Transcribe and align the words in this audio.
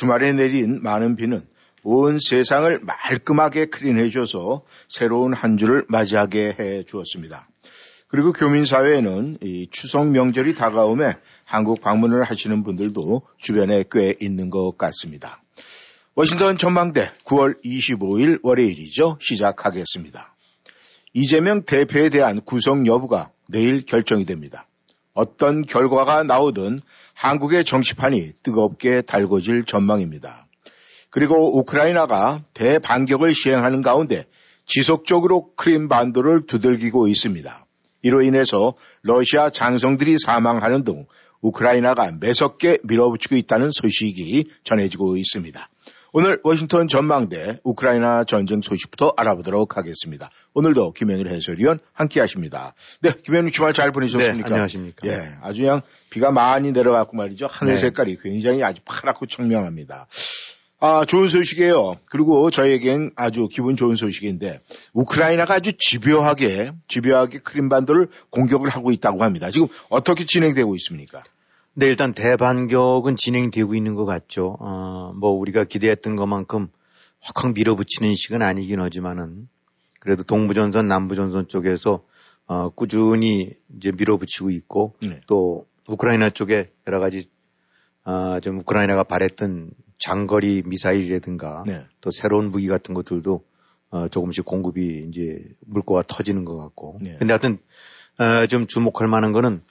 주말에 0.00 0.32
내린 0.32 0.82
많은 0.82 1.14
비는 1.14 1.46
온 1.82 2.18
세상을 2.18 2.80
말끔하게 2.80 3.66
클린해줘서 3.66 4.62
새로운 4.88 5.34
한 5.34 5.58
주를 5.58 5.84
맞이하게 5.88 6.56
해 6.58 6.82
주었습니다. 6.84 7.46
그리고 8.08 8.32
교민사회에는 8.32 9.36
이 9.42 9.68
추석 9.70 10.08
명절이 10.08 10.54
다가오며 10.54 11.12
한국 11.44 11.82
방문을 11.82 12.24
하시는 12.24 12.62
분들도 12.62 13.20
주변에 13.36 13.84
꽤 13.92 14.14
있는 14.22 14.48
것 14.48 14.78
같습니다. 14.78 15.42
워싱턴 16.14 16.56
전망대 16.56 17.10
9월 17.26 17.62
25일 17.62 18.40
월요일이죠. 18.42 19.18
시작하겠습니다. 19.20 20.34
이재명 21.12 21.64
대표에 21.64 22.08
대한 22.08 22.40
구성 22.40 22.86
여부가 22.86 23.32
내일 23.50 23.84
결정이 23.84 24.24
됩니다. 24.24 24.66
어떤 25.12 25.60
결과가 25.60 26.22
나오든 26.22 26.80
한국의 27.20 27.66
정치판이 27.66 28.32
뜨겁게 28.42 29.02
달궈질 29.02 29.66
전망입니다. 29.66 30.46
그리고 31.10 31.58
우크라이나가 31.58 32.42
대반격을 32.54 33.34
시행하는 33.34 33.82
가운데 33.82 34.24
지속적으로 34.64 35.52
크림 35.54 35.86
반도를 35.88 36.46
두들기고 36.46 37.08
있습니다. 37.08 37.66
이로 38.00 38.22
인해서 38.22 38.74
러시아 39.02 39.50
장성들이 39.50 40.16
사망하는 40.18 40.82
등 40.82 41.04
우크라이나가 41.42 42.10
매섭게 42.10 42.78
밀어붙이고 42.84 43.36
있다는 43.36 43.68
소식이 43.70 44.46
전해지고 44.64 45.18
있습니다. 45.18 45.68
오늘 46.12 46.40
워싱턴 46.42 46.88
전망대 46.88 47.60
우크라이나 47.62 48.24
전쟁 48.24 48.60
소식부터 48.60 49.14
알아보도록 49.16 49.76
하겠습니다. 49.76 50.30
오늘도 50.54 50.92
김현일 50.92 51.28
해설위원 51.28 51.78
함께 51.92 52.20
하십니다. 52.20 52.74
네, 53.00 53.12
김현일 53.22 53.52
주말 53.52 53.72
잘 53.72 53.92
보내셨습니까? 53.92 54.48
네, 54.48 54.54
안녕하십니까. 54.54 55.06
예, 55.06 55.36
아주 55.42 55.62
그냥 55.62 55.82
비가 56.10 56.32
많이 56.32 56.72
내려갔고 56.72 57.16
말이죠. 57.16 57.46
하늘 57.48 57.74
네. 57.74 57.80
색깔이 57.80 58.16
굉장히 58.22 58.62
아주 58.64 58.80
파랗고 58.84 59.26
청명합니다. 59.26 60.08
아, 60.82 61.04
좋은 61.04 61.28
소식이에요. 61.28 61.96
그리고 62.06 62.50
저에겐 62.50 63.12
아주 63.14 63.48
기분 63.52 63.76
좋은 63.76 63.96
소식인데, 63.96 64.60
우크라이나가 64.94 65.54
아주 65.54 65.72
집요하게, 65.76 66.72
집요하게 66.88 67.40
크림반도를 67.40 68.08
공격을 68.30 68.70
하고 68.70 68.90
있다고 68.90 69.22
합니다. 69.22 69.50
지금 69.50 69.68
어떻게 69.90 70.24
진행되고 70.24 70.74
있습니까? 70.76 71.22
네, 71.80 71.86
일단 71.86 72.12
대반격은 72.12 73.16
진행되고 73.16 73.74
있는 73.74 73.94
것 73.94 74.04
같죠. 74.04 74.58
어, 74.60 75.14
뭐 75.16 75.30
우리가 75.30 75.64
기대했던 75.64 76.14
것만큼 76.14 76.68
확확 77.22 77.54
밀어붙이는 77.54 78.14
식은 78.14 78.42
아니긴 78.42 78.80
하지만은 78.80 79.48
그래도 79.98 80.22
동부전선, 80.22 80.88
남부전선 80.88 81.48
쪽에서 81.48 82.04
어, 82.46 82.68
꾸준히 82.68 83.54
이제 83.74 83.92
밀어붙이고 83.92 84.50
있고 84.50 84.92
네. 85.00 85.22
또 85.26 85.64
우크라이나 85.88 86.28
쪽에 86.28 86.70
여러 86.86 87.00
가지 87.00 87.30
아, 88.04 88.40
좀 88.42 88.58
우크라이나가 88.58 89.02
바랬던 89.02 89.70
장거리 89.98 90.62
미사일이라든가 90.66 91.64
네. 91.66 91.86
또 92.02 92.10
새로운 92.10 92.50
무기 92.50 92.68
같은 92.68 92.92
것들도 92.94 93.42
어, 93.88 94.08
조금씩 94.08 94.44
공급이 94.44 95.06
이제 95.08 95.42
물꼬가 95.60 96.02
터지는 96.06 96.44
것 96.44 96.58
같고. 96.58 96.98
네. 97.00 97.16
근데 97.18 97.32
하여튼 97.32 97.56
어, 98.18 98.46
좀 98.48 98.66
주목할 98.66 99.08
만한 99.08 99.32
거는 99.32 99.62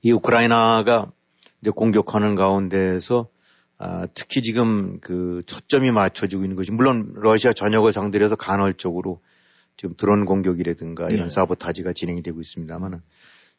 이 0.00 0.10
우크라이나가 0.10 1.12
이제 1.60 1.70
공격하는 1.70 2.34
가운데에서 2.34 3.28
아, 3.78 4.06
특히 4.14 4.42
지금 4.42 5.00
그 5.00 5.42
초점이 5.46 5.90
맞춰지고 5.90 6.42
있는 6.42 6.56
것이 6.56 6.70
물론 6.70 7.12
러시아 7.16 7.52
전역을 7.52 7.92
상대로 7.92 8.24
해서 8.24 8.36
간헐적으로 8.36 9.22
지금 9.76 9.94
드론 9.96 10.26
공격이라든가 10.26 11.08
이런 11.10 11.28
네. 11.28 11.34
사보타지가 11.34 11.94
진행이 11.94 12.22
되고 12.22 12.40
있습니다만은 12.40 13.00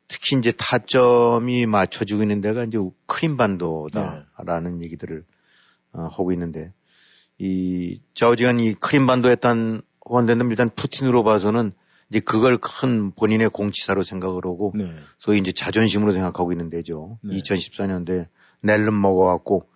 특히 0.07 0.37
이제 0.37 0.51
타점이 0.51 1.65
맞춰지고 1.65 2.21
있는 2.21 2.41
데가 2.41 2.65
이제 2.65 2.77
크림반도다라는 3.07 4.83
얘기들을 4.83 5.23
어, 5.93 6.01
하고 6.03 6.31
있는데 6.33 6.73
이 7.39 7.99
좌우지간 8.13 8.59
이 8.59 8.75
크림반도에 8.75 9.35
딴 9.35 9.81
호환되는 10.07 10.49
일단 10.51 10.69
푸틴으로 10.69 11.23
봐서는 11.23 11.71
이제 12.11 12.19
그걸 12.19 12.57
큰 12.57 13.11
본인의 13.11 13.49
공치사로 13.49 14.03
생각을 14.03 14.43
하고 14.43 14.73
네. 14.75 14.93
소위 15.17 15.39
이제 15.39 15.53
자존심으로 15.53 16.11
생각하고 16.11 16.51
있는 16.51 16.69
데죠. 16.69 17.17
네. 17.23 17.37
2014년대 17.37 18.27
낼름 18.59 19.01
먹어갖고 19.01 19.69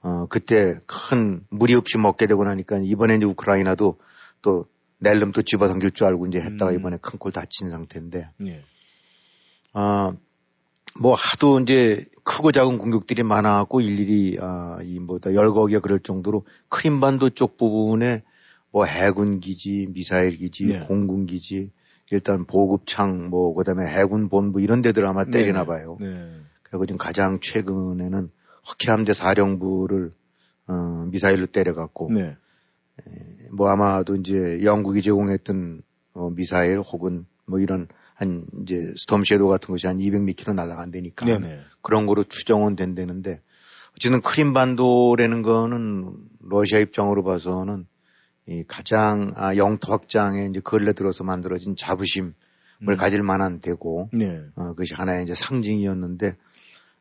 어 0.00 0.26
그때 0.28 0.80
큰 0.86 1.44
무리 1.50 1.74
없이 1.74 1.98
먹게 1.98 2.26
되고 2.26 2.42
나니까 2.44 2.80
이번에 2.82 3.16
이제 3.16 3.26
우크라이나도 3.26 3.98
또 4.40 4.64
낼름도 5.00 5.42
집어당길 5.42 5.90
줄 5.90 6.06
알고 6.06 6.26
이제 6.28 6.40
했다가 6.40 6.70
음. 6.70 6.78
이번에 6.78 6.96
큰콜 6.96 7.30
다친 7.30 7.70
상태인데 7.70 8.30
네. 8.38 8.64
아, 9.74 10.12
뭐 10.98 11.14
하도 11.14 11.60
이제 11.60 12.06
크고 12.24 12.52
작은 12.52 12.78
공격들이 12.78 13.22
많아갖고 13.22 13.82
일일이 13.82 14.38
아, 14.40 14.78
이 14.82 14.98
뭐다 14.98 15.34
열거기가 15.34 15.80
그럴 15.80 16.00
정도로 16.00 16.46
크림반도 16.70 17.30
쪽 17.30 17.58
부분에 17.58 18.22
뭐 18.70 18.86
해군 18.86 19.40
기지, 19.40 19.86
미사일 19.92 20.38
기지, 20.38 20.66
네. 20.66 20.80
공군 20.86 21.26
기지, 21.26 21.70
일단 22.12 22.44
보급창, 22.44 23.30
뭐 23.30 23.54
그다음에 23.54 23.86
해군 23.86 24.28
본부 24.28 24.60
이런 24.60 24.82
데들 24.82 25.06
아마 25.06 25.24
때리나 25.24 25.64
봐요. 25.64 25.96
네. 26.00 26.28
그리고 26.62 26.86
지금 26.86 26.98
가장 26.98 27.40
최근에는 27.40 28.30
허케함대 28.68 29.14
사령부를 29.14 30.12
어, 30.68 31.06
미사일로 31.10 31.46
때려갖고 31.46 32.12
네. 32.12 32.36
뭐 33.50 33.70
아마도 33.70 34.16
이제 34.16 34.62
영국이 34.62 35.02
제공했던 35.02 35.82
어, 36.14 36.30
미사일 36.30 36.80
혹은 36.80 37.26
뭐 37.46 37.58
이런 37.58 37.88
한 38.14 38.46
이제 38.62 38.92
스톰 38.96 39.24
섀도우 39.24 39.48
같은 39.48 39.72
것이 39.72 39.86
한 39.86 39.98
200미터 39.98 40.54
날아간다니까 40.54 41.26
네. 41.26 41.38
네. 41.38 41.60
그런 41.80 42.06
거로 42.06 42.24
추정은 42.24 42.76
된다는데 42.76 43.40
어쨌든 43.96 44.20
크림반도라는 44.20 45.42
거는 45.42 46.14
러시아 46.40 46.78
입장으로 46.78 47.24
봐서는 47.24 47.80
이 47.82 47.91
가장 48.66 49.32
아, 49.36 49.56
영토 49.56 49.92
확장에 49.92 50.46
이제 50.46 50.60
근래 50.62 50.92
들어서 50.92 51.24
만들어진 51.24 51.76
자부심을 51.76 52.32
음. 52.88 52.96
가질 52.96 53.22
만한 53.22 53.60
데고 53.60 54.10
네. 54.12 54.42
어, 54.56 54.68
그것이 54.68 54.94
하나의 54.94 55.22
이제 55.24 55.34
상징이었는데 55.34 56.36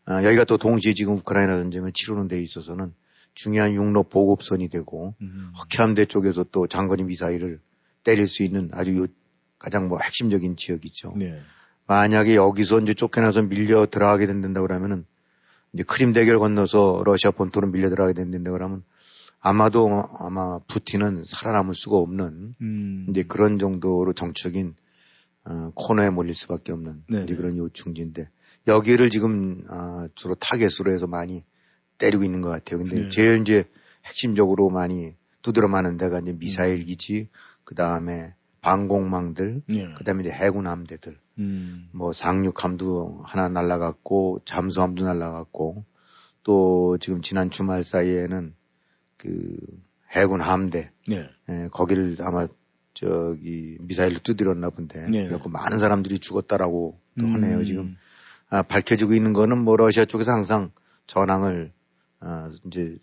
어, 0.09 0.23
여기가 0.23 0.45
또 0.45 0.57
동시에 0.57 0.93
지금 0.93 1.15
우크라이나 1.15 1.57
전쟁을 1.57 1.91
치르는 1.93 2.27
데 2.27 2.41
있어서는 2.41 2.93
중요한 3.33 3.73
육로 3.73 4.03
보급선이 4.03 4.69
되고 4.69 5.15
음. 5.21 5.51
흑해함대 5.55 6.05
쪽에서 6.05 6.45
또 6.51 6.67
장거리 6.67 7.03
미사일을 7.03 7.59
때릴 8.03 8.27
수 8.27 8.43
있는 8.43 8.69
아주 8.73 8.97
요- 8.97 9.07
가장 9.57 9.87
뭐 9.87 9.99
핵심적인 9.99 10.55
지역이죠. 10.55 11.13
네. 11.17 11.39
만약에 11.87 12.35
여기서 12.35 12.79
이제 12.81 12.93
쫓겨나서 12.93 13.43
밀려 13.43 13.85
들어가게 13.85 14.25
된다고 14.25 14.67
그러면은 14.67 15.05
이제 15.73 15.83
크림 15.83 16.13
대결 16.13 16.39
건너서 16.39 17.01
러시아 17.05 17.31
본토로 17.31 17.67
밀려 17.69 17.89
들어가게 17.89 18.13
된다고 18.13 18.53
그러면 18.57 18.83
아마도 19.41 20.05
아마 20.19 20.59
푸틴은 20.67 21.23
살아남을 21.25 21.73
수가 21.73 21.97
없는 21.97 22.55
음. 22.61 23.07
이제 23.09 23.23
그런 23.23 23.57
정도로 23.57 24.13
정적인 24.13 24.75
어, 25.43 25.71
코너에 25.73 26.11
몰릴 26.11 26.35
수밖에 26.35 26.71
없는. 26.71 27.03
이제 27.23 27.35
그런 27.35 27.57
요충지인데 27.57 28.29
여기를 28.67 29.09
지금 29.09 29.63
아, 29.67 30.07
주로 30.13 30.35
타겟으로 30.35 30.91
해서 30.91 31.07
많이 31.07 31.43
때리고 31.97 32.23
있는 32.23 32.41
것 32.41 32.49
같아요. 32.49 32.77
근데 32.79 33.03
네. 33.03 33.09
제일 33.09 33.41
이제 33.41 33.63
핵심적으로 34.05 34.69
많이 34.69 35.15
두드려 35.41 35.67
맞는 35.67 35.97
데가 35.97 36.19
이제 36.19 36.33
미사일 36.33 36.85
기지, 36.85 37.29
그 37.63 37.73
다음에 37.73 38.35
방공망들, 38.61 39.63
네. 39.67 39.93
그 39.97 40.03
다음에 40.03 40.23
이제 40.23 40.31
해군 40.31 40.67
함대들, 40.67 41.17
음. 41.39 41.89
뭐 41.91 42.13
상륙함도 42.13 43.23
하나 43.25 43.49
날라갔고 43.49 44.41
잠수함도 44.45 45.05
날라갔고 45.05 45.83
또 46.43 46.97
지금 46.99 47.21
지난 47.21 47.49
주말 47.49 47.83
사이에는 47.83 48.53
그 49.21 49.55
해군 50.11 50.41
함대, 50.41 50.91
네. 51.07 51.29
예, 51.49 51.67
거기를 51.71 52.17
아마 52.21 52.47
저기 52.93 53.77
미사일로 53.81 54.19
두드렸나 54.19 54.71
본데 54.71 55.07
네. 55.09 55.27
그래서 55.27 55.47
많은 55.47 55.79
사람들이 55.79 56.19
죽었다라고 56.19 56.99
또 57.19 57.25
음. 57.25 57.35
하네요 57.35 57.63
지금 57.63 57.95
아, 58.49 58.63
밝혀지고 58.63 59.13
있는 59.13 59.31
거는 59.31 59.59
뭐 59.59 59.77
러시아 59.77 60.05
쪽에서 60.05 60.31
항상 60.31 60.71
전황을 61.07 61.71
아, 62.19 62.51
이제 62.65 62.97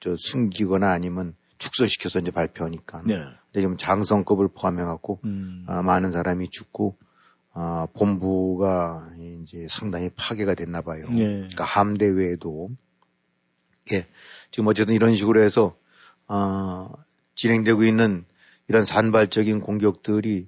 저 0.00 0.16
숨기거나 0.16 0.90
아니면 0.90 1.36
축소시켜서 1.58 2.18
이제 2.18 2.30
발표하니까 2.32 3.02
네. 3.06 3.14
근데 3.14 3.60
지금 3.60 3.76
장성급을 3.76 4.48
포함해 4.48 4.82
갖고 4.82 5.20
음. 5.24 5.64
아, 5.68 5.82
많은 5.82 6.10
사람이 6.10 6.48
죽고 6.50 6.96
아, 7.52 7.86
본부가 7.92 9.10
이제 9.42 9.66
상당히 9.68 10.10
파괴가 10.16 10.54
됐나 10.54 10.80
봐요. 10.80 11.06
네. 11.10 11.24
그러니까 11.24 11.64
함대 11.64 12.08
외에도 12.08 12.70
예 13.92 14.06
지금 14.52 14.68
어쨌든 14.68 14.94
이런 14.94 15.14
식으로 15.14 15.42
해서 15.42 15.74
어, 16.28 16.88
진행되고 17.34 17.82
있는 17.82 18.24
이런 18.68 18.84
산발적인 18.84 19.60
공격들이 19.60 20.46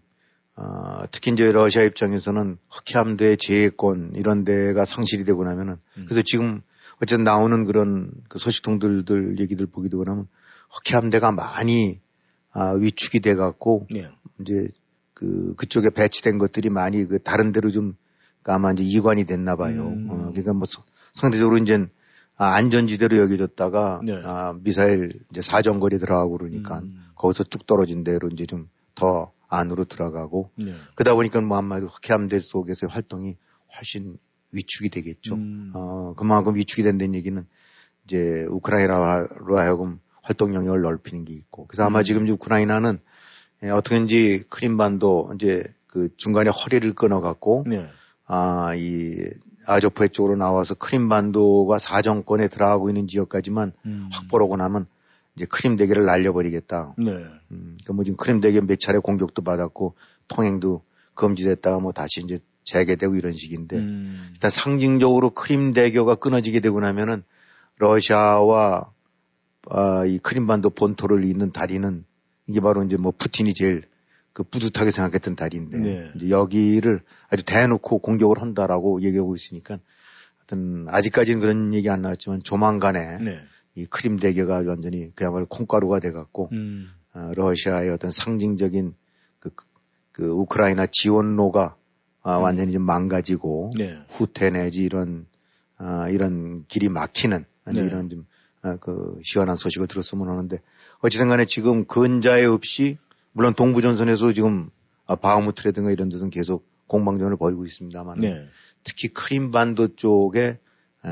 어, 0.57 1.05
특히 1.11 1.33
이제 1.33 1.51
러시아 1.51 1.83
입장에서는 1.83 2.59
흑해함대 2.71 3.37
제해권 3.41 4.13
이런 4.15 4.45
데가 4.45 4.85
상실이 4.85 5.25
되고 5.25 5.43
나면은 5.43 5.79
음. 5.97 6.05
그래서 6.07 6.23
지금 6.25 6.63
어쨌든 7.03 7.25
나오는 7.25 7.65
그런 7.65 8.13
그 8.29 8.39
소식통들들 8.39 9.41
얘기들 9.41 9.67
보게 9.67 9.89
되고 9.89 10.05
나면 10.05 10.29
흑해함대가 10.71 11.33
많이 11.33 12.01
아, 12.53 12.71
위축이 12.71 13.19
돼 13.21 13.35
갖고 13.35 13.89
네. 13.91 14.09
이제 14.41 14.69
그 15.13 15.55
그쪽에 15.57 15.91
배치된 15.91 16.39
것들이 16.39 16.69
많이 16.71 17.05
그 17.05 17.19
다른 17.19 17.51
데로 17.51 17.71
좀 17.71 17.97
아마 18.45 18.71
이제 18.73 18.85
이관이 18.85 19.25
됐나 19.25 19.57
봐요. 19.57 19.89
음. 19.89 20.09
어, 20.11 20.17
그러니까 20.31 20.53
뭐 20.53 20.67
상대적으로 21.13 21.57
이제 21.59 21.87
아, 22.37 22.55
안전지대로 22.55 23.17
여겨졌다가 23.19 24.01
네. 24.05 24.21
아, 24.25 24.55
미사일 24.61 25.21
이제 25.31 25.43
사정거리 25.43 25.99
들어가고 25.99 26.39
그러니까 26.39 26.79
음. 26.79 27.05
거기서 27.15 27.45
쭉 27.45 27.67
떨어진 27.67 28.05
대로 28.05 28.29
이제 28.29 28.47
좀 28.47 28.69
더 28.95 29.33
안으로 29.49 29.85
들어가고 29.85 30.51
네. 30.57 30.73
그러다 30.95 31.15
보니까 31.15 31.41
뭐 31.41 31.57
한마디로 31.57 31.89
흑해함대 31.89 32.41
속에서의 32.41 32.91
활동이 32.91 33.37
훨씬 33.77 34.19
위축이 34.53 34.89
되겠죠. 34.91 35.35
음. 35.35 35.73
어, 35.75 36.15
그만큼 36.17 36.55
위축이 36.55 36.83
된다는 36.83 37.15
얘기는 37.15 37.45
이제 38.05 38.47
우크라이나로 38.51 39.59
하여금 39.59 40.01
활동 40.23 40.55
영역을 40.55 40.81
넓히는 40.83 41.25
게 41.25 41.35
있고 41.35 41.67
그래서 41.67 41.85
아마 41.85 42.01
음. 42.01 42.05
지금 42.05 42.29
우크라이나는 42.29 42.99
예, 43.63 43.71
어떻게든지 43.71 44.45
크림반도 44.49 45.33
이제 45.35 45.65
그 45.87 46.09
중간에 46.17 46.51
허리를 46.51 46.93
끊어갖고 46.95 47.65
네. 47.69 47.89
아이 48.27 49.17
아조프해 49.67 50.09
쪽으로 50.09 50.37
나와서 50.37 50.75
크림반도가 50.75 51.79
사정권에 51.79 52.49
들어가고 52.49 52.91
있는 52.91 53.07
지역까지만 53.07 53.73
음. 53.87 54.09
확보하고 54.13 54.57
나면 54.57 54.87
이제 55.37 55.47
크림 55.47 55.77
대게를 55.77 56.05
날려버리겠다. 56.05 56.95
네. 56.99 57.11
음, 57.11 57.39
그러니까 57.51 57.93
뭐 57.93 58.05
지금 58.05 58.17
크림 58.17 58.41
대게 58.41 58.61
몇 58.61 58.79
차례 58.79 58.99
공격도 58.99 59.43
받았고 59.43 59.95
통행도 60.29 60.83
금지됐다가 61.15 61.81
뭐 61.81 61.93
다시 61.93 62.21
이제 62.23 62.39
재개되고 62.65 63.15
이런 63.17 63.35
식인데 63.35 63.77
음. 63.77 64.29
일단 64.33 64.51
상징적으로 64.51 65.31
크림 65.31 65.73
대교가 65.73 66.15
끊어지게 66.15 66.61
되고 66.61 66.81
나면은 66.81 67.25
러시아와 67.79 68.91
아, 69.71 70.05
이 70.05 70.19
크림반도 70.19 70.71
본토를 70.71 71.25
잇는 71.25 71.53
다리는 71.53 72.05
이게 72.47 72.61
바로 72.61 72.83
이제 72.85 72.97
뭐 72.97 73.13
푸틴이 73.17 73.55
제일 73.55 73.83
그 74.35 74.43
뿌듯하게 74.43 74.91
생각했던 74.91 75.37
다리인데 75.37 75.79
네. 75.79 76.13
이제 76.17 76.29
여기를 76.29 77.01
아주 77.31 77.45
대놓고 77.45 78.01
공격을 78.01 78.43
한다라고 78.43 79.01
얘기하고 79.03 79.37
있으니까 79.37 79.79
하여튼 80.39 80.87
아직까지는 80.89 81.41
그런 81.41 81.73
얘기 81.73 81.89
안 81.89 82.03
나왔지만 82.03 82.43
조만간에 82.43 83.19
네. 83.19 83.39
이 83.77 83.87
크림 83.87 84.17
대교가 84.17 84.63
완전히 84.67 85.15
그야말로 85.15 85.47
콩가루가 85.47 86.01
돼갖고 86.01 86.51
음. 86.53 86.91
어, 87.15 87.31
러시아의 87.35 87.91
어떤 87.91 88.11
상징적인 88.11 88.95
그, 89.39 89.51
그 90.11 90.27
우크라이나 90.27 90.87
지원로가 90.91 91.77
아, 92.23 92.39
음. 92.39 92.43
완전히 92.43 92.73
좀 92.73 92.83
망가지고 92.83 93.71
네. 93.79 94.01
후퇴 94.09 94.51
내지 94.51 94.83
이런 94.83 95.27
아, 95.77 96.09
이런 96.09 96.65
길이 96.67 96.89
막히는 96.89 97.45
아니 97.65 97.81
네. 97.81 97.87
이런 97.87 98.09
좀 98.09 98.27
아, 98.63 98.79
그 98.81 99.21
시원한 99.23 99.55
소식을 99.55 99.87
들었으면 99.87 100.29
하는데 100.29 100.59
어찌든 101.01 101.29
간에 101.29 101.45
지금 101.45 101.85
근자에 101.85 102.45
없이 102.47 102.99
물론 103.35 103.53
동부전선에서 103.55 104.33
지금 104.33 104.71
바흐무트라든가 105.07 105.91
이런 105.91 106.09
데서는 106.09 106.31
계속 106.31 106.67
공방전을 106.87 107.37
벌이고 107.37 107.67
있습니다만 107.67 108.21
네. 108.21 108.47
특히 108.85 109.09
크림반도 109.09 109.97
쪽에 109.97 110.59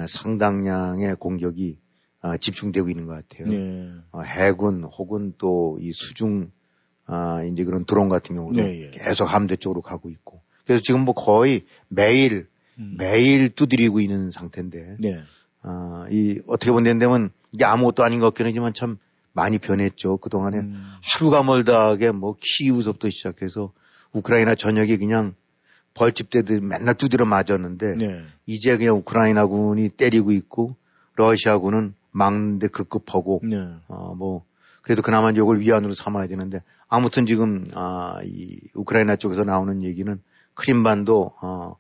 상당량의 0.09 1.17
공격이 1.17 1.79
집중되고 2.41 2.89
있는 2.89 3.07
것 3.07 3.15
같아요. 3.29 3.49
네. 3.49 3.91
어, 4.13 4.21
해군 4.23 4.85
혹은 4.85 5.35
또 5.39 5.77
이 5.81 5.93
수중 5.93 6.51
아 7.05 7.43
이제 7.43 7.65
그런 7.65 7.85
드론 7.85 8.09
같은 8.09 8.37
경우도 8.37 8.61
네, 8.61 8.83
예. 8.85 8.91
계속 8.91 9.25
함대 9.25 9.57
쪽으로 9.57 9.83
가고 9.83 10.09
있고 10.09 10.41
그래서 10.65 10.81
지금 10.83 11.01
뭐 11.05 11.15
거의 11.15 11.63
매일 11.89 12.47
음. 12.79 12.95
매일 12.97 13.49
두드리고 13.51 14.01
있는 14.01 14.31
상태인데 14.31 14.97
네. 15.01 15.21
아 15.63 16.07
이 16.11 16.41
어떻게 16.47 16.71
본다면 16.71 17.31
이게 17.53 17.65
아무것도 17.65 18.05
아닌 18.05 18.21
것 18.21 18.27
같긴 18.27 18.47
하지만 18.47 18.73
참 18.73 18.99
많이 19.33 19.59
변했죠. 19.59 20.19
그동안에 20.19 20.59
음. 20.59 20.93
하루가 21.03 21.43
멀다 21.43 21.87
하게 21.87 22.11
뭐 22.11 22.37
키우서부터 22.41 23.11
시작해서 23.11 23.73
우크라이나 24.13 24.55
전역이 24.55 24.99
그냥 24.99 25.35
벌집대들 25.95 26.61
맨날 26.61 26.95
두드려 26.95 27.25
맞았는데 27.25 27.95
네. 27.97 28.25
이제 28.47 28.77
그냥 28.77 28.97
우크라이나군이 28.97 29.91
때리고 29.91 30.33
있고 30.33 30.77
러시아군은 31.17 31.95
막는데 32.11 32.69
급급하고 32.69 33.41
네. 33.45 33.57
어뭐 33.89 34.45
그래도 34.83 35.03
그나마 35.03 35.31
이걸 35.31 35.61
위안으로 35.61 35.95
삼아야 35.95 36.27
되는데 36.27 36.63
아무튼 36.89 37.27
지금 37.27 37.65
아이 37.75 38.59
우크라이나 38.75 39.17
쪽에서 39.17 39.45
나오는 39.45 39.83
얘기는 39.83 40.21
크림반도 40.55 41.33
어, 41.41 41.77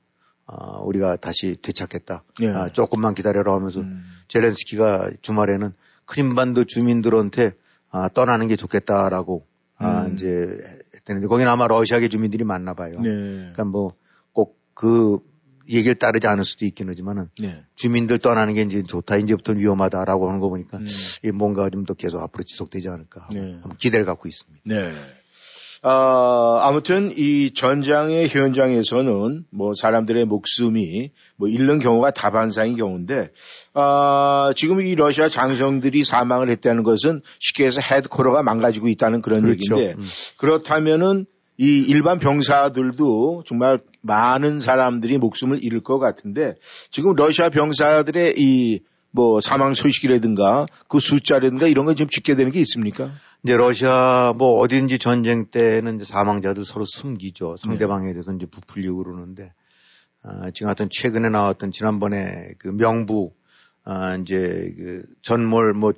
어 0.47 0.83
우리가 0.85 1.17
다시 1.17 1.57
되찾겠다. 1.61 2.25
네. 2.41 2.49
아, 2.49 2.69
조금만 2.71 3.15
기다려라 3.15 3.55
하면서 3.55 3.81
음. 3.81 4.03
젤렌스키가 4.29 5.11
주말에는 5.21 5.75
크림반도 6.13 6.65
주민들한테 6.65 7.53
아, 7.91 8.09
떠나는 8.09 8.49
게 8.49 8.57
좋겠다라고 8.57 9.47
아, 9.77 9.87
음. 9.87 9.97
아, 9.97 10.09
이제 10.13 10.59
했는데 11.09 11.27
거기는 11.27 11.51
아마 11.51 11.67
러시아계 11.67 12.09
주민들이 12.09 12.45
많나 12.45 12.75
봐요. 12.75 13.01
네. 13.01 13.11
그러니까 13.11 13.65
뭐 13.65 13.91
꼭 14.33 14.63
그 14.75 15.19
얘기를 15.69 15.95
따르지 15.95 16.27
않을 16.27 16.45
수도 16.45 16.65
있긴 16.65 16.89
하지만은 16.89 17.29
네. 17.39 17.65
주민들 17.77 18.19
떠나는 18.19 18.55
게 18.55 18.63
이제 18.63 18.83
좋다 18.83 19.17
이제부터 19.17 19.53
위험하다라고 19.53 20.29
하는 20.29 20.41
거 20.41 20.49
보니까 20.49 20.79
음. 20.79 21.37
뭔가 21.37 21.71
좀 21.71 21.85
더 21.85 21.95
계속 21.95 22.21
앞으로 22.23 22.43
지속되지 22.45 22.89
않을까 22.89 23.29
네. 23.33 23.61
기대를 23.79 24.05
갖고 24.07 24.29
있습니다. 24.29 24.63
네. 24.67 24.93
어, 25.85 26.59
아무튼 26.61 27.13
이 27.17 27.53
전장의 27.53 28.29
현장에서는 28.29 29.45
뭐 29.51 29.73
사람들의 29.75 30.25
목숨이 30.27 31.11
뭐 31.37 31.49
잃는 31.49 31.81
경우가 31.81 32.13
다반사인 32.13 32.77
경우인데 32.77 33.31
어, 33.75 34.53
지금 34.55 34.81
이 34.81 34.95
러시아 34.95 35.29
장성들이 35.29 36.05
사망을 36.05 36.51
했다는 36.51 36.85
것은 36.85 37.23
쉽게 37.41 37.67
해서 37.67 37.81
헤드코어가 37.81 38.45
망가지고 38.45 38.89
있다는 38.89 39.23
그런 39.23 39.41
그렇죠. 39.41 39.77
얘기인데 39.77 40.01
음. 40.01 40.07
그렇다면은 40.37 41.27
이 41.59 41.85
일반 41.87 42.19
병사들도 42.21 43.43
정말 43.45 43.81
많은 44.03 44.61
사람들이 44.61 45.19
목숨을 45.19 45.63
잃을 45.63 45.81
것 45.81 45.99
같은데 45.99 46.55
지금 46.91 47.15
러시아 47.15 47.51
병사들의 47.51 48.35
이 48.37 48.81
뭐 49.13 49.41
사망 49.41 49.75
소식이라든가 49.75 50.67
그 50.89 50.99
숫자라든가 50.99 51.69
이런 51.69 51.85
거 51.85 51.95
지금 51.95 52.09
집계되는 52.09 52.51
게 52.51 52.61
있습니까? 52.61 53.11
이제 53.45 53.57
러시아 53.57 54.33
뭐 54.37 54.59
어딘지 54.61 54.99
전쟁 54.99 55.47
때는 55.47 55.97
이제 55.97 56.05
사망자들 56.05 56.65
서로 56.65 56.85
숨기죠. 56.87 57.57
상대방에 57.59 58.07
네. 58.07 58.13
대해서 58.15 58.33
이제 58.33 58.47
부풀리고 58.47 59.05
그러는데 59.05 59.53
아, 60.23 60.51
지금 60.53 60.69
하여튼 60.69 60.89
최근에 60.91 61.29
나왔던 61.29 61.73
지난번에 61.73 62.53
그 62.59 62.69
명부 62.69 63.33
아, 63.85 64.17
이제 64.17 64.73
그 64.77 65.03
전몰 65.21 65.75
뭐 65.75 65.93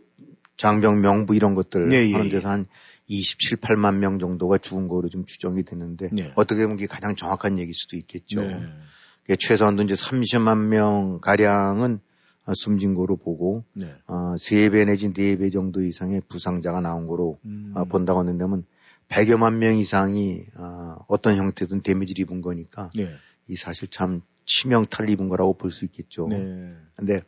장병 0.56 1.00
명부 1.00 1.34
이런 1.34 1.54
것들 1.54 1.88
네, 1.88 2.12
하는 2.12 2.28
데서 2.30 2.48
한 2.48 2.66
27, 3.06 3.58
8만 3.58 3.96
명 3.96 4.18
정도가 4.18 4.58
죽은 4.58 4.88
거로 4.88 5.08
좀 5.08 5.24
추정이 5.24 5.62
됐는데 5.62 6.08
네. 6.12 6.32
어떻게 6.34 6.62
보면 6.62 6.78
이게 6.78 6.86
가장 6.86 7.14
정확한 7.14 7.58
얘기일 7.58 7.74
수도 7.74 7.96
있겠죠. 7.96 8.40
네. 8.40 9.36
최소한도 9.36 9.82
이제 9.82 9.94
30만 9.94 10.66
명 10.66 11.18
가량은 11.20 12.00
아, 12.00 12.03
숨진 12.52 12.94
거로 12.94 13.16
보고 13.16 13.64
네. 13.72 13.94
어, 14.06 14.34
3배 14.34 14.84
내지 14.86 15.08
4배 15.08 15.52
정도 15.52 15.82
이상의 15.82 16.20
부상자가 16.28 16.80
나온 16.80 17.06
거로 17.06 17.38
음. 17.44 17.72
어, 17.74 17.84
본다고 17.84 18.20
한다면 18.20 18.64
100여만 19.08 19.54
명 19.54 19.76
이상이 19.76 20.44
어, 20.56 20.96
어떤 21.08 21.36
형태든 21.36 21.82
데미지를 21.82 22.22
입은 22.22 22.42
거니까 22.42 22.90
네. 22.94 23.08
이 23.48 23.56
사실 23.56 23.88
참 23.88 24.20
치명타를 24.44 25.08
입은 25.10 25.28
거라고 25.28 25.54
볼 25.54 25.70
수 25.70 25.84
있겠죠. 25.86 26.28
네. 26.28 26.74
근데 26.96 27.22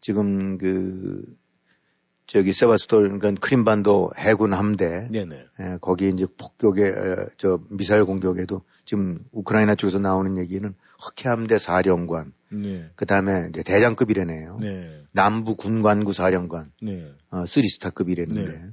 지금 0.00 0.58
그 0.58 1.24
저기 2.32 2.54
세바스톨 2.54 3.18
그러니까 3.18 3.46
크림반도 3.46 4.12
해군 4.16 4.54
함대 4.54 5.06
네네. 5.10 5.44
예, 5.60 5.76
거기에 5.82 6.08
이제 6.08 6.26
폭격에 6.38 6.88
어, 6.88 7.26
저 7.36 7.60
미사일 7.68 8.06
공격에도 8.06 8.62
지금 8.86 9.22
우크라이나 9.32 9.74
쪽에서 9.74 9.98
나오는 9.98 10.38
얘기는 10.38 10.74
흑해 10.98 11.28
함대 11.28 11.58
사령관 11.58 12.32
네. 12.50 12.88
그 12.94 13.04
다음에 13.04 13.48
이제 13.50 13.62
대장급이래네요. 13.62 14.56
네. 14.62 15.02
남부 15.12 15.56
군관구 15.56 16.14
사령관, 16.14 16.72
네. 16.80 17.12
어, 17.30 17.44
쓰리스타급이랬는데 17.44 18.50
네. 18.50 18.64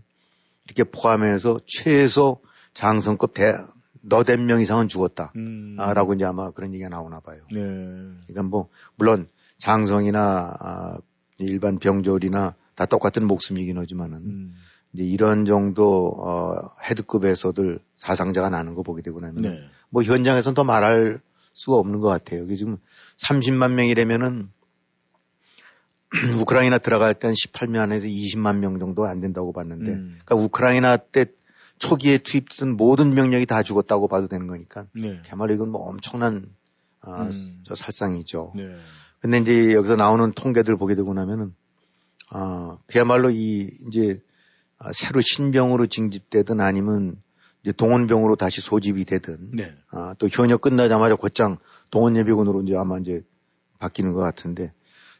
이렇게 0.63 0.85
포함해서 0.85 1.59
최소 1.65 2.39
장성급 2.73 3.33
대, 3.33 3.53
너댓 4.01 4.37
명 4.37 4.61
이상은 4.61 4.87
죽었다. 4.87 5.33
음. 5.35 5.75
아, 5.79 5.93
라고 5.93 6.13
이제 6.13 6.23
아마 6.23 6.51
그런 6.51 6.73
얘기가 6.73 6.87
나오나 6.87 7.19
봐요. 7.19 7.41
네. 7.51 7.59
그러니까 7.59 8.43
뭐, 8.43 8.69
물론 8.95 9.27
장성이나 9.57 10.55
아, 10.59 10.97
일반 11.39 11.77
병졸이나 11.77 12.55
다 12.79 12.85
똑같은 12.85 13.27
목숨이긴 13.27 13.77
하지만은 13.77 14.17
음. 14.19 14.55
이제 14.93 15.03
이런 15.03 15.43
정도 15.43 16.13
어, 16.17 16.55
헤드급에서들 16.89 17.79
사상자가 17.97 18.49
나는 18.49 18.73
거 18.73 18.83
보게 18.83 19.01
되고 19.01 19.19
나면 19.19 19.41
네. 19.41 19.59
뭐 19.89 20.01
현장에서는 20.01 20.53
더 20.53 20.63
말할 20.63 21.19
수가 21.51 21.75
없는 21.75 21.99
것 21.99 22.07
같아요. 22.07 22.47
지금 22.55 22.77
30만 23.17 23.73
명이라면은 23.73 24.49
우크라이나 26.41 26.77
들어갈 26.77 27.13
때 27.13 27.27
한 27.27 27.35
18만에서 27.35 28.05
20만 28.05 28.59
명 28.59 28.79
정도 28.79 29.05
안 29.05 29.19
된다고 29.19 29.51
봤는데, 29.51 29.91
음. 29.91 30.17
그러니까 30.23 30.35
우크라이나 30.35 30.95
때 30.95 31.25
초기에 31.79 32.19
투입된 32.19 32.77
모든 32.77 33.13
병력이 33.13 33.45
다 33.45 33.61
죽었다고 33.61 34.07
봐도 34.07 34.29
되는 34.29 34.47
거니까, 34.47 34.85
네. 34.93 35.21
정말 35.25 35.51
이건 35.51 35.69
뭐 35.69 35.81
엄청난 35.81 36.49
아, 37.01 37.23
음. 37.23 37.61
저 37.65 37.75
살상이죠. 37.75 38.53
네. 38.55 38.77
근데 39.19 39.37
이제 39.39 39.73
여기서 39.73 39.97
나오는 39.97 40.31
통계들 40.31 40.77
보게 40.77 40.95
되고 40.95 41.13
나면은, 41.13 41.53
아, 42.31 42.77
그야말로 42.87 43.29
이, 43.29 43.71
이제, 43.87 44.21
아, 44.77 44.91
새로 44.93 45.21
신병으로 45.21 45.87
징집되든 45.87 46.61
아니면 46.61 47.21
이제 47.63 47.71
동원병으로 47.71 48.35
다시 48.35 48.61
소집이 48.61 49.05
되든, 49.05 49.51
네. 49.53 49.73
아, 49.91 50.13
또 50.19 50.27
현역 50.31 50.61
끝나자마자 50.61 51.15
곧장 51.15 51.57
동원예비군으로 51.91 52.61
이제 52.63 52.75
아마 52.77 52.97
이제 52.99 53.21
바뀌는 53.79 54.13
것 54.13 54.19
같은데, 54.21 54.73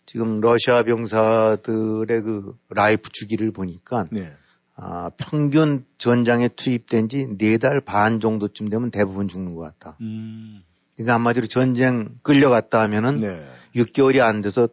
지금 0.06 0.40
러시아 0.40 0.84
병사들의 0.84 2.22
그 2.22 2.56
라이프 2.70 3.10
주기를 3.12 3.52
보니까, 3.52 4.06
네. 4.12 4.32
아, 4.76 5.10
평균 5.18 5.84
전장에 5.98 6.48
투입된 6.50 7.10
지 7.10 7.28
네 7.38 7.58
달 7.58 7.82
반 7.82 8.20
정도쯤 8.22 8.70
되면 8.70 8.92
대부분 8.92 9.28
죽는 9.28 9.56
것 9.56 9.62
같다. 9.62 9.98
음. 10.00 10.64
그러니까 10.96 11.16
한마디로 11.16 11.48
전쟁 11.48 12.18
끌려갔다 12.24 12.80
하면은 12.82 13.18
네. 13.18 13.46
6개월이 13.76 14.22
안 14.22 14.40
돼서 14.42 14.70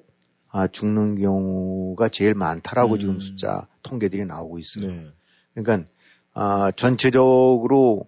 아, 0.48 0.66
죽는 0.66 1.16
경우가 1.16 2.08
제일 2.08 2.34
많다라고 2.34 2.94
음. 2.94 2.98
지금 2.98 3.18
숫자 3.18 3.66
통계들이 3.82 4.24
나오고 4.24 4.58
있어요. 4.58 4.86
네. 4.90 5.10
그러니까 5.54 5.90
아, 6.32 6.70
전체적으로 6.72 8.04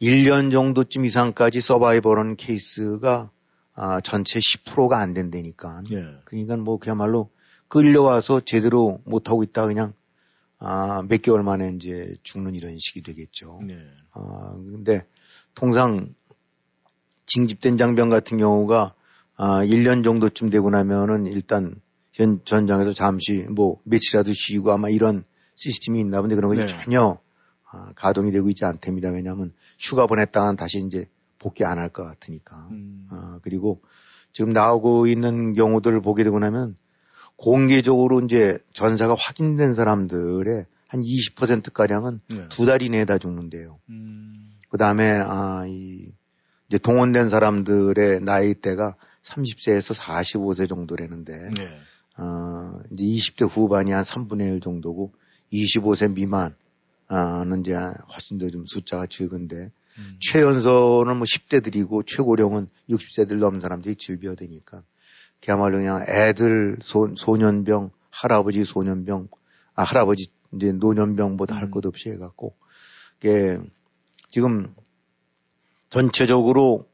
1년 0.00 0.50
정도쯤 0.50 1.04
이상까지 1.04 1.60
서바이벌한 1.60 2.36
케이스가 2.36 3.30
아, 3.74 4.00
전체 4.00 4.38
10%가 4.38 4.98
안 4.98 5.14
된다니까. 5.14 5.82
네. 5.90 6.16
그러니까 6.24 6.56
뭐 6.56 6.78
그야말로 6.78 7.30
끌려와서 7.68 8.40
제대로 8.40 9.00
못하고 9.04 9.42
있다 9.42 9.66
그냥 9.66 9.94
아, 10.58 11.02
몇 11.08 11.20
개월 11.22 11.42
만에 11.42 11.72
이제 11.74 12.16
죽는 12.22 12.54
이런 12.54 12.76
식이 12.78 13.02
되겠죠. 13.02 13.60
네. 13.66 13.76
아, 14.12 14.54
근데 14.54 15.06
통상 15.54 16.14
징집된 17.26 17.76
장병 17.76 18.08
같은 18.08 18.38
경우가 18.38 18.94
아, 19.36 19.64
1년 19.64 20.04
정도쯤 20.04 20.50
되고 20.50 20.70
나면은 20.70 21.26
일단 21.26 21.74
현 22.12 22.40
전장에서 22.44 22.92
잠시 22.92 23.46
뭐 23.50 23.80
며칠이라도 23.84 24.32
쉬고 24.32 24.72
아마 24.72 24.88
이런 24.88 25.24
시스템이 25.56 26.00
있나 26.00 26.20
본데 26.20 26.36
그런 26.36 26.54
것이 26.54 26.66
네. 26.66 26.66
전혀 26.66 27.18
아, 27.70 27.92
가동이 27.96 28.30
되고 28.30 28.48
있지 28.50 28.64
않답니다. 28.64 29.10
왜냐하면 29.10 29.52
휴가 29.78 30.06
보냈다간 30.06 30.56
다시 30.56 30.78
이제 30.86 31.06
복귀 31.38 31.64
안 31.64 31.78
할 31.78 31.90
것 31.90 32.04
같으니까. 32.04 32.68
음. 32.70 33.08
아, 33.10 33.38
그리고 33.42 33.82
지금 34.32 34.52
나오고 34.52 35.06
있는 35.06 35.52
경우들을 35.54 36.00
보게 36.00 36.24
되고 36.24 36.38
나면 36.38 36.76
공개적으로 37.36 38.20
이제 38.20 38.58
전사가 38.72 39.14
확인된 39.18 39.74
사람들의 39.74 40.66
한 40.86 41.00
20%가량은 41.02 42.20
네. 42.30 42.48
두달 42.48 42.82
이내에 42.82 43.04
다 43.04 43.18
죽는데요. 43.18 43.80
음. 43.90 44.52
그 44.68 44.78
다음에, 44.78 45.10
아, 45.10 45.64
이, 45.66 46.12
이제 46.68 46.78
동원된 46.78 47.28
사람들의 47.28 48.20
나이대가 48.20 48.94
30세에서 49.24 49.94
45세 49.98 50.68
정도라는데, 50.68 51.32
네. 51.56 51.80
어, 52.18 52.80
이제 52.92 53.04
20대 53.04 53.48
후반이 53.48 53.90
한 53.92 54.04
3분의 54.04 54.54
1 54.54 54.60
정도고, 54.60 55.12
25세 55.52 56.12
미만, 56.12 56.54
는 57.08 57.60
이제 57.60 57.74
훨씬 57.74 58.38
더 58.38 58.48
좀 58.50 58.64
숫자가 58.66 59.06
적은데, 59.06 59.70
음. 59.98 60.18
최연소는 60.20 61.16
뭐 61.16 61.24
10대들이고, 61.24 62.06
최고령은 62.06 62.68
60세들 62.90 63.38
넘은 63.38 63.60
사람들이 63.60 63.96
질비어되니까, 63.96 64.82
그야말로 65.40 65.78
그냥 65.78 66.04
애들, 66.08 66.78
소, 66.82 67.14
소년병, 67.16 67.90
할아버지 68.10 68.64
소년병, 68.64 69.28
아, 69.74 69.82
할아버지 69.82 70.26
이제 70.54 70.72
노년병보다 70.72 71.56
할 71.56 71.64
음. 71.64 71.70
것 71.70 71.84
없이 71.86 72.10
해갖고, 72.10 72.54
이게 73.18 73.58
지금 74.30 74.74
전체적으로 75.90 76.86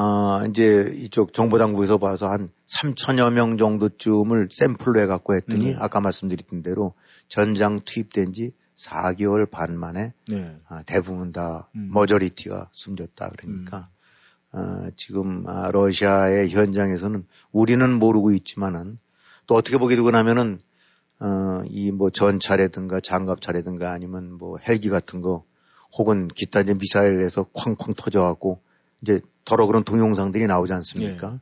아 0.00 0.46
이제 0.48 0.92
이쪽 0.94 1.32
정보당국에서 1.32 1.98
봐서 1.98 2.28
한 2.28 2.50
3천여 2.66 3.32
명 3.32 3.56
정도쯤을 3.56 4.48
샘플로 4.52 5.00
해갖고 5.00 5.34
했더니 5.34 5.72
음. 5.72 5.76
아까 5.80 5.98
말씀드렸던 5.98 6.62
대로 6.62 6.94
전장 7.26 7.80
투입된 7.84 8.32
지 8.32 8.52
4개월 8.76 9.50
반 9.50 9.76
만에 9.76 10.12
네. 10.28 10.56
아, 10.68 10.84
대부분 10.86 11.32
다 11.32 11.68
음. 11.74 11.90
머저리티가 11.92 12.68
숨졌다 12.70 13.30
그러니까 13.36 13.88
아, 14.52 14.88
지금 14.94 15.44
아, 15.48 15.72
러시아의 15.72 16.50
현장에서는 16.50 17.26
우리는 17.50 17.92
모르고 17.92 18.30
있지만은 18.34 18.98
또 19.48 19.56
어떻게 19.56 19.78
보게 19.78 19.96
되고 19.96 20.12
나면은 20.12 20.60
어, 21.18 21.64
이 21.66 21.90
뭐 21.90 22.10
전차라든가 22.10 23.00
장갑차라든가 23.00 23.90
아니면 23.90 24.30
뭐 24.38 24.58
헬기 24.58 24.90
같은 24.90 25.22
거 25.22 25.42
혹은 25.96 26.28
기타 26.28 26.60
이제 26.60 26.74
미사일에서 26.74 27.46
쾅쾅 27.52 27.94
터져갖고 27.96 28.60
이제 29.02 29.20
더러 29.44 29.66
그런 29.66 29.84
동영상들이 29.84 30.46
나오지 30.46 30.72
않습니까? 30.72 31.40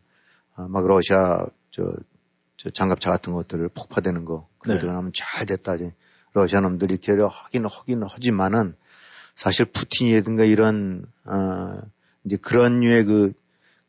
아, 0.54 0.68
막 0.68 0.86
러시아 0.86 1.46
저, 1.70 1.92
저 2.56 2.70
장갑차 2.70 3.10
같은 3.10 3.32
것들을 3.32 3.68
폭파되는 3.70 4.24
거 4.24 4.48
그러고 4.58 4.86
네. 4.86 4.92
나면 4.92 5.12
잘 5.14 5.46
됐다 5.46 5.76
이제 5.76 5.94
러시아 6.32 6.60
놈들이 6.60 6.94
이렇게 6.94 7.12
하긴 7.12 7.66
하긴 7.66 8.02
하지만은 8.08 8.76
사실 9.34 9.66
푸틴이라든가 9.66 10.44
이런 10.44 11.06
어 11.24 11.80
이제 12.26 12.36
그런 12.36 12.80
류의 12.80 13.04
그, 13.04 13.32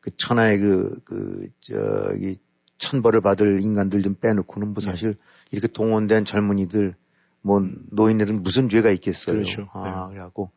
그 0.00 0.10
천하의 0.16 0.58
그, 0.58 1.00
그, 1.04 1.48
저기, 1.60 2.38
천벌을 2.78 3.20
받을 3.20 3.60
인간들 3.60 4.02
좀 4.02 4.14
빼놓고는 4.14 4.68
뭐 4.68 4.82
네. 4.82 4.90
사실 4.90 5.16
이렇게 5.50 5.66
동원된 5.66 6.24
젊은이들, 6.24 6.94
뭐 7.42 7.60
노인들은 7.90 8.42
무슨 8.42 8.68
죄가 8.68 8.90
있겠어요. 8.90 9.34
그렇죠. 9.34 9.68
아, 9.72 10.06
네. 10.06 10.14
그래갖고 10.14 10.52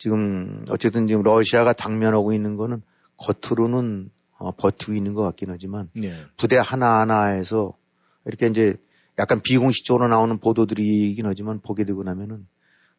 지금 0.00 0.64
어쨌든 0.70 1.06
지금 1.06 1.22
러시아가 1.22 1.74
당면하고 1.74 2.32
있는 2.32 2.56
거는 2.56 2.80
겉으로는 3.18 4.08
어, 4.38 4.50
버티고 4.52 4.94
있는 4.94 5.12
것 5.12 5.22
같긴 5.22 5.50
하지만 5.50 5.90
네. 5.94 6.10
부대 6.38 6.56
하나하나에서 6.58 7.74
이렇게 8.24 8.46
이제 8.46 8.76
약간 9.18 9.42
비공식적으로 9.42 10.08
나오는 10.08 10.38
보도들이긴 10.38 11.26
하지만 11.26 11.60
보게 11.60 11.84
되고 11.84 12.02
나면은 12.02 12.46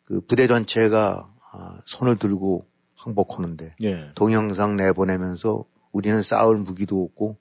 그 0.03 0.21
부대 0.21 0.45
전체가 0.45 1.27
아, 1.51 1.79
손을 1.85 2.17
들고 2.17 2.67
항복하는데 2.95 3.75
네. 3.79 4.11
동영상 4.13 4.75
내보내면서 4.75 5.65
우리는 5.91 6.21
싸울 6.21 6.57
무기도 6.57 7.03
없고 7.03 7.37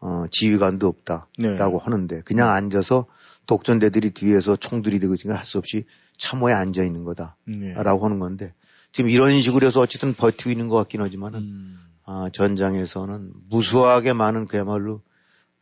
어, 0.00 0.24
지휘관도 0.30 0.88
없다라고 0.88 1.78
네. 1.78 1.84
하는데 1.84 2.22
그냥 2.22 2.50
앉아서 2.50 3.04
독전대들이 3.46 4.12
뒤에서 4.12 4.56
총들이 4.56 5.00
되고 5.00 5.16
지금 5.16 5.36
할 5.36 5.44
수 5.44 5.58
없이 5.58 5.84
참호에 6.16 6.54
앉아 6.54 6.82
있는 6.82 7.04
거다라고 7.04 7.36
네. 7.46 7.74
하는 7.74 8.18
건데 8.18 8.54
지금 8.92 9.10
이런 9.10 9.40
식으로 9.40 9.66
해서 9.66 9.80
어쨌든 9.80 10.14
버티고 10.14 10.50
있는 10.50 10.68
것 10.68 10.76
같긴 10.76 11.00
하지만은 11.00 11.40
음. 11.40 11.78
아, 12.04 12.28
전장에서는 12.32 13.32
무수하게 13.48 14.12
많은 14.12 14.46
그야말로 14.46 15.02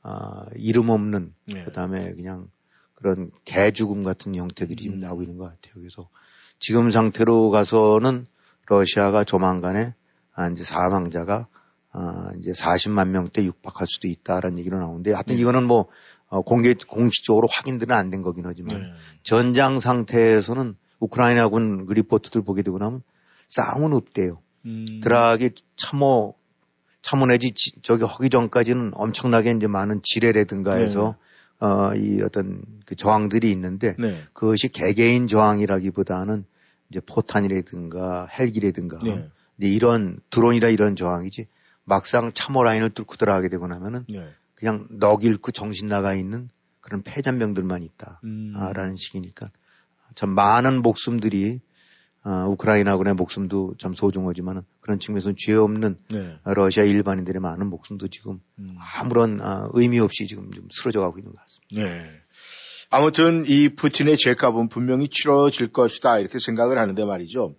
아, 0.03 0.45
이름 0.57 0.89
없는 0.89 1.33
네. 1.47 1.65
그다음에 1.65 2.13
그냥 2.15 2.49
그런 2.95 3.31
개죽음 3.45 4.03
같은 4.03 4.35
형태들이 4.35 4.89
음. 4.89 5.01
나오고 5.01 5.23
있는 5.23 5.39
것 5.39 5.45
같아요. 5.45 5.75
그래서 5.75 6.09
지금 6.59 6.91
상태로 6.91 7.51
가서는 7.51 8.27
러시아가 8.67 9.25
조만간에 9.25 9.95
아, 10.35 10.49
이제 10.49 10.65
사망자가 10.65 11.47
아, 11.93 12.31
이제 12.39 12.53
40만 12.53 13.09
명대 13.09 13.45
육박할 13.45 13.87
수도 13.87 14.09
있다라는 14.09 14.59
얘기로 14.59 14.79
나오는데 14.79 15.13
하여튼 15.13 15.37
네. 15.37 15.41
이거는 15.41 15.65
뭐 15.65 15.89
어, 16.29 16.43
공개 16.43 16.75
공식적으로 16.75 17.49
확인들은 17.51 17.95
안 17.95 18.11
된 18.11 18.23
거긴 18.23 18.47
하지만 18.47 18.83
네. 18.83 18.93
전장 19.23 19.81
상태에서는 19.81 20.77
우크라이나군 21.01 21.87
그 21.87 21.93
리포트들 21.95 22.43
보게 22.43 22.63
되고 22.63 22.79
나면 22.79 23.03
싸움은 23.51 23.93
없대요. 23.93 24.41
음. 24.67 24.87
드락이 25.03 25.51
참호 25.77 26.35
참호 27.03 27.27
내지 27.27 27.51
지- 27.53 27.73
저기 27.83 28.05
하기 28.05 28.31
전까지는 28.31 28.93
엄청나게 28.95 29.51
이제 29.53 29.67
많은 29.67 30.01
지뢰라든가 30.03 30.75
해서 30.75 31.17
어이 31.59 32.23
어떤 32.23 32.63
그 32.87 32.95
저항들이 32.95 33.51
있는데 33.51 33.95
네. 33.99 34.23
그것이 34.33 34.69
개개인 34.69 35.27
저항이라기보다는 35.27 36.45
이제 36.91 37.01
포탄이라든가 37.01 38.27
헬기라든가 38.27 38.99
네. 39.03 39.29
이런 39.59 40.21
드론이라 40.31 40.69
이런 40.69 40.95
저항이지 40.97 41.47
막상 41.85 42.33
참호 42.33 42.63
라인을 42.63 42.91
뚫고 42.91 43.17
들어가게 43.17 43.49
되고 43.49 43.67
나면은 43.67 44.05
네. 44.09 44.29
그냥 44.55 44.87
넋 44.91 45.23
잃고 45.23 45.51
정신 45.51 45.89
나가 45.89 46.15
있는 46.15 46.49
그런 46.81 47.03
패잔병들만 47.03 47.83
있다. 47.83 48.21
음. 48.25 48.55
아, 48.57 48.73
라는 48.73 48.95
식이니까 48.97 49.51
참 50.15 50.31
많은 50.31 50.83
목숨들이 50.83 51.61
어, 52.23 52.47
우크라이나군의 52.49 53.15
목숨도 53.15 53.75
참 53.79 53.95
소중하지만은 53.95 54.63
그런 54.81 54.99
측면에서는 54.99 55.37
죄 55.39 55.55
없는 55.55 55.97
네. 56.11 56.37
러시아 56.45 56.85
일반인들의 56.85 57.41
많은 57.41 57.69
목숨도 57.69 58.09
지금 58.09 58.41
음. 58.59 58.69
아무런 58.79 59.41
아, 59.41 59.69
의미 59.73 59.99
없이 60.01 60.27
지금 60.27 60.51
좀 60.53 60.69
쓰러져 60.71 61.01
가고 61.01 61.19
있는 61.19 61.33
것 61.33 61.41
같습니다. 61.41 61.83
네. 61.83 62.11
아무튼 62.91 63.45
이 63.47 63.71
푸틴의 63.71 64.19
죄값은 64.19 64.69
분명히 64.69 65.09
치러질 65.09 65.69
것이다 65.69 66.19
이렇게 66.19 66.39
생각을 66.39 66.77
하는데 66.77 67.05
말이죠. 67.05 67.55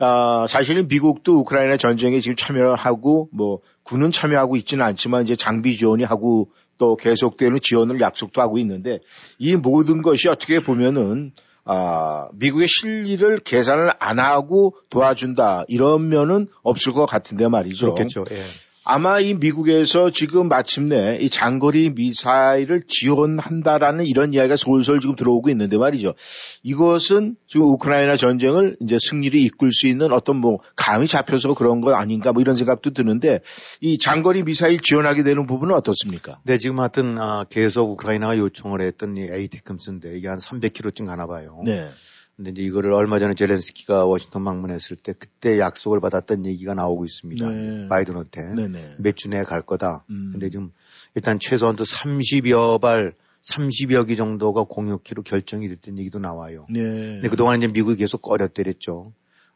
아, 0.00 0.46
사실은 0.48 0.88
미국도 0.88 1.38
우크라이나 1.40 1.76
전쟁에 1.76 2.20
지금 2.20 2.36
참여를 2.36 2.74
하고 2.74 3.28
뭐 3.32 3.60
군은 3.84 4.10
참여하고 4.10 4.56
있지는 4.56 4.84
않지만 4.84 5.22
이제 5.22 5.36
장비 5.36 5.76
지원이 5.76 6.04
하고 6.04 6.50
또 6.76 6.96
계속되는 6.96 7.58
지원을 7.62 8.00
약속도 8.00 8.42
하고 8.42 8.58
있는데 8.58 8.98
이 9.38 9.56
모든 9.56 10.02
것이 10.02 10.28
어떻게 10.28 10.60
보면은 10.60 11.32
아, 11.64 12.28
미국의 12.34 12.68
실리를 12.68 13.38
계산을 13.40 13.92
안 13.98 14.18
하고 14.18 14.76
도와준다 14.90 15.64
이런 15.68 16.08
면은 16.08 16.48
없을 16.62 16.92
것 16.92 17.06
같은데 17.06 17.48
말이죠. 17.48 17.94
그렇겠죠. 17.94 18.24
예. 18.30 18.42
아마 18.84 19.18
이 19.18 19.32
미국에서 19.32 20.10
지금 20.10 20.48
마침내 20.48 21.16
이 21.18 21.30
장거리 21.30 21.90
미사일을 21.90 22.82
지원한다라는 22.86 24.04
이런 24.06 24.34
이야기가 24.34 24.56
솔솔 24.56 25.00
지금 25.00 25.16
들어오고 25.16 25.48
있는데 25.50 25.78
말이죠. 25.78 26.14
이것은 26.62 27.36
지금 27.48 27.66
우크라이나 27.66 28.16
전쟁을 28.16 28.76
이제 28.80 28.96
승리를 29.00 29.40
이끌 29.40 29.72
수 29.72 29.86
있는 29.86 30.12
어떤 30.12 30.36
뭐 30.36 30.58
감이 30.76 31.08
잡혀서 31.08 31.54
그런 31.54 31.80
거 31.80 31.94
아닌가 31.94 32.32
뭐 32.32 32.42
이런 32.42 32.56
생각도 32.56 32.92
드는데 32.92 33.40
이 33.80 33.96
장거리 33.96 34.42
미사일 34.42 34.78
지원하게 34.78 35.22
되는 35.22 35.46
부분은 35.46 35.74
어떻습니까? 35.74 36.40
네, 36.44 36.58
지금 36.58 36.78
하여튼 36.78 37.18
아, 37.18 37.44
계속 37.48 37.90
우크라이나가 37.92 38.36
요청을 38.36 38.82
했던 38.82 39.16
이 39.16 39.22
에이테크슨데 39.30 40.18
이게 40.18 40.28
한 40.28 40.38
300km쯤 40.38 41.06
가나 41.06 41.26
봐요. 41.26 41.62
네. 41.64 41.88
근데 42.36 42.50
이제 42.50 42.62
이거를 42.62 42.92
얼마 42.92 43.18
전에 43.18 43.34
젤렌스키가 43.34 44.06
워싱턴 44.06 44.44
방문했을 44.44 44.96
때 44.96 45.12
그때 45.12 45.58
약속을 45.58 46.00
받았던 46.00 46.46
얘기가 46.46 46.74
나오고 46.74 47.04
있습니다. 47.04 47.48
네. 47.48 47.88
바이든한테 47.88 48.54
네네. 48.54 48.96
몇주 48.98 49.28
내에 49.28 49.44
갈 49.44 49.62
거다. 49.62 50.04
음. 50.10 50.30
근데 50.32 50.50
지금 50.50 50.72
일단 51.14 51.38
최소한도 51.38 51.84
30여 51.84 52.80
발, 52.80 53.14
30여 53.42 54.08
기 54.08 54.16
정도가 54.16 54.64
공격기로 54.64 55.22
결정이 55.22 55.68
됐던 55.68 55.98
얘기도 55.98 56.18
나와요. 56.18 56.66
네. 56.70 56.82
근데 56.82 57.28
그동안 57.28 57.58
이제 57.58 57.68
미국이 57.72 57.96
계속 57.96 58.20
꺼렸대랬죠. 58.22 59.12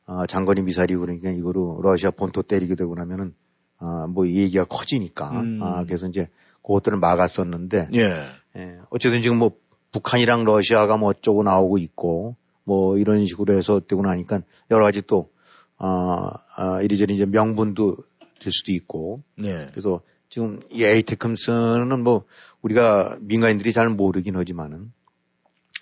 아, 0.07 0.27
장거리 0.27 0.63
미사일이 0.63 0.95
그러니까 0.95 1.31
이거로 1.31 1.81
러시아 1.83 2.11
본토 2.11 2.43
때리게 2.43 2.77
되고 2.77 2.95
나면은 2.95 3.35
아, 3.79 4.07
뭐 4.07 4.27
얘기가 4.27 4.65
커지니까. 4.65 5.31
음. 5.31 5.61
아, 5.63 5.85
그래서 5.85 6.07
이제 6.07 6.29
그것들을 6.63 6.99
막았었는데 6.99 7.89
예. 7.95 8.13
예, 8.57 8.79
어쨌든 8.91 9.23
지금 9.23 9.39
뭐 9.39 9.53
북한이랑 9.93 10.45
러시아가 10.45 10.97
뭐 10.97 11.11
어쩌고 11.11 11.43
나오고 11.43 11.79
있고 11.79 12.37
뭐 12.69 12.99
이런 12.99 13.25
식으로 13.25 13.57
해서 13.57 13.81
되고 13.81 14.03
나니까 14.03 14.43
여러 14.71 14.85
가지 14.85 15.01
또, 15.01 15.33
아, 15.79 16.33
아, 16.55 16.83
이리저리 16.83 17.15
이제 17.15 17.25
명분도 17.25 17.97
될 18.41 18.53
수도 18.53 18.73
있고 18.73 19.23
네. 19.37 19.69
그래서 19.71 20.03
지금 20.29 20.61
이 20.71 20.85
에이테컴스는 20.85 22.03
뭐 22.05 22.27
우리가 22.61 23.17
민간인들이 23.23 23.73
잘 23.73 23.89
모르긴 23.89 24.37
하지만은 24.37 24.93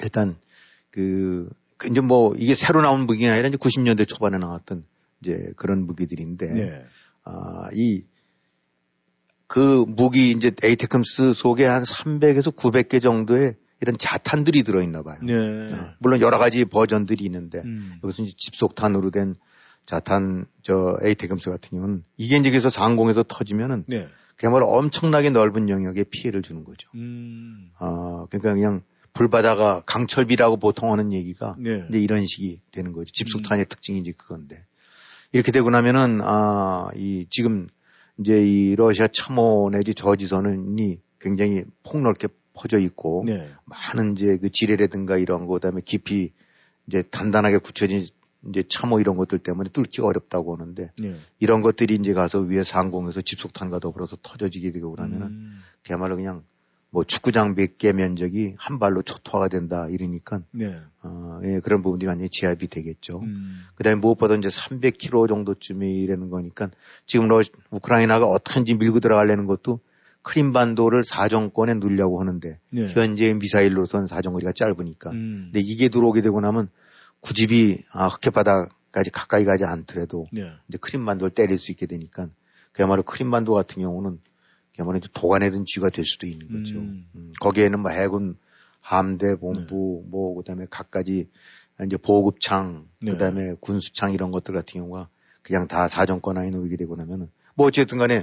일단 0.01 0.37
그, 0.93 1.51
그 1.77 1.89
이제 1.89 2.01
뭐 2.01 2.37
이게 2.39 2.55
새로 2.55 2.83
나온 2.83 3.07
무기가 3.07 3.33
아니라 3.33 3.49
이제 3.49 3.57
90년대 3.57 4.07
초반에 4.09 4.39
나왔던 4.39 4.85
이제 5.21 5.53
그런 5.57 5.87
무기들인데 5.87 6.47
네. 6.47 6.85
아, 7.25 7.69
이, 7.73 8.05
그 9.49 9.85
무기 9.89 10.31
이제 10.31 10.53
에이테컴스 10.63 11.35
속에 11.35 11.65
한 11.65 11.83
300에서 11.83 12.55
900개 12.55 13.03
정도의 13.03 13.57
이런 13.81 13.99
자탄들이 13.99 14.63
들어있나 14.63 15.03
봐요. 15.03 15.19
네. 15.23 15.33
어, 15.73 15.95
물론 15.99 16.21
여러 16.21 16.39
가지 16.39 16.65
버전들이 16.65 17.25
있는데 17.25 17.63
음. 17.65 17.99
여기서 18.03 18.23
이제 18.23 18.33
집속탄으로 18.37 19.11
된 19.11 19.35
자탄 19.85 20.47
저 20.63 20.99
에이테컴스 21.03 21.51
같은 21.51 21.71
경우는 21.71 22.05
이게 22.17 22.37
이제 22.37 22.51
그래서 22.51 22.71
상공에서 22.71 23.23
터지면은 23.23 23.85
네. 23.87 24.09
그야말로 24.37 24.69
엄청나게 24.69 25.31
넓은 25.31 25.69
영역에 25.69 26.05
피해를 26.05 26.43
주는 26.43 26.65
거죠. 26.65 26.89
음. 26.95 27.71
아, 27.79 28.27
그러니까 28.31 28.55
그냥 28.55 28.83
불바다가 29.15 29.83
강철비라고 29.87 30.59
보통 30.59 30.93
하는 30.93 31.13
얘기가 31.13 31.57
네. 31.59 31.87
이제 31.89 31.99
이런 31.99 32.27
식이 32.27 32.61
되는 32.71 32.93
거죠. 32.93 33.11
집속탄의 33.13 33.67
특징이 33.67 33.99
이제 33.99 34.13
그건데. 34.17 34.65
이렇게 35.33 35.53
되고 35.53 35.71
나면은, 35.71 36.21
아, 36.23 36.89
이, 36.95 37.27
지금 37.31 37.67
이제 38.19 38.43
이 38.47 38.77
러시아 38.77 39.09
참호 39.11 39.71
내지 39.73 39.95
저지선이 39.95 41.01
굉장히 41.19 41.65
폭넓게 41.83 42.29
퍼져 42.57 42.79
있고, 42.79 43.25
네. 43.27 43.49
많은 43.65 44.13
이제 44.13 44.39
그 44.39 44.51
지뢰라든가 44.51 45.17
이런 45.19 45.47
거, 45.47 45.55
그 45.55 45.61
다음에 45.61 45.81
깊이 45.85 46.33
이제 46.87 47.03
단단하게 47.03 47.59
굳혀진 47.59 48.07
이제 48.49 48.63
참호 48.69 49.01
이런 49.01 49.17
것들 49.17 49.39
때문에 49.39 49.71
뚫기가 49.71 50.07
어렵다고 50.07 50.55
하는데, 50.55 50.91
네. 50.99 51.15
이런 51.39 51.61
것들이 51.61 51.95
이제 51.97 52.13
가서 52.13 52.41
위에 52.41 52.63
상공에서 52.65 53.21
집속탄과 53.21 53.81
더불어서 53.81 54.17
터져지게 54.23 54.71
되고 54.71 54.91
그러면은, 54.93 55.27
음. 55.27 55.61
그야말로 55.85 56.17
그냥 56.17 56.43
뭐 56.91 57.05
축구장 57.05 57.55
몇 57.55 57.77
개 57.79 57.93
면적이 57.93 58.55
한 58.57 58.79
발로 58.79 59.03
초토화가 59.03 59.49
된다 59.49 59.87
이러니까 59.91 60.41
네. 60.53 60.81
어, 61.03 61.41
예, 61.43 61.61
그런 61.61 61.83
부분들이 61.83 62.09
완전히 62.09 62.31
제압이 62.31 62.69
되겠죠. 62.69 63.21
음. 63.21 63.61
그다음에 63.75 63.97
무엇보다 63.97 64.35
이제 64.37 64.49
300km 64.49 65.29
정도쯤이라는 65.29 66.31
거니까 66.31 66.71
지금 67.05 67.29
러 67.29 67.43
우크라이나가 67.71 68.27
어떻게든지 68.27 68.75
밀고 68.77 69.01
들어가려는 69.01 69.47
것도 69.47 69.81
크림반도를 70.27 71.05
사정권에 71.05 71.75
누려고 71.75 72.21
하는데 72.21 72.59
네. 72.71 72.89
현재 72.89 73.33
미사일로선 73.33 74.09
사정거리가 74.09 74.53
짧으니까. 74.57 75.11
음. 75.11 75.51
근데 75.53 75.61
이게 75.61 75.89
들어오게 75.89 76.21
되고 76.21 76.41
나면 76.41 76.69
구집이 77.21 77.85
아, 77.93 78.09
흑해바다까지 78.09 79.11
가까이 79.11 79.45
가지 79.45 79.65
않더라도 79.65 80.27
네. 80.33 80.51
이제 80.69 80.79
크림반도를 80.81 81.31
때릴 81.31 81.59
수 81.59 81.71
있게 81.71 81.87
되니까 81.87 82.29
그야말로 82.73 83.05
크림반도 83.05 83.55
같은 83.55 83.81
경우는 83.81 84.19
그야말로 84.75 84.99
이제 84.99 85.09
도관에 85.15 85.51
든 85.51 85.65
쥐가 85.65 85.91
될 85.91 86.05
수도 86.05 86.27
있는 86.27 86.49
거죠. 86.49 86.81
음. 86.81 87.07
음, 87.15 87.33
거기에는 87.41 87.79
뭐 87.79 87.93
해군 87.93 88.37
함대 88.81 89.37
본부 89.37 90.03
뭐 90.09 90.35
그다음에 90.35 90.67
각가지 90.69 91.29
이제 91.85 91.97
보급창 91.97 92.89
네. 93.01 93.13
그다음에 93.13 93.55
군수창 93.61 94.13
이런 94.13 94.33
것들 94.33 94.55
같은 94.55 94.81
경우가 94.81 95.09
그냥 95.43 95.69
다 95.69 95.87
사정권 95.87 96.37
안에 96.37 96.51
놓이게 96.51 96.77
되고 96.77 96.97
나면은 96.97 97.31
뭐 97.55 97.69
어쨌든 97.69 97.99
간에 97.99 98.19
아, 98.19 98.23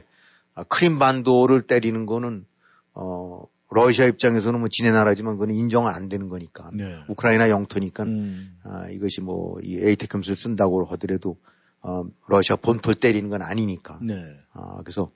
크림반도를 0.69 1.63
때리는 1.63 2.05
거는 2.05 2.45
어 2.93 3.43
러시아 3.71 4.05
입장에서는 4.05 4.59
뭐 4.59 4.69
지네 4.69 4.91
나라지만 4.91 5.33
그건 5.33 5.51
인정은 5.55 5.91
안 5.91 6.07
되는 6.09 6.29
거니까 6.29 6.69
네. 6.73 7.03
우크라이나 7.07 7.49
영토니까 7.49 8.03
음. 8.03 8.57
아, 8.63 8.87
이것이 8.89 9.21
뭐이 9.21 9.79
에이테컴스를 9.83 10.35
쓴다고 10.35 10.85
하더라도 10.85 11.37
어, 11.81 12.03
러시아 12.27 12.55
본토를 12.55 12.99
때리는 12.99 13.29
건 13.29 13.41
아니니까 13.41 13.99
네. 14.01 14.13
아, 14.53 14.77
그래서 14.83 15.11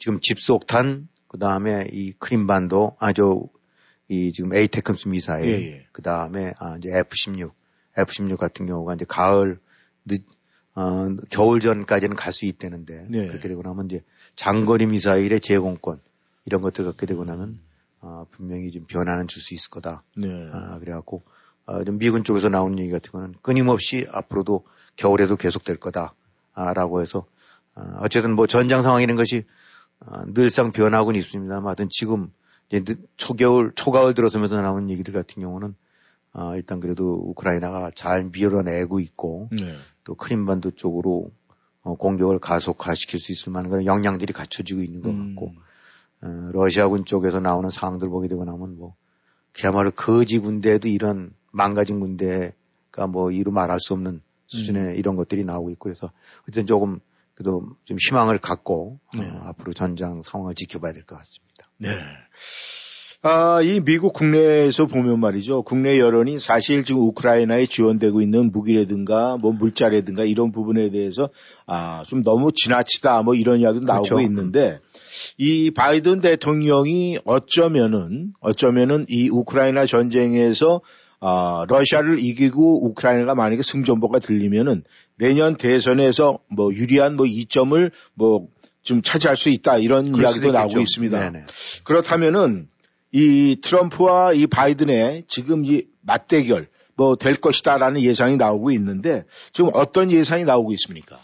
지금 0.00 0.18
집속탄, 0.20 1.08
그 1.28 1.38
다음에 1.38 1.86
이 1.92 2.12
크림반도, 2.12 2.96
아, 2.98 3.12
저, 3.12 3.42
이 4.08 4.32
지금 4.32 4.54
에이테크스 4.54 5.08
미사일, 5.08 5.48
예, 5.48 5.52
예. 5.52 5.86
그 5.92 6.00
다음에 6.02 6.54
아, 6.58 6.76
이제 6.78 6.88
F-16, 6.88 7.52
F-16 7.98 8.36
같은 8.38 8.66
경우가 8.66 8.94
이제 8.94 9.04
가을, 9.06 9.60
늦, 10.06 10.24
어, 10.74 11.08
겨울 11.30 11.60
전까지는 11.60 12.16
갈 12.16 12.32
수 12.32 12.46
있다는데, 12.46 13.08
네. 13.10 13.26
그렇게 13.28 13.48
되고 13.48 13.60
나면 13.62 13.86
이제 13.86 14.02
장거리 14.36 14.86
미사일의 14.86 15.40
제공권, 15.40 16.00
이런 16.44 16.60
것들 16.60 16.84
갖게 16.84 17.06
되고 17.06 17.24
나면, 17.24 17.58
아, 18.00 18.24
분명히 18.30 18.70
좀 18.70 18.84
변화는 18.86 19.28
줄 19.28 19.42
수 19.42 19.54
있을 19.54 19.70
거다. 19.70 20.02
네. 20.16 20.26
아, 20.52 20.78
그래갖고, 20.78 21.22
아, 21.66 21.84
좀 21.84 21.98
미군 21.98 22.24
쪽에서 22.24 22.48
나오는 22.48 22.78
얘기 22.78 22.90
같은 22.90 23.10
거는 23.12 23.34
끊임없이 23.42 24.06
앞으로도 24.10 24.64
겨울에도 24.96 25.36
계속될 25.36 25.76
거다. 25.76 26.14
아, 26.54 26.72
라고 26.72 27.00
해서, 27.00 27.24
아, 27.74 27.98
어쨌든 28.00 28.34
뭐 28.34 28.46
전장 28.46 28.82
상황 28.82 29.02
이런 29.02 29.16
것이 29.16 29.44
아, 30.00 30.24
늘상 30.32 30.72
변하고는 30.72 31.18
있습니다만 31.20 31.66
하여튼 31.66 31.88
지금 31.90 32.32
이제 32.68 32.82
늦- 32.82 33.06
초겨울, 33.18 33.72
초가을 33.74 34.14
들어서면서 34.14 34.56
나오는 34.60 34.88
얘기들 34.90 35.12
같은 35.12 35.42
경우는 35.42 35.74
아, 36.32 36.54
일단 36.56 36.80
그래도 36.80 37.14
우크라이나가 37.22 37.90
잘 37.94 38.24
밀어내고 38.24 39.00
있고 39.00 39.48
네. 39.52 39.76
또 40.04 40.14
크림반도 40.14 40.70
쪽으로 40.72 41.30
어, 41.82 41.94
공격을 41.96 42.38
가속화시킬 42.38 43.18
수 43.18 43.32
있을 43.32 43.52
만한 43.52 43.70
그런 43.70 43.86
역량들이 43.86 44.32
갖춰지고 44.32 44.82
있는 44.82 45.00
것 45.02 45.10
음. 45.10 45.34
같고 45.34 45.54
어, 46.22 46.50
러시아군 46.52 47.04
쪽에서 47.04 47.40
나오는 47.40 47.70
상황들 47.70 48.08
보게 48.08 48.28
되고 48.28 48.44
나면 48.44 48.76
뭐 48.76 48.94
그야말로 49.52 49.90
거지 49.90 50.38
군대에도 50.38 50.88
이런 50.88 51.32
망가진 51.52 51.98
군대가 52.00 53.06
뭐 53.08 53.30
이루 53.30 53.50
말할 53.50 53.80
수 53.80 53.94
없는 53.94 54.22
수준의 54.46 54.98
이런 54.98 55.16
것들이 55.16 55.44
나오고 55.44 55.70
있고 55.70 55.84
그래서 55.84 56.12
어쨌든 56.42 56.66
조금 56.66 57.00
그래도 57.34 57.74
좀 57.84 57.96
희망을 57.98 58.38
갖고 58.38 59.00
네. 59.16 59.28
어, 59.28 59.42
앞으로 59.46 59.72
전장 59.72 60.20
상황을 60.22 60.54
지켜봐야 60.54 60.92
될 60.92 61.04
것 61.04 61.16
같습니다. 61.16 61.70
네. 61.78 61.88
아, 63.22 63.60
이 63.62 63.80
미국 63.80 64.14
국내에서 64.14 64.86
보면 64.86 65.20
말이죠. 65.20 65.62
국내 65.62 65.98
여론이 65.98 66.38
사실 66.38 66.84
지금 66.84 67.02
우크라이나에 67.02 67.66
지원되고 67.66 68.22
있는 68.22 68.50
무기라든가 68.50 69.36
뭐 69.36 69.52
물자라든가 69.52 70.24
이런 70.24 70.52
부분에 70.52 70.90
대해서 70.90 71.28
아, 71.66 72.02
좀 72.06 72.22
너무 72.22 72.50
지나치다 72.54 73.20
뭐 73.22 73.34
이런 73.34 73.60
이야기도 73.60 73.84
나오고 73.84 74.04
그렇죠. 74.04 74.20
있는데 74.22 74.78
이 75.36 75.70
바이든 75.70 76.20
대통령이 76.20 77.18
어쩌면은 77.26 78.32
어쩌면은 78.40 79.04
이 79.08 79.28
우크라이나 79.28 79.84
전쟁에서 79.84 80.80
아, 81.20 81.66
러시아를 81.68 82.20
이기고 82.20 82.86
우크라이나가 82.86 83.34
만약에 83.34 83.62
승전보가 83.62 84.20
들리면은 84.20 84.82
내년 85.18 85.58
대선에서 85.58 86.38
뭐 86.48 86.72
유리한 86.72 87.16
뭐 87.16 87.26
이점을 87.26 87.90
뭐 88.14 88.48
좀 88.82 89.02
차지할 89.02 89.36
수 89.36 89.50
있다 89.50 89.78
이런 89.78 90.06
이야기도 90.16 90.52
나오고. 90.52 90.80
있습니다. 90.80 91.30
네네. 91.30 91.44
그렇다면은 91.84 92.68
이 93.12 93.60
트럼프와 93.62 94.32
이 94.34 94.46
바이든의 94.46 95.24
지금 95.28 95.64
이 95.64 95.84
맞대결 96.02 96.68
뭐 96.96 97.16
될 97.16 97.36
것이다라는 97.36 98.02
예상이 98.02 98.36
나오고 98.36 98.70
있는데 98.72 99.24
지금 99.52 99.70
어떤 99.74 100.10
예상이 100.12 100.44
나오고 100.44 100.72
있습니까? 100.72 101.18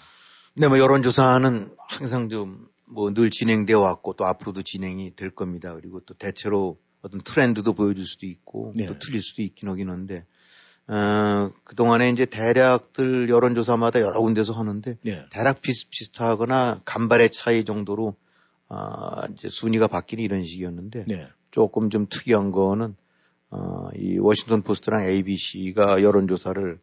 네, 0.55 0.69
뭐 0.69 0.79
여론조사는 0.79 1.71
항상 1.89 2.29
좀 2.29 2.67
뭐 2.87 3.13
늘 3.13 3.31
진행되어 3.31 3.81
왔고 3.81 4.15
또 4.15 4.27
앞으로도 4.27 4.63
진행이 4.63 5.17
될 5.17 5.31
겁니다. 5.31 5.75
그리고 5.75 6.01
또 6.01 6.15
대체로 6.15 6.79
어떤 7.03 7.21
트렌드도 7.21 7.73
보여줄 7.73 8.07
수도 8.07 8.27
있고 8.27 8.73
네. 8.75 8.87
또 8.87 8.99
틀릴 8.99 9.23
수도 9.23 9.43
있긴 9.43 9.69
하긴 9.69 9.91
한데 9.91 10.25
어, 10.89 11.51
그동안에 11.65 12.11
이제 12.11 12.27
대략들 12.27 13.29
여론조사마다 13.29 14.01
여러 14.01 14.21
군데서 14.21 14.53
하는데 14.53 14.99
네. 15.03 15.27
대략 15.31 15.61
비슷비슷하거나 15.63 16.83
간발의 16.85 17.31
차이 17.31 17.65
정도로 17.65 18.17
아, 18.69 19.27
이제 19.33 19.49
순위가 19.49 19.89
바뀌는 19.89 20.23
이런 20.23 20.45
식이었는데 20.45 21.05
네. 21.09 21.29
조금 21.57 21.89
좀 21.89 22.07
특이한 22.07 22.53
거는 22.53 22.95
어, 23.49 23.89
이 23.97 24.19
워싱턴 24.19 24.61
포스트랑 24.61 25.09
ABC가 25.09 26.03
여론조사를 26.03 26.79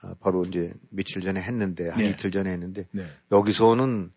아, 0.00 0.14
바로 0.18 0.44
이제 0.44 0.74
며칠 0.90 1.22
전에 1.22 1.40
했는데 1.40 1.88
한 1.88 2.02
네. 2.02 2.10
이틀 2.10 2.32
전에 2.32 2.50
했는데 2.50 2.88
네. 2.90 3.06
여기서는 3.30 4.10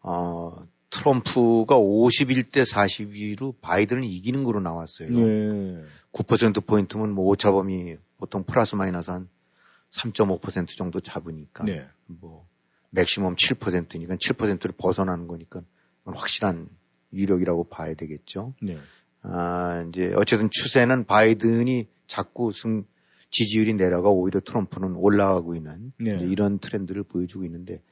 어, 0.00 0.66
트럼프가 0.90 1.76
51대 1.76 2.68
42로 2.68 3.54
바이든을 3.60 4.02
이기는 4.02 4.42
거로 4.42 4.58
나왔어요. 4.58 5.10
네. 5.10 5.84
9% 6.12 6.66
포인트면 6.66 7.12
뭐 7.12 7.26
오차범위 7.26 7.98
보통 8.18 8.42
플러스 8.42 8.74
마이너스 8.74 9.12
한 9.12 9.28
3.5% 9.92 10.76
정도 10.76 10.98
잡으니까 10.98 11.62
네. 11.62 11.86
뭐 12.06 12.48
맥시멈 12.90 13.36
7%니까 13.36 14.16
7%를 14.16 14.74
벗어나는 14.76 15.28
거니까 15.28 15.62
확실한 16.04 16.68
위력이라고 17.12 17.68
봐야 17.68 17.94
되겠죠. 17.94 18.54
네. 18.60 18.76
아, 19.22 19.84
이제 19.88 20.12
어쨌든 20.16 20.48
추세는 20.50 21.04
바이든이 21.04 21.88
자꾸 22.06 22.52
승 22.52 22.84
지지율이 23.30 23.74
내려가 23.74 24.10
오히려 24.10 24.40
트럼프는 24.40 24.94
올라가고 24.96 25.54
있는 25.54 25.92
네. 25.98 26.18
이런 26.20 26.58
트렌드를 26.58 27.02
보여주고 27.02 27.44
있는데 27.44 27.82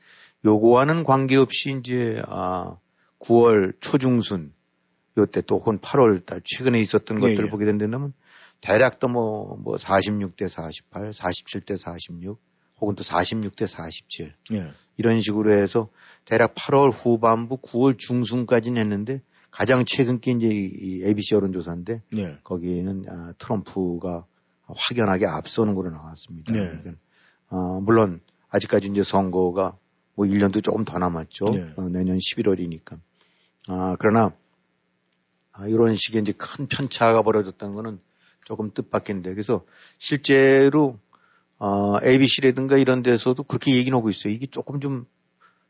요거와는 0.45 1.05
관계없이 1.05 1.77
이제 1.79 2.23
아 2.27 2.77
9월 3.21 3.75
초중순 3.81 4.53
요때 5.19 5.43
또 5.43 5.57
혹은 5.57 5.79
8월 5.79 6.25
달 6.25 6.41
최근에 6.45 6.81
있었던 6.81 7.19
예, 7.19 7.21
것들을 7.21 7.47
예. 7.47 7.51
보게 7.51 7.65
된다면 7.65 8.13
대략 8.61 8.99
또뭐 9.01 9.57
뭐 9.57 9.77
46대 9.77 10.49
48, 10.49 11.11
47대 11.11 11.77
46 11.77 12.39
혹은 12.81 12.95
또 12.95 13.03
46대 13.03 13.67
47 13.67 14.35
네. 14.51 14.71
이런 14.97 15.21
식으로 15.21 15.53
해서 15.53 15.89
대략 16.25 16.55
8월 16.55 16.93
후반부 16.93 17.59
9월 17.59 17.99
중순까지는 17.99 18.81
했는데 18.81 19.23
가장 19.51 19.85
최근 19.85 20.21
게 20.21 20.33
이제 20.33 20.47
이- 20.49 20.73
이 20.81 21.05
ABC 21.05 21.35
여론조사인데 21.35 22.03
네. 22.13 22.39
거기에는 22.45 23.05
아, 23.09 23.33
트럼프가 23.39 24.25
확연하게 24.67 25.27
앞서는 25.27 25.75
걸로 25.75 25.91
나왔습니다. 25.91 26.53
네. 26.53 26.61
그러니까, 26.69 26.93
어, 27.49 27.81
물론 27.81 28.21
아직까지 28.49 28.89
이제 28.89 29.03
선거가 29.03 29.77
뭐 30.15 30.27
1년도 30.27 30.63
조금 30.63 30.85
더 30.85 30.99
남았죠. 30.99 31.45
네. 31.51 31.73
어, 31.77 31.89
내년 31.89 32.17
11월이니까. 32.19 32.99
아, 33.69 33.97
그러나 33.99 34.33
아, 35.53 35.67
이런 35.67 35.95
식의 35.97 36.23
이제 36.23 36.33
큰 36.33 36.67
편차가 36.69 37.23
벌어졌다는 37.23 37.75
거는 37.75 37.99
조금 38.45 38.71
뜻밖인데 38.73 39.31
그래서 39.31 39.65
실제로 39.99 40.99
어, 41.59 41.97
ABC라든가 42.03 42.79
이런 42.79 43.03
데서도 43.03 43.43
그렇게 43.43 43.75
얘기는 43.75 43.95
하고 43.97 44.09
있어요. 44.09 44.33
이게 44.33 44.47
조금 44.47 44.81
좀, 44.81 45.07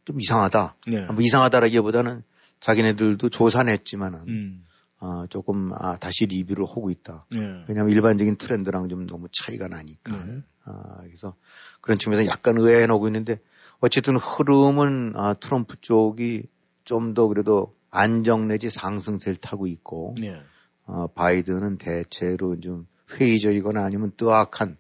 좀 0.05 0.21
이상하다. 0.21 0.77
네. 0.87 1.05
뭐 1.07 1.17
이상하다라기보다는 1.21 2.23
자기네들도 2.61 3.29
조사는 3.31 3.73
했지만은 3.73 4.21
음. 4.29 4.67
어, 4.99 5.27
조금 5.29 5.73
아, 5.73 5.97
다시 5.97 6.27
리뷰를 6.27 6.67
하고 6.67 6.91
있다. 6.91 7.27
네. 7.31 7.39
왜냐하면 7.69 7.91
일반적인 7.93 8.37
트렌드랑 8.37 8.89
좀 8.89 9.07
너무 9.07 9.29
차이가 9.33 9.67
나니까. 9.69 10.25
네. 10.27 10.43
아, 10.65 10.99
그래서 11.03 11.35
그런 11.81 11.99
측면에서 11.99 12.31
약간 12.31 12.59
의아해하고 12.59 13.09
있는데 13.09 13.41
어쨌든 13.81 14.17
흐름은 14.17 15.15
아, 15.17 15.35
트럼프 15.35 15.81
쪽이 15.81 16.45
좀 16.85 17.15
더 17.15 17.29
그래도 17.29 17.77
안정 17.91 18.47
내지 18.49 18.69
상승세를 18.69 19.37
타고 19.37 19.67
있고 19.67 20.15
네. 20.21 20.41
어, 20.85 21.07
바이든은 21.07 21.79
대체로 21.79 22.59
좀 22.61 22.87
회의적이거나 23.13 23.83
아니면 23.85 24.11
뜨악한 24.17 24.77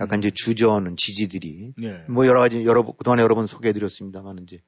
약간 0.00 0.18
이제 0.18 0.30
주저하는 0.34 0.96
지지들이 0.96 1.74
네. 1.78 2.04
뭐 2.08 2.26
여러 2.26 2.40
가지 2.40 2.64
여러 2.64 2.82
번- 2.82 2.96
그동안에 2.96 3.22
여러 3.22 3.34
번 3.34 3.46
소개해드렸습니다만 3.46 4.38
이제 4.42 4.60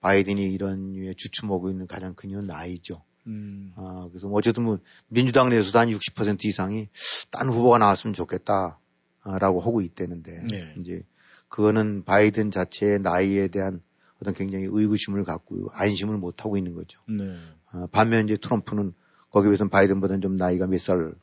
바이든이 0.00 0.52
이런 0.52 0.92
류의 0.92 1.14
주춤하고 1.14 1.70
있는 1.70 1.86
가장 1.86 2.14
큰 2.14 2.30
이유는 2.30 2.46
나이죠. 2.46 3.02
음. 3.26 3.72
아, 3.76 4.08
그래서 4.10 4.28
뭐 4.28 4.38
어쨌든 4.38 4.64
뭐 4.64 4.78
민주당 5.08 5.50
내에서도 5.50 5.78
한 5.78 5.88
60% 5.88 6.44
이상이 6.44 6.88
딴 7.30 7.48
후보가 7.48 7.78
나왔으면 7.78 8.14
좋겠다. 8.14 8.78
아, 9.22 9.38
라고 9.38 9.60
하고 9.60 9.80
있다는데 9.80 10.44
네. 10.48 10.74
이제 10.78 11.02
그거는 11.48 12.04
바이든 12.04 12.50
자체의 12.50 13.00
나이에 13.00 13.48
대한 13.48 13.82
어떤 14.20 14.34
굉장히 14.34 14.66
의구심을 14.70 15.24
갖고 15.24 15.68
안심을 15.72 16.16
못 16.16 16.44
하고 16.44 16.56
있는 16.56 16.74
거죠. 16.74 17.00
네. 17.08 17.36
아, 17.70 17.86
반면 17.92 18.24
이제 18.24 18.36
트럼프는 18.36 18.94
거기에 19.30 19.50
비해서는 19.50 19.68
바이든보다는 19.70 20.20
좀 20.20 20.36
나이가 20.36 20.66
몇 20.66 20.78
살 20.78 21.14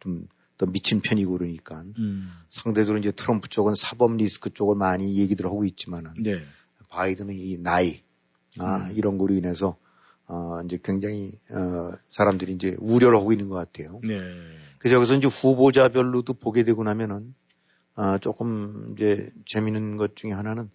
좀 0.00 0.28
더 0.58 0.66
미친 0.66 1.00
편이고 1.00 1.32
그러니까 1.32 1.84
음. 1.98 2.30
상대적으로 2.48 2.98
이제 2.98 3.12
트럼프 3.12 3.48
쪽은 3.48 3.74
사법 3.74 4.16
리스크 4.16 4.50
쪽을 4.50 4.74
많이 4.76 5.16
얘기들 5.18 5.44
하고 5.44 5.64
있지만은 5.64 6.12
네. 6.22 6.42
바이든은 6.88 7.34
이 7.34 7.58
나이 7.58 8.02
아, 8.60 8.88
음. 8.88 8.92
이런 8.96 9.18
거로 9.18 9.34
인해서 9.34 9.76
어, 10.28 10.60
이제 10.64 10.78
굉장히 10.82 11.32
어, 11.50 11.92
사람들이 12.08 12.52
이제 12.52 12.76
우려를 12.80 13.18
하고 13.18 13.32
있는 13.32 13.48
것 13.48 13.56
같아요. 13.56 14.00
네. 14.02 14.18
그래서 14.78 14.96
여기서 14.96 15.14
이제 15.14 15.26
후보자별로도 15.26 16.34
보게 16.34 16.64
되고 16.64 16.82
나면은 16.82 17.34
아, 17.94 18.18
조금 18.18 18.92
이제 18.92 19.32
재미있는 19.46 19.96
것 19.96 20.16
중에 20.16 20.32
하나는 20.32 20.70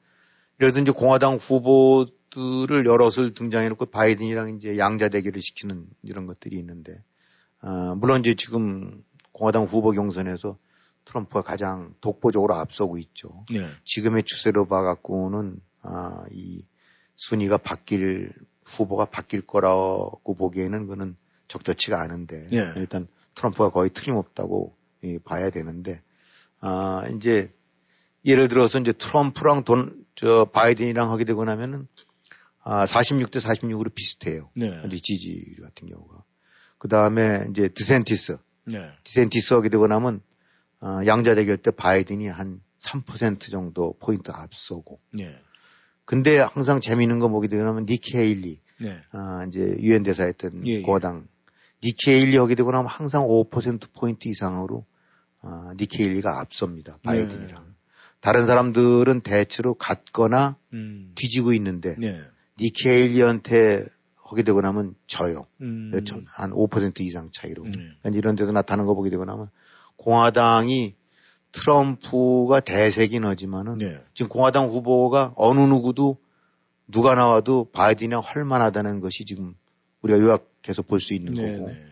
예를 0.60 0.72
들어 0.72 0.82
이제 0.82 0.92
공화당 0.92 1.36
후보들을 1.36 2.86
여럿을 2.86 3.34
등장해놓고 3.34 3.88
바이든이랑 3.88 4.56
이제 4.56 4.78
양자 4.78 5.10
대결을 5.10 5.42
시키는 5.42 5.86
이런 6.04 6.26
것들이 6.26 6.58
있는데 6.58 7.04
아, 7.60 7.96
물론 7.98 8.22
이제 8.22 8.34
지금 8.34 9.04
공화당 9.32 9.64
후보 9.64 9.92
경선에서 9.92 10.58
트럼프가 11.06 11.42
가장 11.42 11.94
독보적으로 12.00 12.56
앞서고 12.56 12.98
있죠. 12.98 13.46
네. 13.52 13.68
지금의 13.86 14.24
추세로 14.24 14.68
봐갖고는 14.68 15.60
아, 15.82 16.26
이 16.32 16.64
순위가 17.22 17.58
바뀔 17.58 18.32
후보가 18.66 19.06
바뀔 19.06 19.42
거라고 19.42 20.34
보기에는 20.36 20.88
그는 20.88 21.16
적절치가 21.48 22.02
않은데 22.02 22.48
예. 22.54 22.74
일단 22.78 23.08
트럼프가 23.36 23.70
거의 23.70 23.90
틀림없다고 23.90 24.76
예, 25.04 25.18
봐야 25.20 25.50
되는데 25.50 26.02
아 26.60 27.04
이제 27.16 27.54
예를 28.26 28.48
들어서 28.48 28.80
이제 28.80 28.92
트럼프랑 28.94 29.64
돈 29.64 30.02
저 30.16 30.46
바이든이랑 30.46 31.12
하게 31.12 31.24
되고 31.24 31.44
나면은 31.44 31.88
아 32.64 32.86
46대 32.86 33.40
46으로 33.40 33.94
비슷해요. 33.94 34.52
네. 34.56 34.82
이제 34.86 34.98
지지율 34.98 35.56
같은 35.64 35.88
경우가 35.88 36.24
그 36.78 36.88
다음에 36.88 37.48
이제 37.50 37.68
디샌티스 37.70 38.38
네. 38.66 38.92
디샌티스 39.04 39.56
하게 39.56 39.70
되고 39.70 39.88
나면 39.88 40.22
어, 40.82 41.00
양자 41.06 41.36
대결 41.36 41.58
때 41.58 41.72
바이든이 41.72 42.28
한 42.28 42.62
3% 42.80 43.52
정도 43.52 43.96
포인트 44.00 44.32
앞서고. 44.32 45.00
네. 45.12 45.40
근데 46.12 46.40
항상 46.40 46.82
재미있는 46.82 47.20
거 47.20 47.30
보게 47.30 47.48
되면 47.48 47.86
니키 47.88 48.18
헤일리, 48.18 48.60
네. 48.82 49.00
아, 49.14 49.46
이제 49.48 49.78
유엔 49.80 50.04
대사였던 50.04 50.68
예, 50.68 50.72
예. 50.72 50.82
공화당 50.82 51.26
니키 51.82 52.12
헤일리 52.12 52.36
하게 52.36 52.56
되고 52.56 52.70
나면 52.70 52.88
항상 52.88 53.24
5% 53.24 53.94
포인트 53.98 54.28
이상으로 54.28 54.86
아, 55.42 55.74
니키 55.78 56.04
헤일리가 56.04 56.42
앞섭니다. 56.42 56.98
바이든이랑. 57.04 57.64
네. 57.64 57.72
다른 58.20 58.46
사람들은 58.46 59.22
대체로 59.22 59.74
같거나 59.76 60.58
음. 60.74 61.14
뒤지고 61.16 61.54
있는데 61.54 61.96
네. 61.98 62.20
니키 62.60 62.90
헤일리한테 62.90 63.86
하게 64.18 64.44
되고 64.44 64.60
나면 64.60 64.96
져요. 65.08 65.48
음. 65.62 65.92
전- 66.04 66.26
한5% 66.26 67.00
이상 67.00 67.30
차이로. 67.32 67.64
네. 67.64 67.72
그러니까 67.72 68.10
이런 68.18 68.36
데서 68.36 68.52
나타나는 68.52 68.86
거 68.86 68.96
보게 68.96 69.10
되고 69.10 69.24
나면 69.24 69.48
공화당이 69.96 70.94
트럼프가 71.52 72.60
대세긴 72.62 73.26
하지만은 73.26 73.74
네. 73.74 74.00
지금 74.14 74.30
공화당 74.30 74.70
후보가 74.70 75.34
어느 75.36 75.60
누구도 75.62 76.18
누가 76.88 77.16
나와도 77.16 77.70
바이든이 77.72 78.16
할 78.16 78.46
만하다는 78.46 79.00
것이 79.00 79.26
지금 79.26 79.56
우리가 80.02 80.20
요약해서 80.20 80.82
볼 80.82 81.00
수 81.00 81.14
있는 81.14 81.34
네. 81.34 81.58
거고 81.58 81.70
네. 81.70 81.84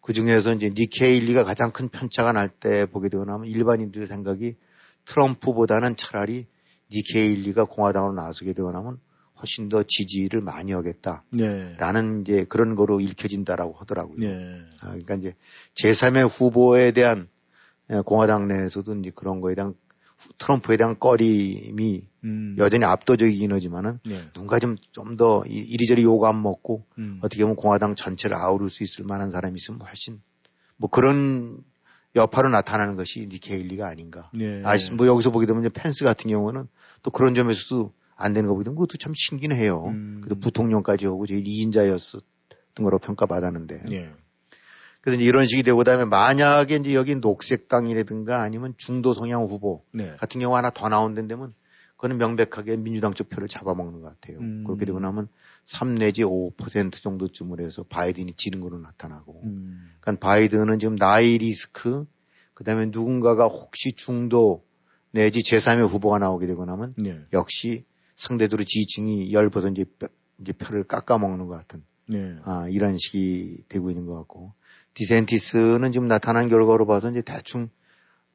그 0.00 0.12
중에서 0.12 0.54
이제 0.54 0.70
니케일리가 0.74 1.44
가장 1.44 1.70
큰 1.70 1.88
편차가 1.88 2.32
날 2.32 2.48
때 2.48 2.86
보게 2.86 3.08
되고 3.08 3.24
나면 3.24 3.46
일반인들의 3.46 4.06
생각이 4.06 4.56
트럼프보다는 5.04 5.96
차라리 5.96 6.46
니케일리가 6.92 7.64
공화당으로 7.64 8.14
나서게 8.14 8.52
되고 8.52 8.70
나면 8.72 8.98
훨씬 9.40 9.68
더 9.68 9.82
지지를 9.86 10.40
많이 10.40 10.72
하겠다. 10.72 11.22
네. 11.30 11.74
라는 11.78 12.22
이제 12.22 12.44
그런 12.48 12.74
거로 12.74 13.00
읽혀진다라고 13.00 13.74
하더라고요. 13.74 14.16
네. 14.18 14.60
아, 14.80 14.88
그러니까 14.88 15.14
이제 15.14 15.34
제3의 15.74 16.28
후보에 16.28 16.92
대한 16.92 17.28
예, 17.28 17.37
공화당 18.04 18.48
내에서도 18.48 18.94
이제 18.96 19.10
그런 19.14 19.40
거에 19.40 19.54
대한 19.54 19.74
후- 20.18 20.32
트럼프에 20.38 20.76
대한 20.76 20.98
꺼림이 20.98 22.06
음. 22.24 22.54
여전히 22.58 22.84
압도적이긴 22.84 23.52
하지만은 23.52 24.00
네. 24.04 24.18
누군가 24.32 24.58
좀 24.58 24.76
좀 24.92 25.16
더 25.16 25.42
이리저리 25.46 26.02
욕 26.02 26.24
안 26.24 26.42
먹고 26.42 26.84
음. 26.98 27.18
어떻게 27.22 27.42
보면 27.44 27.56
공화당 27.56 27.94
전체를 27.94 28.36
아우를 28.36 28.68
수 28.70 28.82
있을 28.82 29.04
만한 29.04 29.30
사람이 29.30 29.56
있으면 29.56 29.80
훨씬 29.80 30.20
뭐 30.76 30.90
그런 30.90 31.58
여파로 32.16 32.48
나타나는 32.48 32.96
것이 32.96 33.26
니케일리가 33.30 33.86
아닌가. 33.86 34.30
네. 34.34 34.62
아시, 34.64 34.92
뭐 34.92 35.06
여기서 35.06 35.30
보게 35.30 35.46
되면 35.46 35.68
펜스 35.72 36.04
같은 36.04 36.30
경우는 36.30 36.66
또 37.02 37.10
그런 37.10 37.34
점에서도 37.34 37.92
안 38.16 38.32
되는 38.32 38.48
거 38.48 38.54
보면 38.54 38.74
그것도 38.74 38.96
참 38.98 39.12
신기는 39.14 39.54
해요. 39.56 39.84
음. 39.88 40.20
그래도 40.24 40.40
부통령까지 40.40 41.06
오고 41.06 41.26
제일 41.26 41.44
2인자였었던 41.44 42.22
거로 42.82 42.98
평가받았는데. 42.98 43.82
예. 43.92 44.10
그래서 45.00 45.22
이런 45.22 45.46
식이 45.46 45.62
되고 45.62 45.78
그다음에 45.78 46.04
만약에 46.04 46.76
이제 46.76 46.94
여기 46.94 47.14
녹색당이라든가 47.14 48.42
아니면 48.42 48.74
중도 48.76 49.14
성향 49.14 49.44
후보 49.44 49.84
네. 49.92 50.16
같은 50.16 50.40
경우 50.40 50.56
하나 50.56 50.70
더 50.70 50.88
나온다면 50.88 51.52
그거는 51.96 52.18
명백하게 52.18 52.76
민주당 52.76 53.12
쪽 53.12 53.28
표를 53.28 53.48
잡아먹는 53.48 54.00
것 54.00 54.20
같아요. 54.20 54.38
음. 54.38 54.64
그렇게 54.64 54.84
되고 54.84 55.00
나면 55.00 55.28
3 55.64 55.96
내지 55.96 56.22
5% 56.22 57.02
정도쯤으로 57.02 57.64
해서 57.64 57.82
바이든이 57.82 58.34
지는 58.34 58.60
걸로 58.60 58.78
나타나고. 58.78 59.42
음. 59.44 59.90
그러니까 60.00 60.28
바이든은 60.28 60.78
지금 60.78 60.96
나이 60.96 61.38
리스크 61.38 62.06
그 62.54 62.64
다음에 62.64 62.86
누군가가 62.86 63.46
혹시 63.46 63.92
중도 63.92 64.64
내지 65.10 65.40
제3의 65.40 65.88
후보가 65.88 66.18
나오게 66.18 66.46
되고 66.46 66.64
나면 66.64 66.94
네. 66.96 67.20
역시 67.32 67.84
상대적으로 68.14 68.64
지지층이 68.64 69.32
열버서 69.32 69.68
이제, 69.70 69.84
이제 70.40 70.52
표를 70.52 70.84
깎아먹는 70.84 71.46
것 71.46 71.54
같은 71.54 71.84
네. 72.06 72.36
아, 72.44 72.68
이런 72.68 72.96
식이 72.96 73.64
되고 73.68 73.90
있는 73.90 74.06
것 74.06 74.14
같고 74.14 74.52
디센티스는 74.98 75.92
지금 75.92 76.08
나타난 76.08 76.48
결과로 76.48 76.84
봐서 76.84 77.08
이제 77.08 77.22
대충 77.22 77.70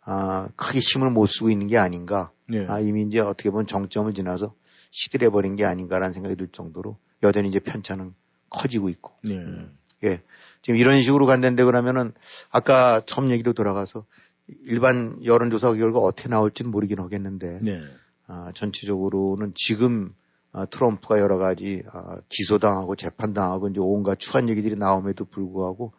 아, 0.06 0.48
크게 0.56 0.80
힘을 0.80 1.10
못 1.10 1.26
쓰고 1.26 1.50
있는 1.50 1.68
게 1.68 1.78
아닌가. 1.78 2.32
네. 2.48 2.66
아, 2.70 2.80
이미 2.80 3.02
이제 3.02 3.20
어떻게 3.20 3.50
보면 3.50 3.68
정점을 3.68 4.14
지나서 4.14 4.56
시들해 4.90 5.30
버린 5.30 5.58
게 5.58 5.66
아닌가라는 5.66 6.14
생각이 6.14 6.38
들 6.38 6.48
정도로 6.48 6.98
여전히 7.22 7.50
이제 7.50 7.60
편차는 7.60 8.14
커지고 8.50 8.88
있고. 8.88 9.12
네. 9.26 9.36
음. 9.36 9.78
예. 10.06 10.22
지금 10.62 10.78
이런 10.78 11.02
식으로 11.02 11.26
간다는데 11.26 11.66
그러면은 11.66 12.14
아까 12.50 13.02
처음 13.06 13.30
얘기로 13.30 13.52
돌아가서 13.52 14.06
일반 14.64 15.20
여론조사 15.26 15.74
결과 15.74 16.00
어떻게 16.00 16.30
나올지는 16.30 16.72
모르긴 16.72 17.00
하겠는데. 17.00 17.60
네. 17.62 17.82
아, 18.28 18.54
전체적으로는 18.54 19.52
지금 19.54 20.14
아, 20.54 20.66
트럼프가 20.66 21.20
여러 21.20 21.38
가지 21.38 21.84
아, 21.92 22.16
기소당하고 22.30 22.96
재판당하고 22.96 23.68
이제 23.68 23.82
온갖 23.82 24.18
추한 24.18 24.48
얘기들이 24.48 24.78
나옴에도 24.78 25.26
불구하고 25.26 25.92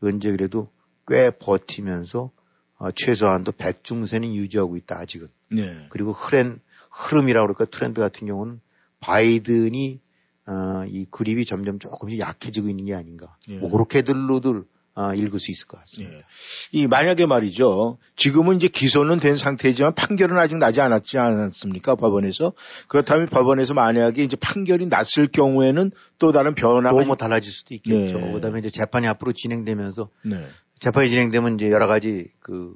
현재 0.00 0.30
그래도 0.30 0.68
꽤 1.06 1.30
버티면서 1.30 2.30
어, 2.78 2.90
최소한도 2.90 3.52
백중세는 3.52 4.34
유지하고 4.34 4.76
있다 4.76 4.98
아직은. 4.98 5.28
네. 5.50 5.86
그리고 5.90 6.12
흐른 6.12 6.60
흐름이라고 6.90 7.46
그럴까 7.46 7.66
트렌드 7.66 8.00
같은 8.00 8.26
경우는 8.26 8.60
바이든이 9.00 10.00
어, 10.46 10.84
이 10.86 11.06
그립이 11.10 11.44
점점 11.44 11.78
조금씩 11.78 12.20
약해지고 12.20 12.68
있는 12.68 12.84
게 12.84 12.94
아닌가. 12.94 13.36
네. 13.48 13.58
뭐 13.58 13.70
그렇게들로들 13.70 14.64
어, 14.96 15.12
읽을 15.12 15.38
수 15.38 15.50
있을 15.50 15.66
것 15.66 15.78
같습니다. 15.80 16.16
네. 16.16 16.22
이 16.72 16.86
만약에 16.86 17.26
말이죠. 17.26 17.98
지금은 18.16 18.56
이제 18.56 18.66
기소는 18.66 19.18
된 19.20 19.36
상태지만 19.36 19.94
판결은 19.94 20.38
아직 20.38 20.56
나지 20.56 20.80
않았지 20.80 21.18
않았습니까? 21.18 21.96
법원에서. 21.96 22.54
그렇다면 22.88 23.28
법원에서 23.28 23.74
만약에 23.74 24.24
이제 24.24 24.36
판결이 24.36 24.86
났을 24.86 25.26
경우에는 25.26 25.90
또 26.18 26.32
다른 26.32 26.54
변화가 26.54 27.04
뭐 27.04 27.14
달라질 27.14 27.52
수도 27.52 27.74
있겠죠. 27.74 28.18
네. 28.18 28.32
그다음에 28.32 28.60
이제 28.60 28.70
재판이 28.70 29.06
앞으로 29.06 29.32
진행되면서 29.32 30.08
네. 30.24 30.46
재판이 30.78 31.10
진행되면 31.10 31.56
이제 31.56 31.70
여러 31.70 31.86
가지 31.86 32.28
그 32.40 32.74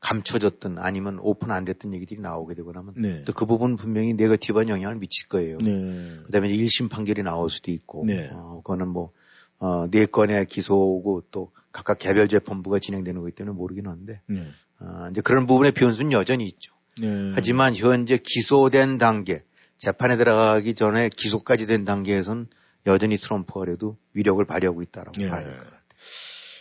감춰졌던 0.00 0.76
아니면 0.78 1.18
오픈 1.22 1.50
안 1.50 1.64
됐던 1.64 1.94
얘기들이 1.94 2.20
나오게 2.20 2.56
되고 2.56 2.72
나면 2.72 2.92
네. 2.98 3.24
또그 3.24 3.46
부분 3.46 3.76
분명히 3.76 4.12
네거티브한 4.12 4.68
영향을 4.68 4.96
미칠 4.96 5.28
거예요. 5.28 5.56
네. 5.58 6.18
그다음에 6.26 6.50
1심 6.50 6.90
판결이 6.90 7.22
나올 7.22 7.48
수도 7.48 7.70
있고 7.70 8.04
네. 8.06 8.28
어, 8.32 8.60
그거는 8.62 8.88
뭐 8.88 9.12
어, 9.58 9.90
네 9.90 10.06
건의 10.06 10.46
기소고 10.46 11.24
또 11.30 11.52
각각 11.72 11.98
개별 11.98 12.28
재판부가 12.28 12.78
진행되는 12.78 13.20
거기 13.20 13.32
때문에 13.32 13.56
모르긴 13.56 13.86
하는데, 13.86 14.20
네. 14.26 14.46
어, 14.80 15.08
이제 15.10 15.20
그런 15.20 15.46
부분의 15.46 15.72
변수는 15.72 16.12
여전히 16.12 16.46
있죠. 16.46 16.72
네. 17.00 17.32
하지만 17.34 17.74
현재 17.74 18.18
기소된 18.22 18.98
단계, 18.98 19.42
재판에 19.76 20.16
들어가기 20.16 20.74
전에 20.74 21.08
기소까지 21.08 21.66
된 21.66 21.84
단계에선 21.84 22.48
여전히 22.86 23.18
트럼프가 23.18 23.60
그래도 23.60 23.96
위력을 24.14 24.44
발휘하고 24.44 24.82
있다라고 24.82 25.20
네. 25.20 25.28
봐야 25.28 25.44
될것 25.44 25.64
같아요. 25.64 25.77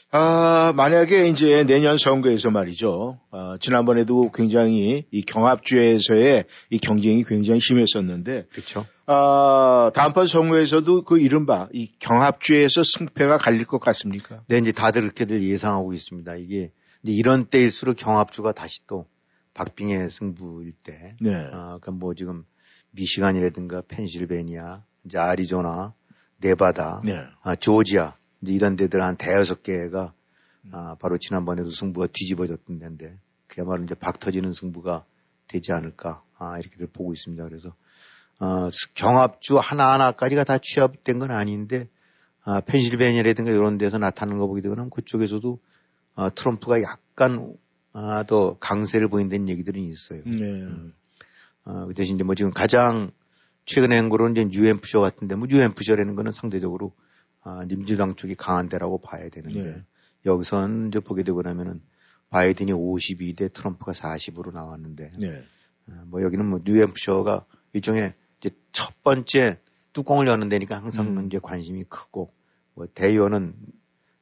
아, 0.10 0.72
만약에 0.76 1.28
이제 1.28 1.66
내년 1.66 1.98
선거에서 1.98 2.50
말이죠. 2.50 3.20
어, 3.30 3.58
지난번에도 3.60 4.32
굉장히 4.32 5.04
이 5.12 5.22
경합주에서의 5.22 6.46
이 6.70 6.78
경쟁이 6.80 7.24
굉장히 7.24 7.60
심했었는데. 7.60 8.46
그렇죠. 8.52 8.86
아, 9.06 9.92
다음번 9.94 10.28
선거에서도 10.28 11.04
그 11.04 11.20
이른바 11.20 11.68
이 11.74 11.92
경합주에서 12.00 12.84
승패가 12.84 13.38
갈릴 13.38 13.66
것 13.66 13.80
같습니까? 13.80 14.44
네, 14.48 14.60
이제 14.60 14.72
다들 14.72 15.02
그렇게들 15.02 15.44
예상하고 15.44 15.94
있습니다. 15.94 16.36
이게 16.36 16.72
이제 17.04 17.12
이런 17.12 17.46
때일수록 17.46 17.98
경합주가 17.98 18.54
다시 18.54 18.88
또 18.88 19.08
박빙의 19.54 20.10
승부일 20.10 20.72
때. 20.84 21.16
네. 21.20 21.36
아, 21.36 21.80
그러니까 21.80 21.92
뭐 21.92 22.14
지금 22.14 22.46
미시간이라든가 22.92 23.82
펜실베니아, 23.90 24.84
이제 25.06 25.18
아리조나, 25.18 25.94
네바다, 26.40 27.02
네. 27.04 27.14
아, 27.42 27.56
조지아 27.56 28.16
이제 28.42 28.54
이런 28.54 28.76
데들 28.76 29.02
한 29.02 29.18
대여섯 29.18 29.64
개가 29.64 30.14
아, 30.72 30.96
바로 31.00 31.18
지난번에도 31.18 31.70
승부가 31.70 32.08
뒤집어졌던 32.12 32.80
데인데 32.80 33.18
그야말로 33.48 33.84
이제 33.84 33.96
박 33.96 34.20
터지는 34.20 34.54
승부가 34.54 35.06
되지 35.48 35.72
않을까 35.72 36.24
아, 36.38 36.60
이렇게들 36.60 36.88
보고 36.88 37.14
있습니다. 37.14 37.44
그래서 37.44 37.74
어, 38.40 38.70
경합주 38.94 39.58
하나하나까지가 39.58 40.44
다 40.44 40.58
취합된 40.62 41.20
건 41.20 41.32
아닌데 41.32 41.88
아, 42.44 42.62
펜실베니아라든가 42.62 43.52
이런 43.52 43.78
데서 43.78 43.98
나타나는 43.98 44.40
거 44.40 44.48
보게 44.48 44.62
되면 44.62 44.90
그쪽에서도 44.90 45.60
아, 46.16 46.30
트럼프가 46.30 46.82
약간 46.82 47.56
아, 47.94 48.24
더 48.24 48.58
강세를 48.60 49.08
보인다는 49.08 49.50
얘기들은 49.50 49.82
있어요. 49.82 50.22
네. 50.26 50.32
음. 50.34 50.94
아, 51.64 51.86
그 51.88 51.94
대신 51.94 52.16
이제 52.16 52.24
뭐 52.24 52.36
지금 52.36 52.52
가장 52.52 53.12
최근에 53.66 53.98
한 53.98 54.10
거로는 54.10 54.48
이제 54.48 54.60
뉴햄프셔 54.60 55.00
같은데 55.00 55.36
뭐 55.36 55.48
뉴햄프셔라는 55.50 56.16
거는 56.16 56.32
상대적으로 56.32 56.94
아, 57.48 57.66
민주당 57.66 58.16
쪽이 58.16 58.36
강한 58.36 58.68
데라고 58.68 59.00
봐야 59.00 59.30
되는데 59.30 59.64
네. 59.64 59.84
여기선 60.26 60.90
이제 60.90 61.00
보게 61.00 61.24
되고 61.24 61.42
나면은 61.42 61.82
바이든이 62.30 62.74
52대 62.74 63.54
트럼프가 63.54 63.94
40으로 63.94 64.52
나왔는데 64.52 65.14
네. 65.18 65.44
아, 65.90 66.04
뭐 66.08 66.22
여기는 66.22 66.46
뭐 66.46 66.60
뉴햄프셔가 66.66 67.46
일종의 67.72 68.14
이제 68.40 68.50
첫 68.74 69.02
번째 69.02 69.62
뚜껑을 69.94 70.28
여는 70.28 70.50
데니까 70.50 70.76
항상 70.76 71.18
음. 71.18 71.26
이제 71.28 71.40
관심이 71.42 71.86
크고 71.86 72.34
뭐 72.74 72.86
대의원은 72.94 73.56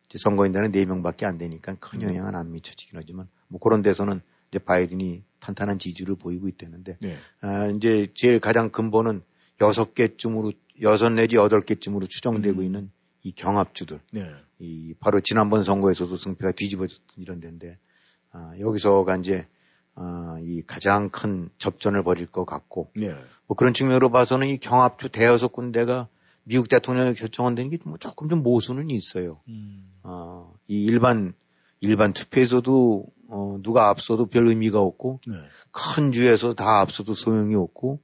이제 0.07 0.19
선거인단은 0.19 0.71
4명밖에 0.71 1.23
안 1.23 1.39
되니까 1.39 1.75
큰 1.79 2.03
음. 2.03 2.09
영향은 2.09 2.35
안 2.35 2.51
미쳐지긴 2.51 2.99
하지만 2.99 3.27
뭐 3.47 3.59
그런 3.59 3.81
데서는 3.81 4.21
이제 4.49 4.59
바이든이 4.59 5.23
탄탄한 5.39 5.79
지지를 5.79 6.15
보이고 6.15 6.47
있다는데 6.47 6.97
네. 7.01 7.17
아, 7.41 7.65
이제 7.75 8.07
제일 8.13 8.39
가장 8.39 8.69
근본은 8.69 9.23
여섯 9.61 9.95
개쯤으로 9.95 10.51
여섯 10.81 11.09
내지 11.09 11.37
여덟 11.37 11.61
개쯤으로 11.61 12.05
추정되고 12.05 12.59
음. 12.59 12.63
있는 12.63 12.91
이 13.25 13.31
경합주들, 13.31 13.99
네. 14.13 14.29
이 14.59 14.93
바로 14.99 15.19
지난번 15.19 15.63
선거에서도 15.63 16.15
승패가 16.15 16.51
뒤집어졌던 16.51 17.07
이런 17.17 17.39
데인데 17.39 17.79
아, 18.31 18.53
여기서가 18.59 19.17
이제 19.17 19.47
아, 19.95 20.37
이 20.43 20.61
가장 20.61 21.09
큰 21.09 21.49
접전을 21.57 22.03
벌일 22.03 22.27
것 22.27 22.45
같고 22.45 22.91
네. 22.95 23.15
뭐 23.47 23.57
그런 23.57 23.73
측면으로 23.73 24.11
봐서는 24.11 24.47
이 24.47 24.59
경합주 24.59 25.09
대여섯 25.09 25.51
군데가 25.51 26.07
미국 26.43 26.69
대통령이 26.69 27.15
결정한다는 27.15 27.71
게 27.71 27.77
뭐 27.83 27.97
조금 27.97 28.29
좀 28.29 28.43
모순은 28.43 28.91
있어요. 28.91 29.41
음. 29.47 29.91
아, 30.03 30.47
이 30.67 30.83
일반 30.83 31.33
일반 31.81 32.13
투표에서도 32.13 33.07
어, 33.29 33.57
누가 33.63 33.89
앞서도 33.89 34.27
별 34.27 34.47
의미가 34.47 34.79
없고 34.79 35.19
네. 35.25 35.33
큰 35.71 36.11
주에서 36.11 36.53
다 36.53 36.79
앞서도 36.79 37.15
소용이 37.15 37.55
없고 37.55 37.99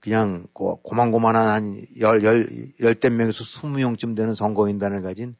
그냥 0.00 0.46
고, 0.52 0.80
고만고만한 0.82 1.48
한 1.48 1.86
열, 1.98 2.24
열, 2.24 2.72
열댓 2.80 3.10
명에서 3.10 3.44
스무 3.44 3.78
명쯤 3.78 4.14
되는 4.14 4.34
선거인단을 4.34 5.02
가진 5.02 5.36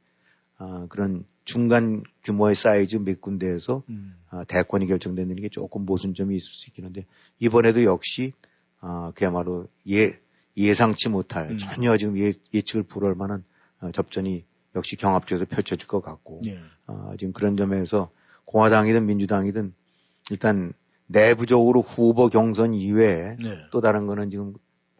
어, 0.58 0.86
그런 0.88 1.24
중간 1.44 2.02
규모의 2.22 2.54
사이즈 2.54 2.96
몇 2.96 3.20
군데에서 3.20 3.82
음. 3.88 4.14
어, 4.30 4.44
대권이 4.44 4.86
결정되는 4.86 5.34
게 5.36 5.48
조금 5.48 5.86
모순점이 5.86 6.36
있을 6.36 6.46
수 6.46 6.68
있긴 6.68 6.84
한데 6.84 7.06
이번에도 7.38 7.82
역시 7.84 8.32
어, 8.80 9.12
그야말로 9.14 9.66
예, 9.88 10.18
예상치 10.56 11.08
못할 11.08 11.52
음. 11.52 11.58
전혀 11.58 11.96
지금 11.96 12.18
예, 12.18 12.32
예측을 12.52 12.82
불허할 12.84 13.14
만한 13.14 13.44
어, 13.80 13.90
접전이 13.90 14.44
역시 14.76 14.96
경합적으로 14.96 15.46
펼쳐질 15.46 15.88
것 15.88 16.02
같고 16.02 16.40
예. 16.46 16.60
어, 16.86 17.14
지금 17.18 17.32
그런 17.32 17.56
점에서 17.56 18.10
공화당이든 18.44 19.06
민주당이든 19.06 19.74
일단 20.30 20.72
내부적으로 21.10 21.82
후보 21.82 22.28
경선 22.28 22.74
이외에 22.74 23.36
네. 23.42 23.58
또 23.72 23.80
다른 23.80 24.06
거는 24.06 24.30
지금 24.30 24.54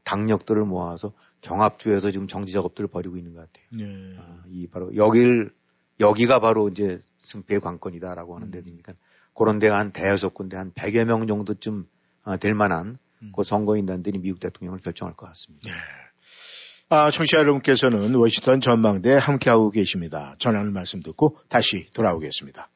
당력들을 0.04 0.64
모아서 0.64 1.12
경합주에서 1.40 2.10
지금 2.10 2.26
정치 2.26 2.52
작업들을 2.52 2.88
벌이고 2.88 3.16
있는 3.16 3.34
것 3.34 3.46
같아요. 3.46 3.66
네. 3.70 4.16
아, 4.18 4.42
이 4.48 4.66
바로 4.66 4.94
여길 4.96 5.52
여기가 6.00 6.40
바로 6.40 6.68
이제 6.68 6.98
승패의 7.18 7.60
관건이다라고 7.60 8.34
하는 8.34 8.48
음. 8.48 8.50
데니까 8.50 8.94
그런 9.34 9.58
데가 9.58 9.78
한 9.78 9.92
대여섯 9.92 10.34
군데 10.34 10.56
한 10.56 10.72
100여 10.72 11.04
명 11.04 11.26
정도쯤 11.26 11.86
아, 12.24 12.36
될 12.36 12.54
만한 12.54 12.96
음. 13.22 13.32
그 13.34 13.44
선거인단들이 13.44 14.18
미국 14.18 14.40
대통령을 14.40 14.80
결정할 14.80 15.14
것 15.14 15.26
같습니다. 15.26 15.68
네. 15.68 15.76
아, 16.88 17.10
청취자 17.12 17.38
여러분께서는 17.38 18.16
워싱턴 18.16 18.58
전망대에 18.58 19.16
함께하고 19.16 19.70
계십니다. 19.70 20.34
전하는 20.38 20.72
말씀 20.72 21.02
듣고 21.02 21.38
다시 21.48 21.86
돌아오겠습니다. 21.94 22.68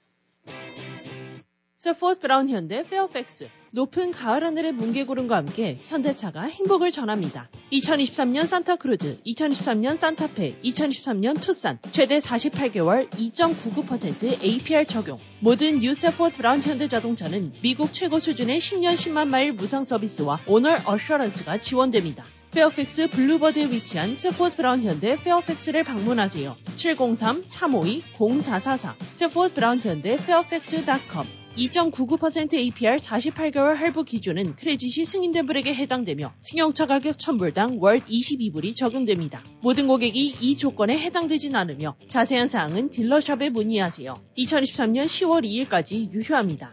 Safford 1.85 2.21
Brown 2.21 2.49
현대 2.49 2.83
페어팩스, 2.83 3.49
높은 3.75 4.11
가을 4.11 4.43
하늘의 4.43 4.73
뭉게구름과 4.73 5.37
함께 5.37 5.79
현대차가 5.89 6.45
행복을 6.45 6.91
전합니다. 6.91 7.51
2023년 7.73 8.47
산타크루즈, 8.47 9.21
2023년 9.27 9.99
산타페, 9.99 10.61
2023년 10.65 11.39
투싼, 11.39 11.79
최대 11.93 12.17
48개월 12.17 13.11
2.99% 13.11 14.43
APR 14.43 14.87
적용. 14.87 15.19
모든 15.41 15.81
new 15.81 15.98
Safford 15.98 16.39
Brown 16.39 16.63
현대자동차는 16.63 17.53
미국 17.61 17.93
최고 17.93 18.19
수준의 18.19 18.61
10년 18.61 18.95
10만 18.95 19.29
마일 19.29 19.53
무상 19.53 19.85
서비스와 19.85 20.41
Owner 20.47 20.79
Assurance가 20.87 21.59
지원됩니다. 21.59 22.25
페어팩스 22.53 23.09
Boulevard에 23.09 23.67
위치한 23.67 24.17
Safford 24.17 24.57
Brown 24.57 24.83
현대 24.83 25.17
페어팩스를 25.17 25.85
방문하세요. 25.85 26.57
703-352-0444 26.79 28.95
Safford 29.13 29.53
Brown 29.53 29.83
현대 29.83 30.17
페어팩스.com 30.17 31.44
2.99% 31.57 32.55
APR 32.55 32.97
48개월 32.97 33.75
할부 33.75 34.05
기준은 34.05 34.57
크레딧이 34.57 35.05
승인된 35.05 35.47
분에게 35.47 35.73
해당되며 35.75 36.33
승용차 36.43 36.87
가격 36.87 37.17
1000불당 37.17 37.79
월 37.81 37.99
22불이 37.99 38.75
적용됩니다. 38.77 39.43
모든 39.61 39.87
고객이 39.87 40.37
이 40.41 40.57
조건에 40.57 40.99
해당되진 40.99 41.55
않으며 41.55 41.95
자세한 42.09 42.49
사항은 42.49 42.91
dealer 42.91 43.23
shop에 43.23 43.51
문의하세요. 43.51 44.15
2023년 44.37 45.07
10월 45.07 45.45
2일까지 45.45 46.13
유효합니다. 46.13 46.73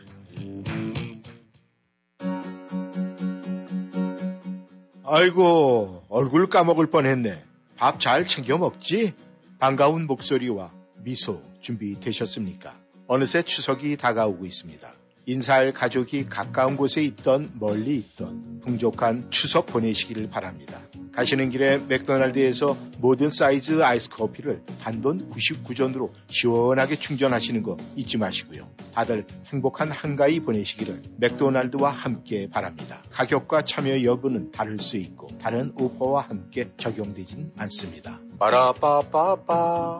아이고, 5.04 6.04
얼굴 6.10 6.50
까먹을 6.50 6.90
뻔했네. 6.90 7.44
밥 7.78 8.00
잘 8.00 8.26
챙겨 8.28 8.58
먹지? 8.58 9.14
반가운 9.60 10.08
목소리와 10.08 10.72
미소 11.04 11.42
준비되셨습니까? 11.62 12.76
어느새 13.14 13.42
추석이 13.42 13.98
다가오고 13.98 14.46
있습니다. 14.46 14.90
인사할 15.26 15.74
가족이 15.74 16.30
가까운 16.30 16.78
곳에 16.78 17.02
있던 17.02 17.52
멀리 17.60 17.98
있던 17.98 18.62
풍족한 18.64 19.32
추석 19.32 19.66
보내시기를 19.66 20.30
바랍니다. 20.30 20.80
가시는 21.12 21.50
길에 21.50 21.78
맥도날드에서 21.78 22.78
모든 23.00 23.30
사이즈 23.30 23.84
아이스 23.84 24.08
커피를 24.10 24.62
단돈 24.80 25.30
99전으로 25.30 26.12
시원하게 26.28 26.96
충전하시는 26.96 27.62
거 27.64 27.76
잊지 27.98 28.18
마시고요. 28.18 28.70
다들 28.94 29.26
행복한 29.48 29.92
한가위 29.92 30.40
보내시기를 30.40 31.02
맥도날드와 31.18 31.92
함께 31.92 32.48
바랍니다. 32.50 33.04
가격과 33.10 33.64
참여 33.64 34.06
여부는 34.06 34.54
다를 34.54 34.80
수 34.80 34.96
있고 34.96 35.28
다른 35.38 35.74
오퍼와 35.76 36.22
함께 36.30 36.72
적용되진 36.78 37.52
않습니다. 37.58 38.22
빠라빠빠빠. 38.40 40.00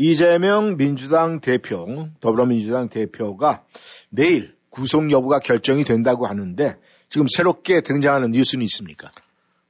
이재명 0.00 0.76
민주당 0.76 1.40
대표, 1.40 2.08
더불어민주당 2.20 2.88
대표가 2.88 3.64
내일 4.10 4.54
구속 4.70 5.10
여부가 5.10 5.40
결정이 5.40 5.82
된다고 5.82 6.28
하는데 6.28 6.76
지금 7.08 7.26
새롭게 7.28 7.80
등장하는 7.80 8.30
뉴스는 8.30 8.64
있습니까? 8.66 9.10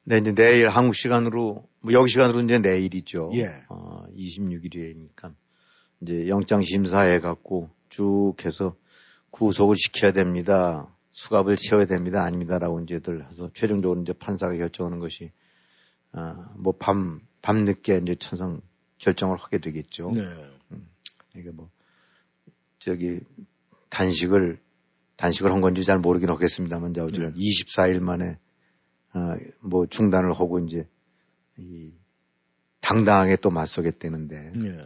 네, 0.05 0.19
이제 0.19 0.35
내일 0.35 0.69
한국 0.69 0.95
시간으로, 0.95 1.67
뭐 1.81 1.93
여기 1.95 2.11
시간으로 2.11 2.43
이제 2.43 2.59
내일이죠. 2.59 3.31
예. 3.37 3.47
어, 3.71 4.05
26일이니까 4.14 5.35
이제 6.03 6.29
영장 6.29 6.61
심사해 6.61 7.21
갖고 7.21 7.71
쭉 7.88 8.35
해서 8.45 8.77
구속을 9.31 9.77
시켜야 9.77 10.12
됩니다. 10.12 10.95
수갑을 11.11 11.57
채워야 11.57 11.87
됩니다. 11.87 12.23
아닙니다라고 12.23 12.81
이제들 12.81 13.27
해서 13.27 13.51
최종적으로 13.55 14.03
이제 14.03 14.12
판사가 14.12 14.55
결정하는 14.57 14.99
것이 14.99 15.33
어, 16.12 16.35
뭐밤 16.57 17.21
밤늦게 17.41 18.01
이제 18.03 18.14
천상 18.17 18.61
결정을 18.99 19.37
하게 19.37 19.59
되겠죠. 19.59 20.11
네. 20.13 20.23
이게 21.37 21.51
뭐 21.51 21.71
저기 22.79 23.21
단식을 23.91 24.59
단식을 25.17 25.53
한 25.53 25.61
건지 25.61 25.85
잘 25.85 25.99
모르긴 25.99 26.31
하겠습니다만 26.31 26.91
이제 26.91 27.01
어쨌든 27.01 27.35
24일 27.35 28.01
만에 28.01 28.39
어, 29.15 29.37
뭐 29.61 29.87
중단을 29.87 30.33
하고 30.33 30.59
이제 30.61 30.87
이 31.57 31.93
당당하게 32.81 33.37
또 33.37 33.51
맞서겠다는데 33.51 34.53
네. 34.55 34.81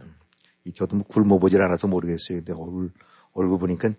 이 0.65 0.73
저도 0.73 0.95
뭐 0.95 1.05
굶어보질 1.05 1.61
않아서 1.61 1.87
모르겠어요. 1.87 2.39
근데 2.39 2.53
얼굴 2.53 2.91
얼굴 3.33 3.59
보니까 3.59 3.93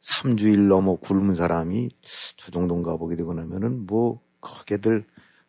3주일 0.00 0.68
넘어 0.68 0.96
굶은 0.96 1.34
사람이 1.34 1.90
저 2.36 2.50
정도인가 2.50 2.96
보게 2.96 3.16
되고 3.16 3.32
나면은 3.32 3.86
뭐 3.86 4.20
크게들 4.40 5.04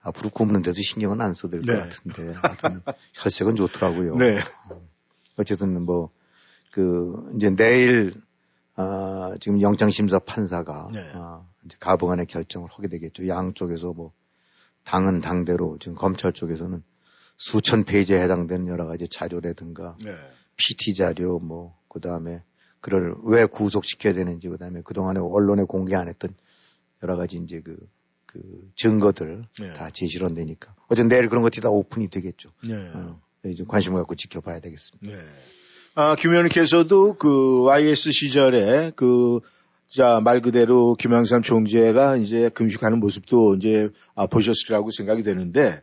앞으로 0.06 0.30
굶는데도 0.30 0.82
신경은 0.82 1.22
안 1.22 1.34
써도 1.34 1.60
될것 1.62 1.68
네. 1.68 1.82
같은데 1.82 2.34
하여튼 2.40 2.82
혈색은 3.14 3.56
좋더라고요. 3.56 4.16
네. 4.16 4.40
어쨌든 5.38 5.82
뭐 5.82 6.12
그 6.76 7.32
이제 7.38 7.50
내일 7.56 8.14
아 8.76 9.34
지금 9.40 9.62
영장 9.62 9.90
심사 9.90 10.20
판사가 10.20 10.90
네. 10.92 11.10
아, 11.14 11.48
이제 11.64 11.78
가부간의 11.80 12.26
결정을 12.26 12.68
하게 12.70 12.90
되겠죠. 12.90 13.30
양쪽에서 13.30 13.94
뭐 13.94 14.12
당은 14.84 15.22
당대로 15.22 15.78
지금 15.80 15.96
검찰 15.96 16.34
쪽에서는 16.34 16.84
수천 17.38 17.86
페이지에 17.86 18.22
해당되는 18.22 18.68
여러 18.68 18.88
가지 18.88 19.08
자료라든가 19.08 19.96
네. 20.04 20.18
PT 20.58 20.96
자료 20.96 21.40
뭐 21.40 21.80
그다음에 21.88 22.44
그를 22.82 23.16
왜 23.24 23.46
구속시켜야 23.46 24.14
되는지 24.14 24.50
그다음에 24.50 24.82
그동안에 24.82 25.22
언론에 25.22 25.64
공개 25.64 25.96
안 25.96 26.10
했던 26.10 26.36
여러 27.04 27.16
가지 27.16 27.38
이제 27.38 27.62
그, 27.62 27.78
그 28.36 28.42
증거들 28.76 29.46
네. 29.60 29.74
다 29.74 29.90
제시로 29.90 30.34
되니까 30.34 30.76
어쨌든 30.88 31.08
내일 31.08 31.30
그런 31.30 31.42
것들이 31.42 31.62
다 31.62 31.70
오픈이 31.70 32.10
되겠죠. 32.10 32.50
네. 32.68 32.76
어, 32.94 33.20
이제 33.46 33.64
관심을 33.66 34.00
갖고 34.00 34.16
지켜봐야 34.16 34.60
되겠습니다. 34.60 35.10
네. 35.10 35.24
아, 35.96 36.16
김 36.16 36.32
의원님께서도 36.32 37.14
그 37.14 37.64
YS 37.64 38.12
시절에 38.12 38.92
그, 38.98 39.40
자, 39.88 40.20
말 40.22 40.42
그대로 40.42 40.96
김영삼 40.96 41.42
총재가 41.42 42.18
이제 42.18 42.50
금식하는 42.50 43.00
모습도 43.00 43.56
이제 43.56 43.90
아, 44.14 44.28
보셨으리라고 44.28 44.92
생각이 44.92 45.24
되는데, 45.24 45.82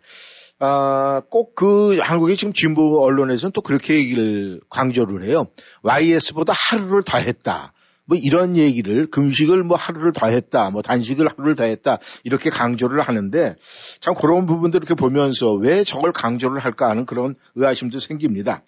아, 0.58 1.22
꼭 1.30 1.54
그 1.54 1.96
한국의 1.98 2.36
지금 2.36 2.52
진보 2.52 3.02
언론에서는 3.02 3.52
또 3.52 3.62
그렇게 3.62 3.94
얘기를 3.94 4.60
강조를 4.68 5.24
해요. 5.24 5.46
YS보다 5.82 6.52
하루를 6.52 7.04
더 7.04 7.16
했다. 7.16 7.72
뭐 8.12 8.18
이런 8.22 8.58
얘기를 8.58 9.06
금식을 9.06 9.64
뭐 9.64 9.74
하루를 9.78 10.12
더 10.12 10.26
했다. 10.26 10.68
뭐 10.68 10.82
단식을 10.82 11.28
하루를 11.28 11.56
더 11.56 11.64
했다. 11.64 11.98
이렇게 12.24 12.50
강조를 12.50 13.00
하는데 13.00 13.56
참 14.00 14.12
그런 14.14 14.44
부분들 14.44 14.80
이렇게 14.80 14.94
보면서 14.94 15.54
왜 15.54 15.82
저걸 15.82 16.12
강조를 16.12 16.62
할까 16.62 16.90
하는 16.90 17.06
그런 17.06 17.36
의아심도 17.54 18.00
생깁니다. 18.00 18.64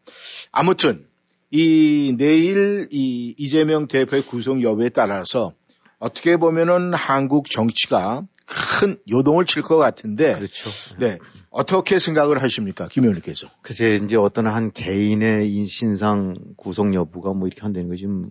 아무튼 0.51 1.05
이 1.51 2.15
내일 2.17 2.89
이 2.91 3.35
이재명 3.37 3.87
대표의 3.87 4.23
구속 4.23 4.63
여부에 4.63 4.89
따라서 4.89 5.53
어떻게 5.99 6.39
보면은 6.39 6.95
한국 6.95 7.51
정치가 7.51 8.23
큰 8.47 8.99
요동을 9.11 9.45
칠 9.45 9.63
것 9.63 9.77
같은데. 9.77 10.33
그렇죠. 10.33 10.71
네. 10.99 11.19
어떻게 11.51 11.99
생각을 11.99 12.43
하십니까? 12.43 12.89
김 12.89 13.05
의원님께서. 13.05 13.49
글쎄, 13.63 14.01
이제 14.05 14.17
어떤 14.17 14.47
한 14.47 14.71
개인의 14.73 15.67
신상 15.67 16.35
구속 16.57 16.95
여부가 16.95 17.33
뭐 17.33 17.47
이렇게 17.47 17.63
한다는 17.63 17.89
것이 17.89 18.03
좀 18.03 18.29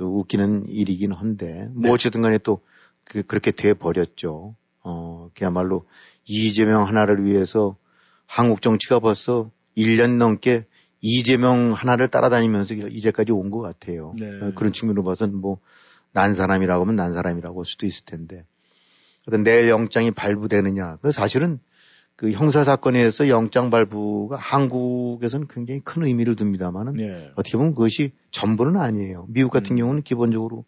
웃기는 0.00 0.66
일이긴 0.68 1.12
한데, 1.12 1.68
뭐 1.72 1.82
네. 1.82 1.90
어쨌든 1.90 2.22
간에 2.22 2.38
또 2.38 2.60
그, 3.04 3.22
그렇게 3.22 3.50
돼 3.50 3.74
버렸죠. 3.74 4.56
어, 4.82 5.30
그야말로 5.34 5.86
이재명 6.24 6.86
하나를 6.86 7.24
위해서 7.24 7.76
한국 8.26 8.60
정치가 8.62 8.98
벌써 8.98 9.50
1년 9.76 10.16
넘게 10.16 10.66
이재명 11.00 11.72
하나를 11.72 12.08
따라다니면서 12.08 12.74
이제까지 12.74 13.32
온 13.32 13.50
것 13.50 13.60
같아요. 13.60 14.12
네. 14.18 14.26
어, 14.40 14.52
그런 14.54 14.72
측면으로 14.72 15.04
봐서는 15.04 15.36
뭐, 15.36 15.58
난 16.12 16.34
사람이라고 16.34 16.82
하면 16.84 16.96
난 16.96 17.12
사람이라고 17.12 17.60
할 17.60 17.66
수도 17.66 17.86
있을 17.86 18.04
텐데. 18.04 18.44
그런 19.24 19.42
내일 19.42 19.68
영장이 19.68 20.10
발부되느냐. 20.12 20.98
그 21.02 21.12
사실은 21.12 21.58
그 22.16 22.30
형사 22.30 22.62
사건에서 22.62 23.28
영장 23.28 23.70
발부가 23.70 24.36
한국에서는 24.36 25.48
굉장히 25.48 25.80
큰 25.80 26.04
의미를 26.04 26.36
둡니다만은 26.38 26.94
네. 26.94 27.32
어떻게 27.34 27.56
보면 27.56 27.74
그것이 27.74 28.12
전부는 28.30 28.76
아니에요. 28.76 29.26
미국 29.28 29.50
같은 29.50 29.74
음. 29.74 29.78
경우는 29.78 30.02
기본적으로 30.02 30.64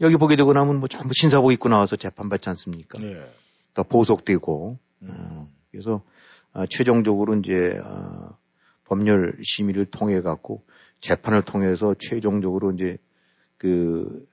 여기 0.00 0.16
보게 0.16 0.36
되고 0.36 0.52
나면 0.52 0.80
뭐 0.80 0.88
전부 0.88 1.14
신사복 1.14 1.52
입고 1.52 1.68
나와서 1.68 1.96
재판받지 1.96 2.50
않습니까? 2.50 2.98
네. 2.98 3.16
또 3.72 3.84
보석되고 3.84 4.78
음. 5.02 5.08
어, 5.10 5.50
그래서 5.70 6.02
아, 6.52 6.66
최종적으로 6.68 7.34
이제 7.36 7.80
아, 7.82 8.36
법률 8.84 9.38
심의를 9.42 9.86
통해 9.86 10.20
갖고 10.20 10.64
재판을 11.00 11.42
통해서 11.42 11.94
최종적으로 11.98 12.72
이제 12.72 12.98
그 13.56 14.26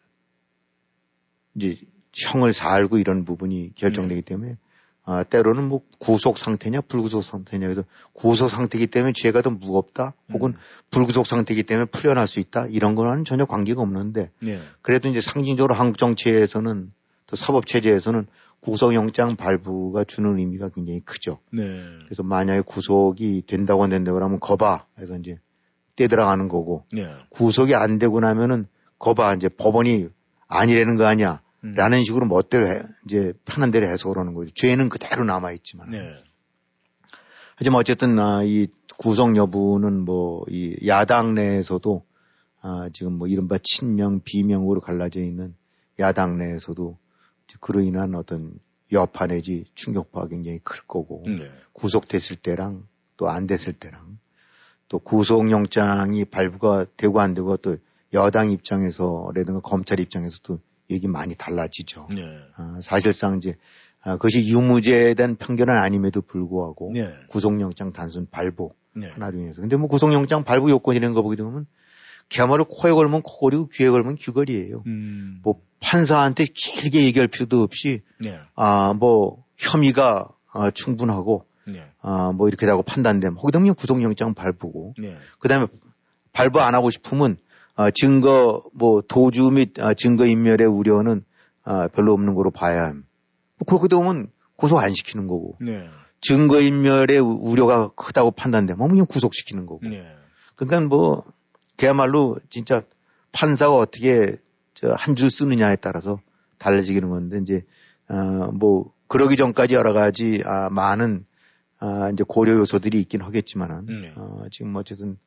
이제 1.56 1.78
형을 2.14 2.52
살고 2.52 2.98
이런 2.98 3.24
부분이 3.24 3.74
결정되기 3.76 4.22
때문에 4.24 4.58
아, 5.04 5.24
때로는 5.24 5.68
뭐 5.68 5.82
구속 6.00 6.38
상태냐 6.38 6.82
불구속 6.82 7.24
상태냐 7.24 7.68
그래서 7.68 7.84
구속 8.14 8.50
상태이기 8.50 8.88
때문에 8.88 9.14
죄가 9.16 9.42
더 9.42 9.50
무겁다 9.50 10.14
혹은 10.32 10.54
불구속 10.92 11.26
상태이기 11.26 11.64
때문에 11.64 11.86
풀려날 11.86 12.28
수 12.28 12.40
있다 12.40 12.68
이런 12.68 12.94
거는 12.94 13.26
전혀 13.26 13.46
관계가 13.46 13.82
없는데 13.82 14.30
네. 14.42 14.60
그래도 14.82 15.10
이제 15.10 15.20
상징적으로 15.20 15.74
한국 15.74 15.98
정치에서는 15.98 16.92
또 17.26 17.36
사법 17.36 17.66
체제에서는 17.66 18.28
구속영장 18.60 19.36
발부가 19.38 20.04
주는 20.04 20.38
의미가 20.38 20.70
굉장히 20.70 21.00
크죠. 21.00 21.40
네. 21.52 21.84
그래서 22.06 22.22
만약에 22.22 22.62
구속이 22.62 23.44
된다고 23.48 23.84
안 23.84 23.90
된다고 23.90 24.24
하면 24.24 24.40
거봐 24.40 24.86
해서 25.00 25.18
이제 25.18 25.40
떼 25.96 26.08
들어가는 26.08 26.48
거고 26.48 26.86
네. 26.94 27.10
구속이 27.32 27.74
안 27.74 27.98
되고 27.98 28.20
나면은 28.20 28.68
거봐 29.00 29.34
이제 29.34 29.50
법원이 29.50 30.10
아니라는 30.48 30.98
거 30.98 31.06
아니야. 31.06 31.42
음. 31.64 31.74
라는 31.74 32.04
식으로 32.04 32.26
멋대로 32.28 32.68
해, 32.68 32.84
이제 33.06 33.34
편한 33.46 33.72
대로 33.72 33.88
해석을 33.88 34.18
하는 34.18 34.34
거죠. 34.34 34.52
죄는 34.54 34.90
그대로 34.90 35.24
남아있지만. 35.26 35.92
네. 35.92 36.14
하지만 37.56 37.80
어쨌든, 37.80 38.18
아, 38.20 38.44
이 38.44 38.68
구속 38.98 39.36
여부는 39.36 40.04
뭐, 40.06 40.44
이 40.50 40.76
야당 40.88 41.36
내에서도, 41.36 42.04
아, 42.62 42.90
지금 42.94 43.14
뭐 43.18 43.28
이른바 43.28 43.58
친명, 43.62 44.22
비명으로 44.24 44.82
갈라져 44.82 45.20
있는 45.20 45.56
야당 46.00 46.38
내에서도 46.38 46.98
그로 47.60 47.82
인한 47.82 48.16
어떤 48.16 48.54
여파 48.92 49.28
내지 49.28 49.66
충격파가 49.76 50.28
굉장히 50.30 50.60
클 50.64 50.82
거고, 50.88 51.24
네. 51.26 51.52
구속됐을 51.74 52.38
때랑 52.38 52.88
또 53.22 53.30
안 53.30 53.46
됐을 53.46 53.74
때랑 53.74 54.18
또 54.88 54.98
구속영장이 54.98 56.26
발부가 56.26 56.88
되고 56.98 57.22
안 57.22 57.36
되고 57.36 57.56
또 57.58 57.78
여당 58.14 58.50
입장에서라든가 58.50 59.60
검찰 59.62 60.00
입장에서도 60.00 60.60
얘기 60.94 61.08
많이 61.08 61.36
달라지죠. 61.36 62.08
네. 62.12 62.24
아, 62.56 62.80
사실상 62.82 63.38
이제 63.38 63.56
아, 64.04 64.14
그것이 64.14 64.48
유무죄에 64.48 65.14
대한 65.14 65.36
편견은 65.36 65.74
아님에도 65.74 66.22
불구하고 66.22 66.92
네. 66.94 67.14
구속영장 67.28 67.94
단순 67.94 68.28
발부 68.30 68.74
네. 68.94 69.10
하나로 69.10 69.38
인해서. 69.38 69.62
근데 69.62 69.78
뭐 69.78 69.88
구속영장 69.88 70.44
발부 70.44 70.70
요건이라는 70.70 71.14
거 71.14 71.22
보게 71.22 71.36
되면 71.36 71.66
그야말로 72.34 72.66
코에 72.66 72.92
걸면 72.94 73.22
코걸이고 73.24 73.68
귀에 73.68 73.90
걸면 73.90 74.16
귀걸이에요. 74.16 74.84
음. 74.88 75.40
뭐 75.44 75.62
판사한테 75.82 76.46
길게 76.46 77.04
얘기할 77.06 77.28
필요도 77.28 77.62
없이 77.62 78.02
네. 78.20 78.40
아뭐 78.56 79.44
혐의가 79.58 80.30
아, 80.54 80.72
충분하고 80.72 81.46
네. 81.68 81.86
아뭐 82.02 82.48
이렇게 82.48 82.66
하고 82.68 82.84
판단되면 82.84 83.36
거기다 83.36 83.60
그냥 83.60 83.76
구속영장 83.76 84.34
발부고 84.34 84.96
네. 84.98 85.18
그다음에 85.40 85.68
발부 86.32 86.60
안 86.62 86.74
하고 86.74 86.90
싶으면 86.90 87.34
어, 87.34 87.36
증거 87.94 88.64
뭐 88.74 89.02
도주 89.02 89.52
및 89.52 89.80
아, 89.80 89.94
증거 89.94 90.26
인멸의 90.26 90.68
우려는 90.68 91.24
아, 91.64 91.88
별로 91.88 92.14
없는 92.14 92.34
거로 92.36 92.52
봐야 92.52 92.86
함. 92.88 93.04
뭐 93.58 93.66
그렇게 93.68 93.88
되면 93.88 94.28
구속 94.56 94.78
안 94.80 94.94
시키는 94.94 95.28
거고 95.28 95.56
네. 95.62 95.88
증거 96.20 96.60
인멸의 96.60 97.20
우- 97.20 97.40
우려가 97.42 97.90
크다고 97.96 98.32
판단되면 98.32 98.88
그냥 98.90 99.06
구속시키는 99.08 99.66
거고. 99.66 99.82
네. 99.88 100.06
그러니까 100.56 100.82
뭐 100.88 101.24
그야말로 101.78 102.38
진짜 102.50 102.84
판사가 103.32 103.76
어떻게 103.76 104.38
저한줄 104.76 105.32
쓰느냐에 105.32 105.78
따라서 105.78 106.20
달라지는 106.60 107.10
건데 107.10 107.40
이제 107.42 107.64
어뭐 108.10 108.92
그러기 109.08 109.36
전까지 109.36 109.74
여러 109.74 109.94
가지 109.94 110.44
아 110.46 110.70
많은 110.70 111.26
아 111.80 112.10
이제 112.14 112.24
고려 112.28 112.54
요소들이 112.54 113.00
있긴 113.02 113.22
하겠지만은 113.22 113.86
네. 113.86 114.14
어 114.16 114.44
지금 114.52 114.76
어쨌든 114.76 115.18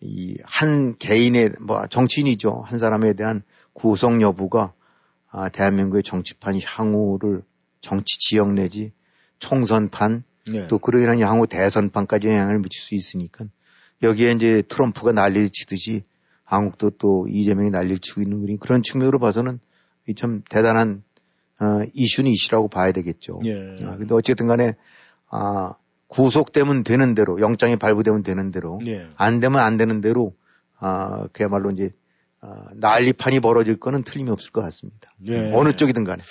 이 0.00 0.36
한 0.44 0.96
개인의 0.98 1.52
뭐 1.60 1.86
정치인이죠 1.88 2.62
한 2.64 2.78
사람에 2.78 3.14
대한 3.14 3.42
구속 3.72 4.20
여부가 4.20 4.72
아 5.30 5.48
대한민국의 5.48 6.02
정치판 6.04 6.60
향후를 6.64 7.42
정치 7.80 8.18
지역 8.18 8.52
내지 8.52 8.92
총선판 9.38 10.22
네. 10.50 10.66
또 10.68 10.78
그로 10.78 11.00
인한 11.00 11.20
향후 11.20 11.46
대선판까지 11.46 12.28
영향을 12.28 12.58
미칠 12.60 12.80
수 12.80 12.94
있으니까 12.94 13.44
여기에 14.02 14.32
이제 14.32 14.62
트럼프가 14.68 15.12
난리를 15.12 15.50
치듯이 15.50 16.02
한국도 16.44 16.90
또 16.98 17.26
이재명이 17.28 17.70
난리를 17.70 17.98
치고 17.98 18.22
있는 18.22 18.40
그런- 18.40 18.58
그런 18.58 18.82
측면으로 18.82 19.18
봐서는 19.18 19.58
이참 20.06 20.42
대단한 20.48 21.02
어, 21.60 21.82
이슈는 21.92 22.30
이슈라고 22.30 22.68
봐야 22.68 22.92
되겠죠. 22.92 23.40
예. 23.44 23.52
아, 23.84 23.96
근데 23.96 24.14
어쨌든 24.14 24.46
간에 24.46 24.74
아, 25.28 25.74
구속되면 26.08 26.84
되는 26.84 27.14
대로 27.14 27.40
영장이 27.40 27.76
발부되면 27.76 28.22
되는 28.22 28.50
대로 28.50 28.80
네. 28.84 29.06
안 29.16 29.40
되면 29.40 29.60
안 29.60 29.76
되는 29.76 30.00
대로 30.00 30.34
아, 30.78 31.26
그야말로 31.32 31.70
이제 31.70 31.90
아, 32.40 32.64
난리판이 32.74 33.40
벌어질 33.40 33.78
거는 33.78 34.04
틀림이 34.04 34.30
없을 34.30 34.52
것 34.52 34.60
같습니다. 34.62 35.10
네. 35.18 35.52
어느 35.54 35.72
쪽이든 35.72 36.04
간에. 36.04 36.22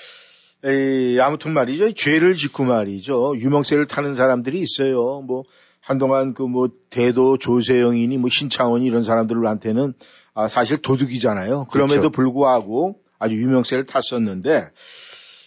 에이, 0.64 1.20
아무튼 1.22 1.54
말이죠. 1.54 1.94
죄를 1.94 2.34
짓고 2.36 2.64
말이죠. 2.64 3.36
유명세를 3.38 3.86
타는 3.86 4.16
사람들이 4.16 4.60
있어요. 4.60 5.22
뭐, 5.22 5.44
한동안 5.82 6.34
그 6.34 6.42
뭐, 6.42 6.70
대도 6.90 7.38
조세영이니 7.38 8.18
뭐, 8.18 8.30
신창원이 8.30 8.86
이런 8.86 9.04
사람들한테는 9.04 9.94
아, 10.34 10.48
사실 10.48 10.78
도둑이잖아요. 10.78 11.66
그럼에도 11.66 12.02
그렇죠. 12.02 12.12
불구하고 12.12 13.00
아주 13.20 13.36
유명세를 13.36 13.86
탔었는데, 13.86 14.70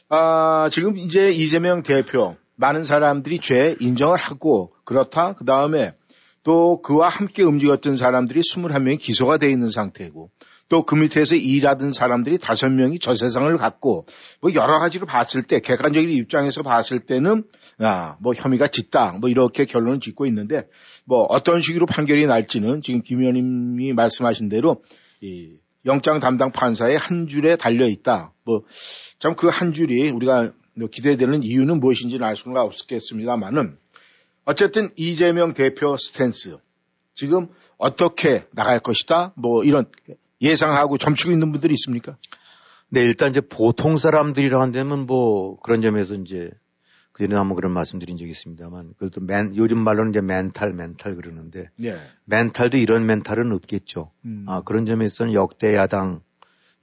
아, 0.08 0.68
지금 0.70 0.96
이제 0.96 1.30
이재명 1.30 1.82
대표, 1.82 2.36
많은 2.60 2.84
사람들이 2.84 3.40
죄 3.40 3.76
인정을 3.80 4.18
하고, 4.18 4.72
그렇다. 4.84 5.32
그 5.34 5.44
다음에 5.44 5.94
또 6.42 6.80
그와 6.82 7.08
함께 7.08 7.42
움직였던 7.42 7.96
사람들이 7.96 8.40
21명이 8.40 8.98
기소가 8.98 9.38
돼 9.38 9.50
있는 9.50 9.68
상태고, 9.68 10.30
또 10.68 10.84
그 10.84 10.94
밑에서 10.94 11.34
일하던 11.34 11.90
사람들이 11.92 12.38
다섯 12.38 12.68
명이 12.70 13.00
저 13.00 13.12
세상을 13.12 13.56
갖고 13.56 14.06
뭐 14.40 14.54
여러 14.54 14.78
가지로 14.78 15.04
봤을 15.04 15.42
때 15.42 15.58
객관적인 15.60 16.08
입장에서 16.10 16.62
봤을 16.62 17.00
때는 17.00 17.42
아 17.80 18.16
뭐 18.20 18.34
혐의가 18.34 18.68
짙다 18.68 19.16
뭐 19.20 19.28
이렇게 19.28 19.64
결론을 19.64 19.98
짓고 19.98 20.26
있는데 20.26 20.68
뭐 21.04 21.22
어떤 21.24 21.60
식으로 21.60 21.86
판결이 21.86 22.24
날지는 22.26 22.82
지금 22.82 23.02
김 23.02 23.18
의원님이 23.20 23.94
말씀하신 23.94 24.48
대로 24.48 24.84
이 25.20 25.56
영장 25.86 26.20
담당 26.20 26.52
판사의 26.52 26.98
한 26.98 27.26
줄에 27.26 27.56
달려 27.56 27.88
있다 27.88 28.32
뭐 28.44 28.62
참 29.18 29.34
그 29.34 29.48
한 29.50 29.72
줄이 29.72 30.10
우리가 30.10 30.42
뭐 30.42 30.52
기대되는 30.88 31.42
이유는 31.42 31.80
무엇인지는 31.80 32.26
알 32.26 32.36
수가 32.36 32.62
없겠습니다만은 32.62 33.76
어쨌든 34.44 34.90
이재명 34.96 35.54
대표 35.54 35.96
스탠스 35.96 36.58
지금 37.14 37.48
어떻게 37.78 38.46
나갈 38.52 38.80
것이다 38.80 39.32
뭐 39.36 39.64
이런 39.64 39.86
예상하고 40.40 40.98
점치고 40.98 41.30
있는 41.32 41.52
분들이 41.52 41.74
있습니까? 41.74 42.16
네, 42.88 43.02
일단 43.02 43.30
이제 43.30 43.40
보통 43.40 43.96
사람들이라 43.96 44.60
한다면 44.60 45.06
뭐 45.06 45.58
그런 45.60 45.80
점에서 45.80 46.14
이제 46.14 46.50
그전에 47.12 47.36
한번 47.36 47.56
그런 47.56 47.72
말씀드린 47.72 48.16
적이 48.16 48.30
있습니다만 48.30 48.94
그래도 48.98 49.20
맨, 49.20 49.54
요즘 49.56 49.78
말로는 49.78 50.10
이제 50.10 50.20
멘탈, 50.20 50.72
멘탈 50.72 51.14
그러는데 51.14 51.68
네. 51.76 51.96
멘탈도 52.24 52.78
이런 52.78 53.06
멘탈은 53.06 53.52
없겠죠. 53.52 54.10
음. 54.24 54.46
아, 54.48 54.62
그런 54.62 54.86
점에서는 54.86 55.34
역대 55.34 55.76
야당, 55.76 56.22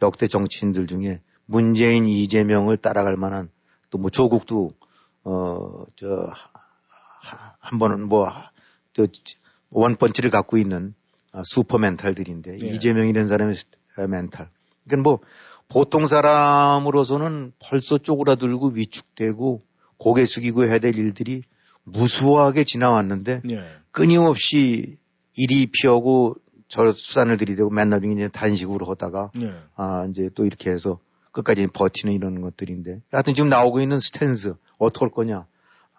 역대 0.01 0.27
정치인들 0.27 0.87
중에 0.87 1.21
문재인, 1.45 2.05
이재명을 2.05 2.77
따라갈 2.77 3.17
만한 3.17 3.49
또 3.89 3.97
뭐 3.97 4.09
조국도 4.09 4.71
어, 5.23 5.85
저, 5.95 6.07
하- 7.21 7.53
한 7.59 7.79
번은 7.79 8.07
뭐, 8.07 8.29
저, 8.93 9.05
one 9.71 9.86
punch를 9.86 10.29
갖고 10.29 10.57
있는 10.57 10.93
아, 11.33 11.41
슈퍼 11.45 11.77
멘탈들인데 11.77 12.57
예. 12.61 12.67
이재명이라는 12.67 13.27
사람의 13.29 13.55
스- 13.55 13.65
아, 13.97 14.07
멘탈. 14.07 14.49
그러니까 14.87 15.09
뭐 15.09 15.19
보통 15.67 16.07
사람으로서는 16.07 17.51
벌써 17.59 17.97
쪼그라들고 17.97 18.69
위축되고 18.69 19.61
고개 19.97 20.25
숙이고 20.25 20.63
해야 20.65 20.79
될 20.79 20.97
일들이 20.97 21.43
무수하게 21.83 22.63
지나왔는데 22.63 23.41
예. 23.49 23.65
끊임없이 23.91 24.97
이리 25.35 25.67
피하고 25.67 26.35
저 26.69 26.91
수단을 26.91 27.37
들이대고 27.37 27.69
맨날 27.69 28.03
이제 28.05 28.27
단식으로 28.29 28.85
하다가 28.85 29.31
예. 29.41 29.53
아 29.75 30.05
이제 30.09 30.29
또 30.35 30.45
이렇게 30.45 30.69
해서 30.71 30.99
끝까지 31.37 31.67
버티는 31.67 32.13
이런 32.13 32.41
것들인데 32.41 33.01
하여튼 33.11 33.33
지금 33.33 33.49
나오고 33.49 33.81
있는 33.81 33.99
스탠스 33.99 34.55
어떻게 34.77 35.05
할 35.05 35.11
거냐 35.11 35.45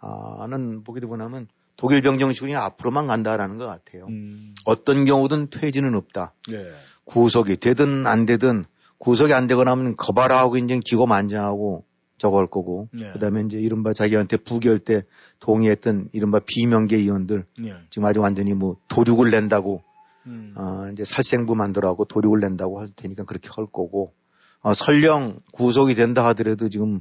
아는 0.00 0.84
보게 0.84 1.00
되고 1.00 1.16
나면 1.16 1.48
독일 1.76 2.02
병정식이 2.02 2.54
앞으로만 2.54 3.06
간다라는 3.06 3.56
것 3.56 3.66
같아요. 3.66 4.06
음. 4.08 4.54
어떤 4.64 5.04
경우든 5.04 5.50
퇴진은 5.50 5.94
없다. 5.94 6.32
예. 6.50 6.72
구속이 7.04 7.58
되든 7.58 8.06
안 8.06 8.26
되든 8.26 8.64
구속이 8.98 9.32
안 9.32 9.46
되거나 9.46 9.70
하면 9.72 9.96
거바라하고 9.96 10.56
이제 10.56 10.80
기고만장하고 10.84 11.84
저거 12.18 12.38
할 12.38 12.48
거고 12.48 12.88
예. 12.98 13.12
그다음에 13.12 13.42
이제 13.42 13.58
이른바 13.58 13.92
자기한테 13.92 14.38
부결 14.38 14.80
때 14.80 15.04
동의했던 15.38 16.08
이른바 16.12 16.40
비명계 16.40 16.96
의원들 16.96 17.46
예. 17.64 17.76
지금 17.90 18.06
아주 18.06 18.20
완전히 18.20 18.54
뭐 18.54 18.76
도륙을 18.88 19.30
낸다고 19.30 19.82
음. 20.28 20.52
어, 20.56 20.90
이제 20.92 21.04
살생부 21.04 21.54
만들어하고 21.54 22.04
도륙을 22.04 22.40
낸다고 22.40 22.80
할 22.80 22.88
테니까 22.88 23.24
그렇게 23.24 23.48
할 23.54 23.66
거고, 23.66 24.12
어, 24.60 24.72
설령 24.72 25.40
구속이 25.52 25.94
된다 25.94 26.24
하더라도 26.26 26.68
지금 26.68 27.00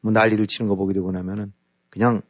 뭐 0.00 0.12
난리를 0.12 0.46
치는 0.46 0.68
거 0.68 0.76
보게 0.76 0.94
되고 0.94 1.10
나면은 1.12 1.52
그냥, 1.90 2.22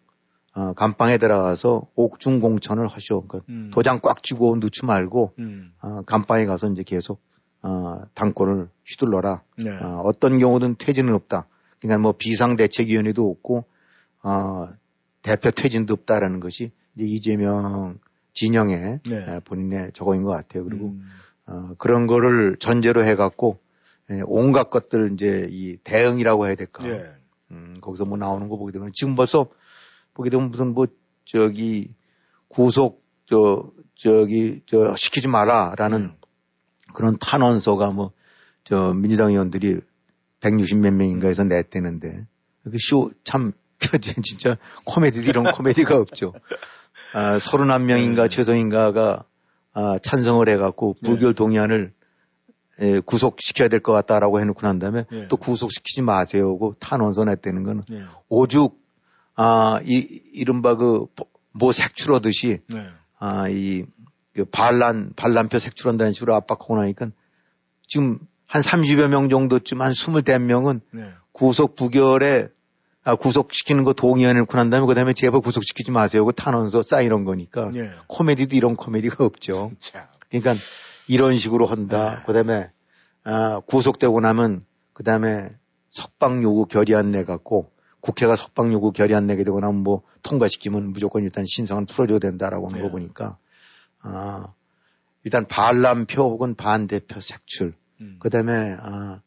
어, 0.55 0.73
감방에 0.75 1.18
들어가서 1.18 1.89
옥중 1.95 2.41
공천을 2.41 2.87
하셔. 2.87 3.23
그러니까 3.27 3.41
음. 3.49 3.70
도장 3.73 4.01
꽉 4.03 4.23
쥐고 4.23 4.57
넣지 4.57 4.85
말고, 4.85 5.35
음. 5.39 5.73
어, 5.81 6.03
감방에 6.03 6.45
가서 6.47 6.68
이제 6.70 6.83
계속, 6.83 7.23
어, 7.62 8.03
당권을 8.14 8.68
휘둘러라. 8.85 9.43
네. 9.59 9.70
어, 9.70 10.03
어떤 10.05 10.39
경우든 10.39 10.77
퇴진은 10.79 11.14
없다. 11.14 11.47
그러니까 11.81 12.03
뭐 12.03 12.12
비상대책위원회도 12.12 13.31
없고, 13.31 13.64
어, 14.23 14.68
대표 15.23 15.51
퇴진도 15.51 15.95
없다라는 15.95 16.41
것이 16.41 16.73
이제 16.97 17.07
이재명 17.07 17.99
진영의 18.33 19.01
네. 19.09 19.16
에, 19.16 19.41
본인의 19.41 19.93
저거인 19.95 20.23
것 20.25 20.31
같아요. 20.31 20.64
그리고 20.64 20.87
음. 20.89 21.05
어, 21.47 21.75
그런 21.79 22.07
거를 22.07 22.57
전제로 22.59 23.05
해갖고 23.05 23.59
예, 23.59 23.61
온갖 24.26 24.70
것들 24.70 25.12
이제 25.14 25.48
이 25.50 25.76
대응이라고 25.78 26.46
해야 26.46 26.54
될까. 26.54 26.86
예. 26.88 27.04
음, 27.50 27.78
거기서 27.80 28.04
뭐 28.04 28.16
나오는 28.18 28.48
거 28.48 28.56
보게 28.56 28.72
되면 28.72 28.90
지금 28.94 29.14
벌써 29.14 29.46
보게 30.14 30.30
되면 30.30 30.50
무슨 30.50 30.74
뭐 30.74 30.86
저기 31.24 31.94
구속 32.48 33.04
저 33.26 33.70
저기 33.94 34.62
저 34.66 34.94
시키지 34.96 35.28
마라라는 35.28 36.00
음. 36.00 36.16
그런 36.92 37.16
탄원서가 37.18 37.90
뭐 37.90 38.12
저 38.64 38.92
민주당 38.94 39.30
의원들이 39.30 39.80
160 40.40 40.78
몇 40.78 40.92
명인가 40.92 41.28
해서 41.28 41.44
냈대는데 41.44 42.26
그 42.64 42.76
쇼참 42.78 43.52
진짜 44.22 44.56
코미디도 44.84 45.28
이런 45.28 45.50
코미디가 45.52 45.96
없죠. 45.96 46.32
아, 47.12 47.36
31명인가 47.36 48.22
네. 48.22 48.28
최소인가가 48.28 49.24
아, 49.72 49.98
찬성을 49.98 50.48
해갖고 50.48 50.94
부결 51.04 51.34
동의안을 51.34 51.92
에, 52.83 53.01
구속시켜야 53.01 53.68
될 53.68 53.80
것 53.80 53.93
같다라고 53.93 54.41
해놓고 54.41 54.66
난 54.66 54.78
다음에 54.78 55.05
네. 55.11 55.28
또 55.28 55.37
구속시키지 55.37 56.03
마세요고 56.03 56.74
탄원서 56.80 57.24
냈다는 57.24 57.62
거는 57.62 57.83
예. 57.93 58.03
오죽 58.28 58.83
아, 59.35 59.80
이, 59.85 60.20
이른바 60.35 60.76
그, 60.76 61.07
뭐 61.53 61.72
색출하듯이, 61.72 62.61
네. 62.68 62.87
아, 63.18 63.49
이, 63.49 63.85
그 64.35 64.45
반란, 64.45 65.12
반란표 65.16 65.59
색출한다는 65.59 66.12
식으로 66.12 66.35
압박하고 66.35 66.76
나니까 66.76 67.09
지금 67.87 68.18
한 68.47 68.62
30여 68.62 69.09
명 69.09 69.28
정도쯤 69.28 69.80
한 69.80 69.93
20대명은 69.93 70.80
네. 70.93 71.11
구속 71.33 71.76
부결에, 71.76 72.49
아, 73.05 73.14
구속시키는 73.14 73.85
거 73.85 73.95
동의해놓고 73.95 74.57
난 74.57 74.70
다음에 74.70 74.87
그 74.87 74.95
다음에 74.95 75.12
제발 75.12 75.41
구속시키지 75.41 75.91
마세요. 75.91 76.24
그 76.24 76.33
탄원서 76.33 76.83
쌓이는 76.83 77.24
거니까. 77.24 77.70
예. 77.74 77.91
코미디도 78.07 78.55
이런 78.55 78.76
코미디가 78.76 79.24
없죠. 79.24 79.72
자. 79.80 80.09
그러니까 80.28 80.55
이런 81.12 81.36
식으로 81.36 81.66
한다. 81.66 82.16
네. 82.16 82.22
그 82.26 82.32
다음에, 82.32 82.70
아, 83.24 83.60
구속되고 83.66 84.20
나면 84.20 84.64
그 84.94 85.02
다음에 85.02 85.50
석방 85.90 86.42
요구 86.42 86.64
결의안 86.64 87.10
내 87.10 87.22
갖고 87.22 87.70
국회가 88.00 88.34
석방 88.34 88.72
요구 88.72 88.92
결의안 88.92 89.26
내게 89.26 89.44
되고 89.44 89.60
나면 89.60 89.82
뭐 89.82 90.02
통과시키면 90.22 90.92
무조건 90.92 91.22
일단 91.22 91.44
신상은 91.46 91.84
풀어줘야 91.84 92.18
된다라고 92.18 92.68
하는 92.68 92.78
네. 92.78 92.84
거 92.84 92.90
보니까 92.90 93.36
아, 94.00 94.54
일단 95.22 95.46
반란표 95.46 96.22
혹은 96.22 96.54
반대표 96.54 97.20
색출. 97.20 97.74
음. 98.00 98.16
그 98.18 98.30
다음에 98.30 98.74
아, 98.80 99.20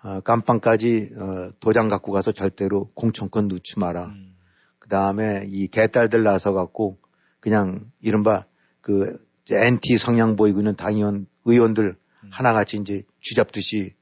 아, 0.00 0.20
깜빵까지 0.20 1.10
어, 1.16 1.50
도장 1.58 1.88
갖고 1.88 2.12
가서 2.12 2.30
절대로 2.30 2.92
공천권 2.94 3.48
넣지 3.48 3.80
마라. 3.80 4.06
음. 4.06 4.36
그 4.78 4.88
다음에 4.88 5.44
이 5.48 5.66
개딸들 5.66 6.22
나서 6.22 6.52
갖고 6.52 6.98
그냥 7.40 7.90
이른바 8.00 8.46
그 8.80 9.18
NT 9.56 9.98
성향 9.98 10.36
보이고 10.36 10.60
있는 10.60 10.76
당의원 10.76 11.26
의원들 11.44 11.96
음. 12.24 12.28
하나같이 12.30 12.76
이제 12.78 13.02
쥐잡듯이 13.20 13.94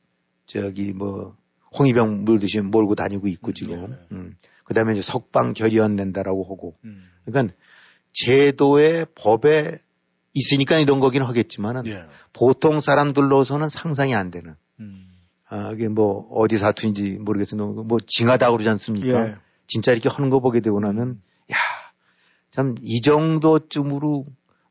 저기 0.46 0.92
뭐 0.92 1.36
홍위병 1.78 2.24
물듯이 2.24 2.60
몰고 2.60 2.94
다니고 2.94 3.28
있고 3.28 3.48
음, 3.48 3.54
지금. 3.54 3.90
네. 3.90 3.96
음. 4.12 4.36
그 4.64 4.74
다음에 4.74 4.92
이제 4.94 5.02
석방 5.02 5.52
결의안 5.52 5.94
낸다라고 5.94 6.44
하고. 6.44 6.76
음. 6.84 7.04
그러니까 7.24 7.54
제도의 8.12 9.06
법에 9.14 9.78
있으니까 10.32 10.78
이런 10.78 11.00
거긴 11.00 11.22
하겠지만은 11.22 11.86
예. 11.86 12.04
보통 12.32 12.80
사람들로서는 12.80 13.68
상상이 13.68 14.14
안 14.14 14.30
되는. 14.30 14.54
음. 14.80 15.06
아, 15.48 15.70
이게 15.72 15.88
뭐 15.88 16.28
어디 16.32 16.58
사투인지 16.58 17.18
모르겠어요. 17.20 17.72
뭐 17.84 17.98
징하다 18.04 18.50
그러지 18.50 18.68
않습니까? 18.70 19.28
예. 19.28 19.36
진짜 19.66 19.92
이렇게 19.92 20.08
하는 20.08 20.30
거 20.30 20.40
보게 20.40 20.60
되고 20.60 20.80
나면 20.80 21.20
야, 21.52 21.56
참 22.50 22.74
이 22.82 23.00
정도쯤으로 23.02 24.26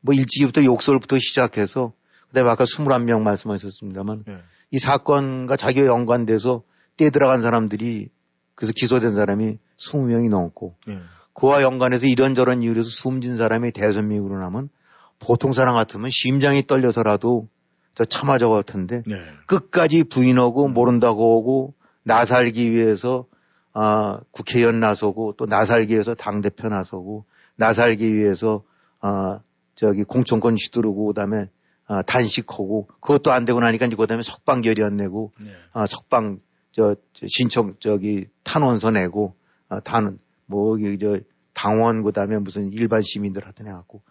뭐 0.06 0.14
일찍이부터 0.14 0.64
욕설부터 0.64 1.18
시작해서 1.18 1.92
그다음에 2.28 2.48
아까 2.48 2.64
21명 2.64 3.22
말씀하셨습니다만 3.22 4.24
예. 4.28 4.38
이 4.70 4.78
사건과 4.78 5.56
자기가 5.56 5.86
연관돼서 5.86 6.62
떼 6.96 7.10
들어간 7.10 7.42
사람들이 7.42 8.08
그래서 8.54 8.72
기소된 8.74 9.14
사람이 9.14 9.58
20명이 9.76 10.30
넘고 10.30 10.76
예. 10.88 11.00
그와 11.34 11.62
연관해서 11.62 12.06
이런저런 12.06 12.62
이유로 12.62 12.82
숨진 12.84 13.36
사람이 13.36 13.72
대여섯 13.72 14.04
명으로 14.04 14.38
나면 14.38 14.70
보통 15.18 15.52
사람 15.52 15.74
같으면 15.74 16.10
심장이 16.10 16.62
떨려서라도 16.66 17.48
저 17.94 18.04
참아 18.04 18.38
적을 18.38 18.62
텐데 18.62 19.02
네. 19.06 19.16
끝까지 19.46 20.04
부인하고 20.04 20.68
모른다고 20.68 21.38
하고 21.38 21.74
나살기 22.04 22.70
위해서 22.70 23.26
아, 23.72 24.20
국회의원 24.30 24.80
나서고 24.80 25.34
또 25.36 25.46
나살기 25.46 25.92
위해서 25.92 26.14
당대표 26.14 26.68
나서고 26.68 27.24
나살기 27.56 28.14
위해서 28.14 28.62
아, 29.00 29.40
저기 29.76 30.02
공천권 30.02 30.54
휘두르고 30.54 31.06
그다음에 31.06 31.48
아, 31.86 32.02
단식하고 32.02 32.88
그것도 33.00 33.30
안 33.30 33.44
되고 33.44 33.60
나니까 33.60 33.86
이제 33.86 33.94
그다음에 33.94 34.24
석방 34.24 34.62
결의안 34.62 34.96
내고 34.96 35.32
네. 35.40 35.52
아, 35.72 35.86
석방 35.86 36.40
저, 36.72 36.96
저 37.12 37.26
신청 37.28 37.76
저기 37.78 38.26
탄원서 38.42 38.90
내고 38.90 39.36
아, 39.68 39.78
탄원 39.78 40.18
뭐 40.46 40.82
여기 40.82 40.98
저 40.98 41.20
당원 41.52 42.02
그다음에 42.02 42.38
무슨 42.38 42.72
일반 42.72 43.02
시민들 43.02 43.44
하여튼 43.44 43.68
해갖고 43.68 44.02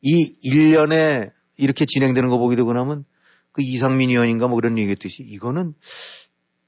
이 0.00 0.32
1년에 0.44 1.32
이렇게 1.56 1.84
진행되는 1.84 2.30
거 2.30 2.38
보게 2.38 2.56
되고 2.56 2.72
나면 2.72 3.04
그 3.52 3.62
이상민 3.62 4.10
의원인가 4.10 4.46
뭐 4.46 4.56
그런 4.56 4.78
얘기했듯이 4.78 5.22
이거는 5.22 5.74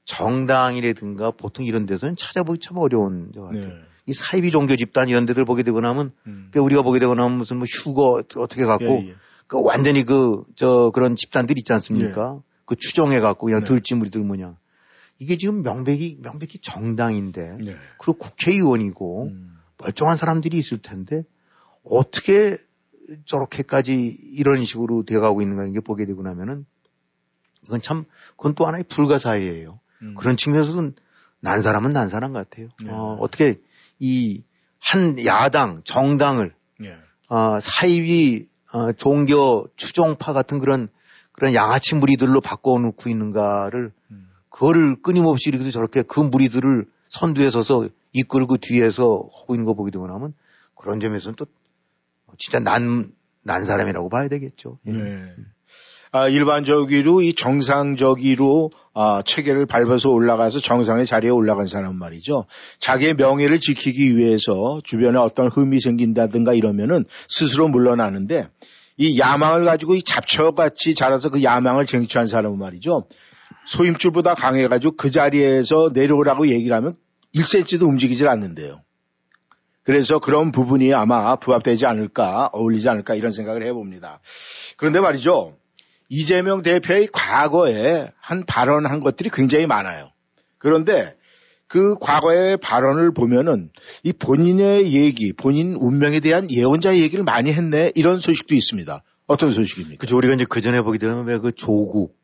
정당이라든가 0.05 1.31
보통 1.31 1.65
이런 1.65 1.85
데서는 1.85 2.15
찾아보기 2.17 2.59
참 2.59 2.77
어려운 2.77 3.31
것 3.31 3.43
같아요. 3.43 3.67
네. 3.67 3.90
이 4.11 4.13
사이비 4.13 4.51
종교 4.51 4.75
집단 4.75 5.09
이런 5.09 5.25
데들 5.25 5.45
보게 5.45 5.63
되고 5.63 5.81
나면 5.81 6.11
음. 6.27 6.49
그 6.51 6.59
우리가 6.59 6.81
보게 6.81 6.99
되고 6.99 7.15
나면 7.15 7.37
무슨 7.37 7.57
뭐 7.57 7.65
휴거 7.65 8.23
어떻게 8.35 8.65
갖고 8.65 8.85
예, 8.85 9.09
예. 9.09 9.15
그 9.47 9.59
완전히 9.61 10.03
그 10.03 10.43
저 10.55 10.91
그런 10.93 11.15
집단들 11.15 11.57
있지 11.57 11.73
않습니까? 11.73 12.41
그 12.65 12.75
추종해 12.75 13.19
갖고 13.19 13.47
그냥 13.47 13.61
네. 13.61 13.65
들쥐무리들 13.65 14.21
뭐냐. 14.21 14.57
이게 15.17 15.37
지금 15.37 15.63
명백히 15.63 16.17
명백히 16.21 16.59
정당인데 16.59 17.57
네. 17.59 17.75
그리고 17.97 18.13
국회의원이고 18.17 19.25
음. 19.25 19.57
멀쩡한 19.77 20.17
사람들이 20.17 20.57
있을 20.57 20.79
텐데 20.81 21.23
어떻게 21.83 22.57
저렇게까지 23.25 23.93
이런 24.33 24.63
식으로 24.63 25.03
돼가고 25.03 25.41
있는가 25.41 25.65
이게 25.65 25.79
보게 25.79 26.05
되고 26.05 26.21
나면은 26.21 26.65
이건 27.65 27.81
참 27.81 28.05
그건 28.37 28.55
또 28.55 28.65
하나의 28.65 28.83
불가사의예요. 28.85 29.79
음. 30.01 30.15
그런 30.15 30.37
측면에서는 30.37 30.95
난 31.39 31.61
사람은 31.61 31.91
난 31.91 32.09
사람 32.09 32.33
같아요. 32.33 32.69
네. 32.83 32.91
어, 32.91 33.17
어떻게 33.19 33.59
이 34.01 34.43
한 34.81 35.23
야당 35.25 35.81
정당을 35.83 36.53
예. 36.83 36.97
어, 37.29 37.59
사이비 37.61 38.47
어, 38.73 38.91
종교 38.93 39.67
추종파 39.75 40.33
같은 40.33 40.59
그런 40.59 40.89
그런 41.31 41.53
양아치 41.53 41.95
무리들로 41.95 42.41
바꿔놓고 42.41 43.09
있는가를 43.09 43.91
음. 44.11 44.29
그거를 44.49 45.01
끊임없이 45.01 45.49
이렇게 45.49 45.71
저렇게 45.71 46.01
그 46.01 46.19
무리들을 46.19 46.85
선두에 47.09 47.51
서서 47.51 47.87
이끌고 48.11 48.57
뒤에서 48.57 49.29
하고 49.33 49.53
있는 49.53 49.65
거 49.65 49.73
보게 49.73 49.91
되고 49.91 50.07
나면 50.07 50.33
그런 50.75 50.99
점에서는 50.99 51.35
또 51.35 51.45
진짜 52.37 52.59
난 52.59 53.13
난 53.43 53.65
사람이라고 53.65 54.09
봐야 54.09 54.27
되겠죠. 54.27 54.77
예. 54.87 54.91
네. 54.91 55.35
아, 56.11 56.27
일반적으로 56.27 57.21
이 57.21 57.33
정상적으로 57.33 58.69
아, 58.93 59.21
체계를 59.23 59.65
밟아서 59.65 60.09
올라가서 60.09 60.59
정상의 60.59 61.05
자리에 61.05 61.29
올라간 61.29 61.65
사람 61.65 61.97
말이죠. 61.97 62.45
자기의 62.79 63.13
명예를 63.13 63.59
지키기 63.59 64.17
위해서 64.17 64.81
주변에 64.83 65.17
어떤 65.17 65.47
흠이 65.47 65.79
생긴다든가 65.79 66.53
이러면은 66.53 67.05
스스로 67.29 67.69
물러나는데 67.69 68.49
이 68.97 69.17
야망을 69.17 69.65
가지고 69.65 69.95
이 69.95 70.03
잡초같이 70.03 70.93
자라서 70.93 71.29
그 71.29 71.41
야망을 71.41 71.85
쟁취한 71.85 72.27
사람은 72.27 72.59
말이죠. 72.59 73.07
소임줄보다 73.65 74.35
강해가지고 74.35 74.95
그 74.97 75.09
자리에서 75.09 75.91
내려오라고 75.93 76.49
얘기를 76.49 76.75
하면 76.75 76.95
1cm도 77.35 77.83
움직이질 77.83 78.27
않는데요. 78.27 78.81
그래서 79.83 80.19
그런 80.19 80.51
부분이 80.51 80.93
아마 80.93 81.35
부합되지 81.37 81.85
않을까, 81.85 82.49
어울리지 82.53 82.87
않을까 82.89 83.15
이런 83.15 83.31
생각을 83.31 83.63
해봅니다. 83.63 84.19
그런데 84.77 84.99
말이죠. 84.99 85.57
이재명 86.11 86.61
대표의 86.61 87.07
과거에 87.13 88.09
한 88.19 88.45
발언한 88.45 88.99
것들이 88.99 89.29
굉장히 89.31 89.65
많아요. 89.65 90.11
그런데 90.57 91.15
그 91.67 91.95
과거의 91.99 92.57
발언을 92.57 93.13
보면은 93.13 93.69
이 94.03 94.11
본인의 94.11 94.91
얘기, 94.91 95.31
본인 95.31 95.73
운명에 95.73 96.19
대한 96.19 96.51
예언자 96.51 96.97
얘기를 96.97 97.23
많이 97.23 97.53
했네 97.53 97.93
이런 97.95 98.19
소식도 98.19 98.53
있습니다. 98.53 99.01
어떤 99.25 99.51
소식입니까? 99.53 100.01
그죠. 100.01 100.17
우리가 100.17 100.33
이제 100.33 100.45
그 100.49 100.59
전에 100.59 100.81
보게 100.81 100.97
되면 100.97 101.25
왜 101.25 101.39
그 101.39 101.53
조국 101.53 102.19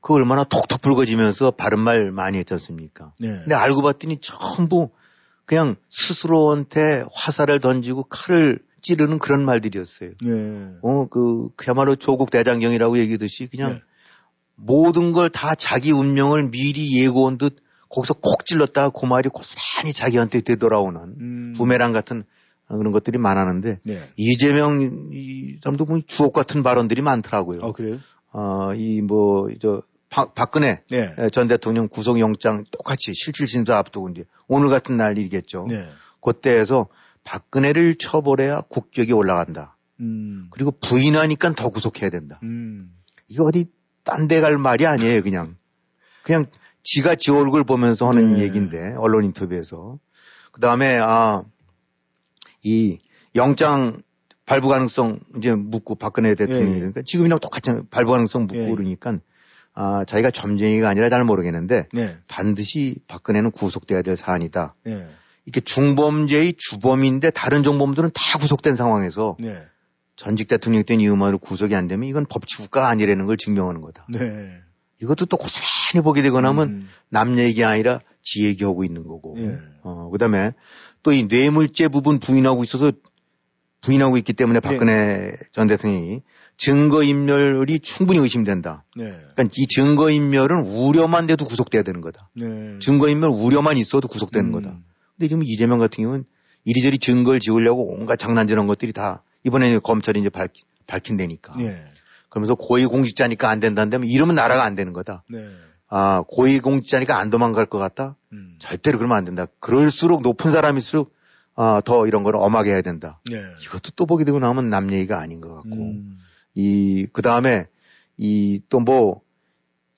그 0.00 0.14
얼마나 0.14 0.42
톡톡 0.42 0.80
불거지면서 0.80 1.52
바른 1.52 1.78
말 1.78 2.10
많이 2.10 2.38
했지 2.38 2.54
않습니까? 2.54 3.12
네. 3.20 3.28
근데 3.28 3.54
알고 3.54 3.82
봤더니 3.82 4.18
전부 4.20 4.90
그냥 5.44 5.76
스스로한테 5.88 7.04
화살을 7.14 7.60
던지고 7.60 8.08
칼을 8.08 8.58
찌르는 8.82 9.18
그런 9.18 9.44
말들이었어요. 9.44 10.10
네. 10.20 10.30
어, 10.82 11.06
그, 11.08 11.48
그야말로 11.56 11.96
조국 11.96 12.30
대장경이라고 12.30 12.98
얘기듯이 12.98 13.46
그냥 13.46 13.74
네. 13.74 13.80
모든 14.56 15.12
걸 15.12 15.28
다 15.30 15.54
자기 15.54 15.92
운명을 15.92 16.50
미리 16.50 17.00
예고한 17.02 17.38
듯 17.38 17.56
거기서 17.88 18.14
콕 18.14 18.44
찔렀다가 18.44 18.90
그 18.90 19.06
말이 19.06 19.28
고스란히 19.28 19.92
자기한테 19.92 20.40
되돌아오는 20.40 21.00
음. 21.20 21.54
부메랑 21.56 21.92
같은 21.92 22.24
그런 22.68 22.90
것들이 22.90 23.18
많았는데 23.18 23.80
네. 23.84 24.10
이재명 24.16 24.80
이 25.12 25.58
사람도 25.62 25.84
보니 25.84 26.04
주옥 26.04 26.32
같은 26.32 26.62
발언들이 26.62 27.02
많더라고요. 27.02 27.60
어, 27.60 27.72
그래요? 27.72 27.98
어, 28.32 28.72
이 28.74 29.02
뭐, 29.02 29.48
저, 29.60 29.82
박, 30.08 30.34
박근혜 30.34 30.82
네. 30.90 31.14
예, 31.18 31.28
전 31.30 31.48
대통령 31.48 31.88
구속영장 31.88 32.64
똑같이 32.70 33.12
실질심사 33.14 33.76
앞두고 33.76 34.08
이제 34.10 34.24
오늘 34.48 34.68
같은 34.68 34.96
날이겠죠. 34.96 35.66
네. 35.68 35.86
그때에서 36.22 36.88
박근혜를 37.24 37.96
처벌해야 37.96 38.62
국격이 38.62 39.12
올라간다. 39.12 39.76
음. 40.00 40.48
그리고 40.50 40.70
부인하니까 40.72 41.52
더 41.54 41.68
구속해야 41.68 42.10
된다. 42.10 42.40
음. 42.42 42.92
이거 43.28 43.44
어디 43.44 43.66
딴 44.04 44.26
데 44.28 44.40
갈 44.40 44.58
말이 44.58 44.86
아니에요, 44.86 45.22
그냥. 45.22 45.56
그냥 46.24 46.46
지가 46.82 47.14
지 47.14 47.30
얼굴 47.30 47.64
보면서 47.64 48.08
하는 48.08 48.34
네. 48.34 48.42
얘기인데, 48.42 48.94
언론 48.98 49.24
인터뷰에서. 49.24 49.98
그 50.50 50.60
다음에, 50.60 50.98
아, 50.98 51.44
이 52.62 52.98
영장 53.34 54.02
발부 54.44 54.68
가능성 54.68 55.20
이제 55.36 55.54
묻고 55.54 55.94
박근혜 55.94 56.34
대통령이 56.34 56.74
예. 56.74 56.78
그러니까 56.78 57.02
지금이랑 57.02 57.38
똑같이 57.38 57.70
발부 57.90 58.12
가능성 58.12 58.46
묻고 58.46 58.62
예. 58.62 58.70
그러니까 58.70 59.18
아, 59.74 60.04
자기가 60.04 60.30
점쟁이가 60.30 60.88
아니라 60.88 61.08
잘 61.08 61.24
모르겠는데 61.24 61.88
네. 61.92 62.18
반드시 62.28 62.96
박근혜는 63.08 63.50
구속돼야 63.52 64.02
될 64.02 64.16
사안이다. 64.16 64.74
네. 64.84 65.08
이게 65.46 65.60
중범죄의 65.60 66.54
주범인데 66.56 67.30
다른 67.30 67.62
정범들은 67.62 68.10
다 68.14 68.38
구속된 68.38 68.76
상황에서 68.76 69.36
네. 69.40 69.62
전직 70.16 70.46
대통령 70.48 70.84
때이 70.84 71.08
음악으로 71.08 71.38
구속이 71.38 71.74
안 71.74 71.88
되면 71.88 72.08
이건 72.08 72.26
법치국가가 72.26 72.88
아니라는 72.88 73.26
걸 73.26 73.36
증명하는 73.36 73.80
거다. 73.80 74.06
네. 74.08 74.60
이것도 75.02 75.26
또 75.26 75.36
고스란히 75.36 76.04
보게 76.04 76.22
되거나 76.22 76.50
하면 76.50 76.68
음. 76.68 76.88
남 77.08 77.38
얘기 77.38 77.64
아니라 77.64 77.98
지 78.22 78.46
얘기하고 78.46 78.84
있는 78.84 79.02
거고. 79.06 79.34
예. 79.38 79.58
어, 79.82 80.08
그 80.12 80.18
다음에 80.18 80.52
또 81.02 81.12
이 81.12 81.24
뇌물죄 81.24 81.88
부분 81.88 82.20
부인하고 82.20 82.62
있어서 82.62 82.92
부인하고 83.80 84.16
있기 84.18 84.32
때문에 84.32 84.60
박근혜 84.60 85.32
전 85.50 85.66
대통령이 85.66 86.22
증거인멸이 86.56 87.80
충분히 87.80 88.20
의심된다. 88.20 88.84
네. 88.96 89.06
그러니까 89.34 89.44
이 89.56 89.66
증거인멸은 89.66 90.66
우려만 90.66 91.26
돼도 91.26 91.44
구속돼야 91.46 91.82
되는 91.82 92.00
거다. 92.00 92.30
네. 92.36 92.78
증거인멸 92.78 93.28
우려만 93.30 93.76
있어도 93.78 94.06
구속되는 94.06 94.50
음. 94.50 94.52
거다. 94.52 94.78
근데 95.22 95.28
지금 95.28 95.44
이재명 95.44 95.78
같은 95.78 96.02
경우는 96.02 96.24
이리저리 96.64 96.98
증거를 96.98 97.38
지우려고 97.38 97.86
온갖 97.94 98.16
장난질한 98.18 98.66
것들이 98.66 98.92
다 98.92 99.22
이번에 99.44 99.78
검찰이 99.78 100.18
이제 100.18 100.30
밝, 100.30 100.50
밝힌다니까. 100.88 101.56
네. 101.58 101.84
그러면서 102.28 102.56
고위공직자니까 102.56 103.48
안 103.48 103.60
된다는데 103.60 104.04
이러면 104.08 104.34
나라가 104.34 104.64
안 104.64 104.74
되는 104.74 104.92
거다. 104.92 105.22
네. 105.30 105.46
아, 105.88 106.24
고위공직자니까 106.26 107.16
안 107.16 107.30
도망갈 107.30 107.66
것 107.66 107.78
같다? 107.78 108.16
음. 108.32 108.56
절대로 108.58 108.98
그러면 108.98 109.16
안 109.16 109.24
된다. 109.24 109.46
그럴수록 109.60 110.22
높은 110.22 110.50
사람일수록 110.50 111.14
아, 111.54 111.80
더 111.84 112.08
이런 112.08 112.24
걸 112.24 112.34
엄하게 112.34 112.72
해야 112.72 112.82
된다. 112.82 113.20
네. 113.30 113.36
이것도 113.62 113.92
또 113.94 114.06
보게 114.06 114.24
되고 114.24 114.40
나면 114.40 114.70
남 114.70 114.90
얘기가 114.92 115.20
아닌 115.20 115.40
것 115.40 115.54
같고. 115.54 115.76
음. 115.76 116.18
이, 116.54 117.06
그 117.12 117.22
다음에 117.22 117.66
이 118.16 118.60
또 118.70 118.80
뭐, 118.80 119.20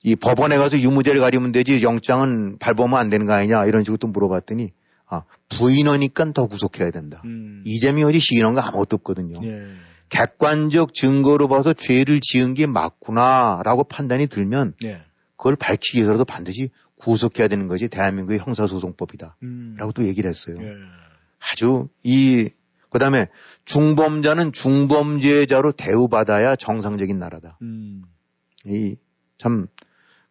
이 0.03 0.15
법원에 0.15 0.57
가서 0.57 0.77
유무죄를 0.79 1.19
가리면 1.19 1.51
되지 1.51 1.81
영장은 1.81 2.59
발부하면 2.59 2.99
안 2.99 3.09
되는 3.09 3.25
거 3.25 3.33
아니냐 3.33 3.65
이런 3.65 3.83
식으로 3.83 3.97
또 3.97 4.07
물어봤더니 4.07 4.71
아, 5.15 5.23
부인하니까 5.49 6.33
더 6.33 6.47
구속해야 6.47 6.91
된다. 6.91 7.21
음. 7.25 7.63
이재명이 7.65 8.19
시인한 8.19 8.53
거 8.53 8.61
아무것도 8.61 8.97
없거든요. 8.97 9.39
예. 9.43 9.67
객관적 10.09 10.93
증거로 10.93 11.47
봐서 11.47 11.73
죄를 11.73 12.19
지은 12.21 12.53
게 12.53 12.67
맞구나라고 12.67 13.85
판단이 13.85 14.27
들면 14.27 14.73
네. 14.81 15.01
그걸 15.35 15.55
밝히기 15.55 15.97
위해서라도 15.97 16.25
반드시 16.25 16.69
구속해야 16.97 17.47
되는 17.47 17.67
것이 17.67 17.87
대한민국의 17.87 18.39
형사소송법이다. 18.39 19.37
음. 19.43 19.75
라고 19.77 19.91
또 19.91 20.05
얘기를 20.05 20.29
했어요. 20.29 20.55
예. 20.59 20.75
아주 21.51 21.89
이, 22.03 22.49
그 22.89 22.99
다음에 22.99 23.27
중범자는 23.65 24.53
중범죄자로 24.53 25.73
대우받아야 25.73 26.55
정상적인 26.55 27.19
나라다. 27.19 27.57
음. 27.61 28.03
이, 28.65 28.95
참, 29.37 29.67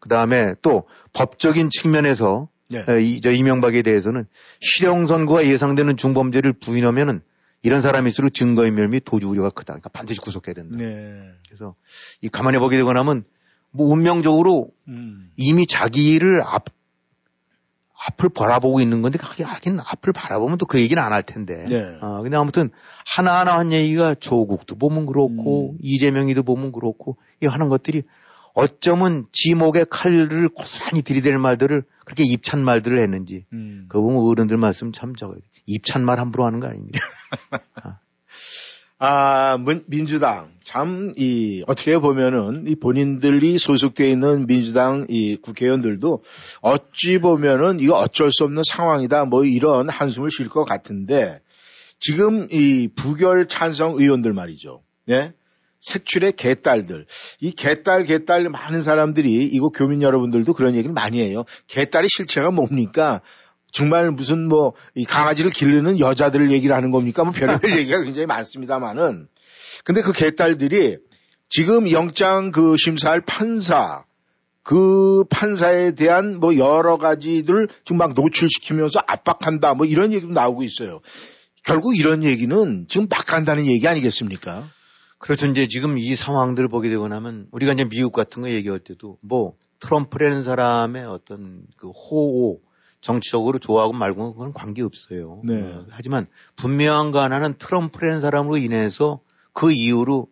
그 0.01 0.09
다음에 0.09 0.55
또 0.63 0.85
법적인 1.13 1.71
측면에서 1.71 2.49
네. 2.75 2.85
에, 2.89 3.03
이, 3.03 3.21
저 3.21 3.31
이명박에 3.31 3.83
대해서는 3.83 4.27
실형 4.61 5.07
선고가 5.07 5.47
예상되는 5.47 5.97
중범죄를 5.97 6.55
부인하면은 6.55 7.21
이런 7.63 7.81
사람일수록 7.81 8.35
증거인멸 8.35 8.89
및 8.89 9.03
도주 9.05 9.29
우려가 9.29 9.51
크다. 9.51 9.73
그러니까 9.73 9.89
반드시 9.89 10.21
구속해야 10.21 10.55
된다. 10.55 10.77
네. 10.77 11.31
그래서 11.49 11.75
이 12.21 12.29
가만히 12.29 12.59
보게 12.59 12.77
되고 12.77 12.93
나면 12.93 13.25
뭐 13.71 13.89
운명적으로 13.89 14.69
음. 14.89 15.31
이미 15.37 15.67
자기를 15.67 16.43
앞, 16.43 16.67
앞을 18.07 18.29
바라보고 18.29 18.81
있는 18.81 19.01
건데, 19.01 19.19
하긴 19.21 19.81
앞을 19.81 20.13
바라보면 20.13 20.59
또 20.59 20.67
그 20.67 20.79
얘기는 20.79 21.03
안 21.03 21.13
할 21.13 21.23
텐데. 21.23 21.65
네. 21.69 21.97
어, 22.03 22.21
근데 22.23 22.37
아무튼 22.37 22.71
하나하나 23.07 23.59
한 23.59 23.73
얘기가 23.73 24.15
조국도 24.15 24.77
보면 24.77 25.07
그렇고, 25.07 25.73
음. 25.73 25.79
이재명이도 25.81 26.43
보면 26.43 26.71
그렇고, 26.71 27.17
이 27.43 27.47
하는 27.47 27.71
것들이 27.71 28.03
어쩌면 28.53 29.27
지목의 29.33 29.87
칼을 29.91 30.49
고스란히 30.51 31.03
들이댈 31.03 31.39
말들을 31.39 31.83
그렇게 32.05 32.23
입찬 32.25 32.63
말들을 32.65 32.99
했는지, 32.99 33.47
음. 33.53 33.87
그거 33.89 34.03
보면 34.03 34.21
어른들 34.27 34.57
말씀 34.57 34.93
참 34.93 35.15
저거, 35.15 35.37
입찬 35.67 36.05
말 36.05 36.19
함부로 36.21 36.45
하는 36.47 36.61
거 36.61 36.69
아닙니까? 36.69 37.01
아, 38.99 39.59
민- 39.59 39.85
민주당. 39.87 40.53
참, 40.65 41.13
이, 41.17 41.63
어떻게 41.67 41.99
보면은, 41.99 42.67
이 42.67 42.75
본인들이 42.77 43.59
소속되어 43.59 44.07
있는 44.09 44.47
민주당 44.47 45.07
이 45.11 45.37
국회의원들도 45.37 46.23
어찌 46.63 47.19
보면은 47.19 47.81
이거 47.81 47.95
어쩔 47.97 48.31
수 48.33 48.45
없는 48.45 48.63
상황이다. 48.67 49.25
뭐 49.27 49.45
이런 49.45 49.89
한숨을 49.89 50.31
쉴 50.31 50.49
것 50.49 50.65
같은데, 50.65 51.41
지금 51.99 52.49
이 52.51 52.89
부결 52.95 53.47
찬성 53.49 53.97
의원들 53.99 54.33
말이죠. 54.33 54.83
예? 55.11 55.33
색출의 55.85 56.33
개딸들. 56.33 57.07
이 57.41 57.53
개딸, 57.53 58.05
개딸 58.05 58.49
많은 58.49 58.83
사람들이, 58.83 59.45
이거 59.45 59.69
교민 59.69 60.03
여러분들도 60.03 60.53
그런 60.55 60.75
얘기를 60.75 60.93
많이 60.93 61.21
해요. 61.21 61.45
개딸의 61.69 62.09
실체가 62.09 62.51
뭡니까? 62.51 63.21
정말 63.71 64.11
무슨 64.11 64.49
뭐, 64.49 64.73
이 64.95 65.05
강아지를 65.05 65.51
기르는 65.51 66.01
여자들 66.01 66.51
얘기를 66.51 66.75
하는 66.75 66.91
겁니까? 66.91 67.25
뭐 67.25 67.33
별의별 67.33 67.71
얘기가 67.79 68.03
굉장히 68.03 68.27
많습니다만은. 68.27 69.29
근데 69.85 70.01
그 70.01 70.13
개딸들이 70.13 70.97
지금 71.49 71.91
영장 71.91 72.51
그 72.51 72.77
심사할 72.79 73.21
판사, 73.21 74.05
그 74.63 75.25
판사에 75.29 75.95
대한 75.95 76.41
뭐 76.41 76.57
여러 76.57 76.97
가지들 76.97 77.69
지금 77.85 77.99
막 77.99 78.15
노출시키면서 78.15 79.01
압박한다 79.07 79.75
뭐 79.75 79.85
이런 79.85 80.13
얘기도 80.15 80.33
나오고 80.33 80.63
있어요. 80.63 81.01
결국 81.65 81.99
이런 81.99 82.25
얘기는 82.25 82.87
지금 82.89 83.07
막 83.11 83.27
간다는 83.27 83.67
얘기 83.67 83.87
아니겠습니까? 83.87 84.65
그렇죠. 85.25 85.47
이제 85.47 85.67
지금 85.67 85.97
이 85.97 86.17
상황들을 86.17 86.69
보게 86.69 86.91
되고 86.91 87.09
나면 87.09 87.49
우리가 87.51 87.73
이제 87.73 87.89
미국 87.89 88.13
같은 88.13 88.43
거 88.43 88.51
얘기할 88.51 88.79
때도 88.79 89.17
뭐 89.23 89.57
트럼프라는 89.81 90.43
사람의 90.43 91.07
어떤 91.07 91.67
그 91.79 91.89
호호 91.89 92.61
정치적으로 93.01 93.59
좋아하고 93.59 93.95
말고 93.95 94.35
그건 94.35 94.53
관계 94.53 94.83
없어요. 94.83 95.41
네. 95.43 95.63
어, 95.63 95.87
하지만 95.89 96.27
분명한 96.57 97.11
거 97.11 97.23
하나는 97.23 97.55
트럼프라는 97.57 98.21
사람으로 98.21 98.59
인해서 98.59 99.21
그 99.55 99.73
이후로 99.73 100.27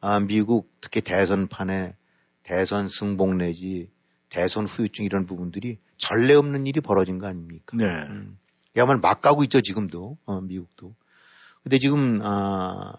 아, 0.00 0.20
미국 0.20 0.72
특히 0.80 1.02
대선판에 1.02 1.94
대선 2.42 2.88
승복 2.88 3.34
내지 3.36 3.90
대선 4.30 4.64
후유증 4.64 5.04
이런 5.04 5.26
부분들이 5.26 5.76
전례 5.98 6.32
없는 6.32 6.66
일이 6.66 6.80
벌어진 6.80 7.18
거 7.18 7.26
아닙니까? 7.26 7.76
네. 7.76 7.84
음. 7.84 8.38
야말 8.74 9.00
막 9.02 9.20
가고 9.20 9.44
있죠 9.44 9.60
지금도 9.60 10.16
어, 10.24 10.40
미국도. 10.40 10.94
근데 11.62 11.78
지금 11.78 12.20
아 12.22 12.94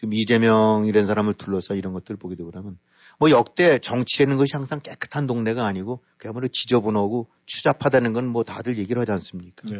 지금 0.00 0.14
이재명 0.14 0.86
이런 0.86 1.04
사람을 1.04 1.34
둘러싸 1.34 1.74
이런 1.74 1.92
것들 1.92 2.16
보게 2.16 2.34
되고 2.34 2.50
그러면 2.50 2.78
뭐 3.18 3.30
역대 3.30 3.78
정치라는 3.78 4.38
것이 4.38 4.52
항상 4.54 4.80
깨끗한 4.80 5.26
동네가 5.26 5.66
아니고 5.66 6.02
그야말로 6.16 6.48
지저분하고 6.48 7.28
추잡하다는 7.44 8.14
건 8.14 8.24
뭐 8.28 8.42
다들 8.42 8.78
얘기를 8.78 8.98
하지 8.98 9.12
않습니까? 9.12 9.68
네. 9.68 9.76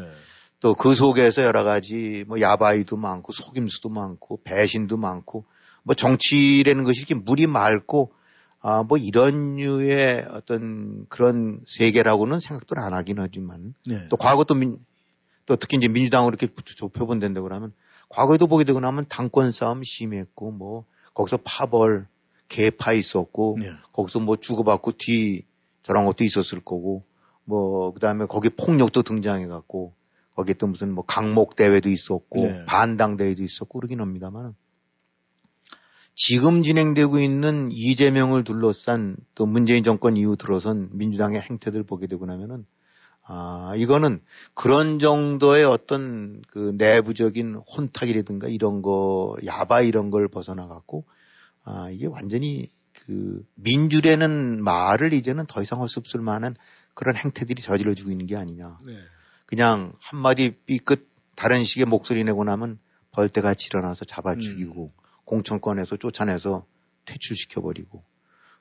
또그 0.61 0.95
속에서 0.95 1.43
여러 1.43 1.65
가지 1.65 2.27
뭐 2.29 2.39
야바이도 2.39 2.99
많고 2.99 3.33
속임수도 3.33 3.89
많고 3.89 4.43
배신도 4.45 4.99
많고 4.99 5.47
뭐 5.85 5.95
정치라는 5.95 6.85
것이 6.85 7.01
이렇게 7.01 7.15
물이 7.15 7.47
맑고 7.47 8.13
아 8.61 8.83
뭐 8.83 8.99
이런 8.99 9.57
류의 9.57 10.27
어떤 10.33 11.07
그런 11.09 11.61
세계라고는 11.67 12.41
생각도 12.41 12.75
안 12.79 12.93
하긴 12.93 13.21
하지만 13.21 13.73
네. 13.87 14.07
또 14.11 14.19
과거 14.19 14.45
또 14.45 14.55
민, 14.55 14.77
또 15.47 15.57
특히 15.57 15.79
이제 15.79 15.89
민주당으로 15.89 16.37
이렇게 16.39 16.55
좁혀본다고 16.77 17.43
그러면 17.43 17.73
과거에도 18.11 18.47
보게 18.47 18.65
되고 18.65 18.81
나면 18.81 19.07
당권 19.09 19.51
싸움 19.53 19.83
심했고 19.83 20.51
뭐 20.51 20.85
거기서 21.15 21.39
파벌 21.45 22.07
개파 22.49 22.93
있었고 22.93 23.57
네. 23.61 23.73
거기서 23.93 24.21
뭐 24.21 24.37
주고받고 24.37 24.93
뒤 24.99 25.47
저런 25.83 26.05
것도 26.05 26.25
있었을 26.25 26.61
거고 26.61 27.05
뭐 27.45 27.93
그다음에 27.95 28.27
거기 28.27 28.51
폭력도 28.51 29.03
등장해 29.03 29.47
갖고 29.47 29.95
거기에 30.35 30.55
또 30.55 30.67
무슨 30.67 30.93
뭐 30.93 31.05
강목 31.07 31.57
대회도 31.57 31.89
있었고 31.89 32.41
네. 32.41 32.65
반당 32.67 33.17
대회도 33.17 33.43
있었고 33.43 33.79
그러긴 33.79 34.01
합니다만 34.01 34.55
지금 36.15 36.63
진행되고 36.63 37.21
있는 37.21 37.71
이재명을 37.73 38.45
둘러싼 38.45 39.17
또 39.35 39.47
문재인 39.47 39.85
정권 39.85 40.17
이후 40.17 40.37
들어선 40.37 40.91
민주당의 40.93 41.41
행태들 41.41 41.85
보게 41.85 42.09
되고 42.09 42.27
나면은 42.27 42.67
아, 43.33 43.75
이거는 43.77 44.21
그런 44.55 44.99
정도의 44.99 45.65
어떤 45.65 46.43
그 46.49 46.75
내부적인 46.77 47.55
혼탁이라든가 47.55 48.49
이런 48.49 48.83
거, 48.83 49.37
야바 49.47 49.83
이런 49.83 50.11
걸 50.11 50.27
벗어나갖고, 50.27 51.05
아, 51.63 51.91
이게 51.91 52.07
완전히 52.07 52.69
그 52.93 53.45
민주라는 53.55 54.65
말을 54.65 55.13
이제는 55.13 55.47
더 55.47 55.63
이상 55.63 55.81
할수 55.81 56.01
없을 56.01 56.21
만한 56.21 56.57
그런 56.95 57.15
행태들이 57.15 57.63
저질러지고 57.63 58.11
있는 58.11 58.27
게 58.27 58.35
아니냐. 58.35 58.79
네. 58.85 58.95
그냥 59.47 59.93
한마디 60.01 60.57
삐끗 60.67 61.09
다른 61.37 61.63
식의 61.63 61.87
목소리 61.87 62.25
내고 62.25 62.43
나면 62.43 62.81
벌떼같이 63.13 63.69
일어나서 63.71 64.07
잡아 64.07 64.35
죽이고 64.35 64.93
공천권에서 65.25 65.99
쫓아내서 65.99 66.67
퇴출시켜버리고 67.05 68.03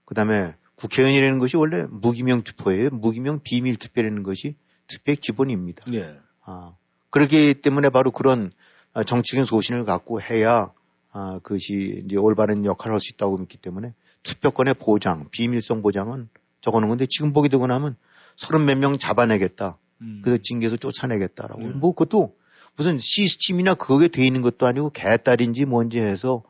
그 0.05 0.13
다음에 0.13 0.55
국회의원이라는 0.79 1.39
것이 1.39 1.57
원래 1.57 1.85
무기명 1.89 2.43
투표예요. 2.43 2.89
무기명 2.91 3.41
비밀 3.43 3.75
투표라는 3.75 4.23
것이 4.23 4.55
투표의 4.87 5.17
기본입니다. 5.17 5.83
네. 5.91 6.17
아, 6.45 6.73
그렇기 7.09 7.55
때문에 7.55 7.89
바로 7.89 8.11
그런 8.11 8.51
아, 8.93 9.03
정치적인 9.03 9.45
소신을 9.45 9.83
갖고 9.85 10.21
해야 10.21 10.71
아, 11.11 11.39
그것이 11.43 12.03
이제 12.05 12.15
올바른 12.15 12.65
역할을 12.65 12.93
할 12.95 13.01
수 13.01 13.11
있다고 13.13 13.37
믿기 13.37 13.57
때문에 13.57 13.93
투표권의 14.23 14.75
보장, 14.75 15.27
비밀성 15.31 15.81
보장은 15.81 16.29
적어놓은 16.61 16.89
건데 16.89 17.05
지금 17.09 17.33
보게 17.33 17.49
되고 17.49 17.65
나면 17.67 17.95
서른 18.35 18.65
몇 18.65 18.77
명 18.77 18.97
잡아내겠다. 18.97 19.77
음. 20.01 20.21
그래서 20.23 20.41
징계에서 20.41 20.77
쫓아내겠다라고. 20.77 21.61
네. 21.61 21.67
뭐 21.69 21.93
그것도 21.93 22.35
무슨 22.77 22.99
시스템이나 22.99 23.73
그게 23.73 24.07
돼 24.07 24.25
있는 24.25 24.41
것도 24.41 24.65
아니고 24.65 24.91
개딸인지 24.91 25.65
뭔지 25.65 25.99
해서 25.99 26.43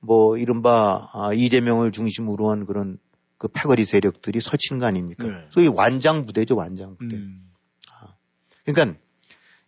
뭐 0.00 0.36
이른바 0.36 1.08
아, 1.12 1.32
이재명을 1.32 1.92
중심으로 1.92 2.50
한 2.50 2.66
그런 2.66 2.98
그 3.40 3.48
패거리 3.48 3.86
세력들이 3.86 4.42
설치는 4.42 4.80
거 4.80 4.86
아닙니까? 4.86 5.26
네. 5.26 5.46
소위 5.48 5.66
완장 5.66 6.26
부대죠, 6.26 6.56
완장 6.56 6.98
부대. 6.98 7.16
음. 7.16 7.50
그러니까 8.66 8.98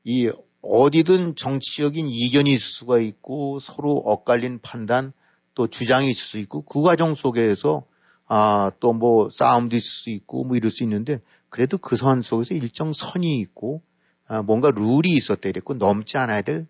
이 0.05 0.31
어디든 0.61 1.37
정치적인 1.37 2.07
이견이 2.07 2.53
있을 2.53 2.61
수가 2.61 3.01
있고 3.01 3.59
서로 3.61 3.93
엇갈린 3.93 4.61
판단 4.61 5.14
또 5.55 5.66
주장이 5.68 6.11
있을 6.11 6.23
수 6.23 6.39
있고 6.39 6.62
그 6.66 6.83
과정 6.83 7.14
속에서 7.14 7.87
아 8.27 8.70
또 8.79 8.93
뭐 8.93 9.31
싸움도 9.31 9.75
있을 9.77 9.89
수 9.89 10.11
있고 10.11 10.45
뭐 10.45 10.55
이럴 10.57 10.70
수 10.70 10.83
있는데 10.83 11.20
그래도 11.49 11.79
그 11.79 11.97
선 11.97 12.20
속에서 12.20 12.55
일정 12.55 12.93
선이 12.93 13.39
있고 13.41 13.83
아 14.27 14.43
뭔가 14.43 14.70
룰이 14.70 15.09
있었다 15.16 15.49
이랬고 15.49 15.75
넘지 15.75 16.18
않아야 16.18 16.43
될 16.43 16.66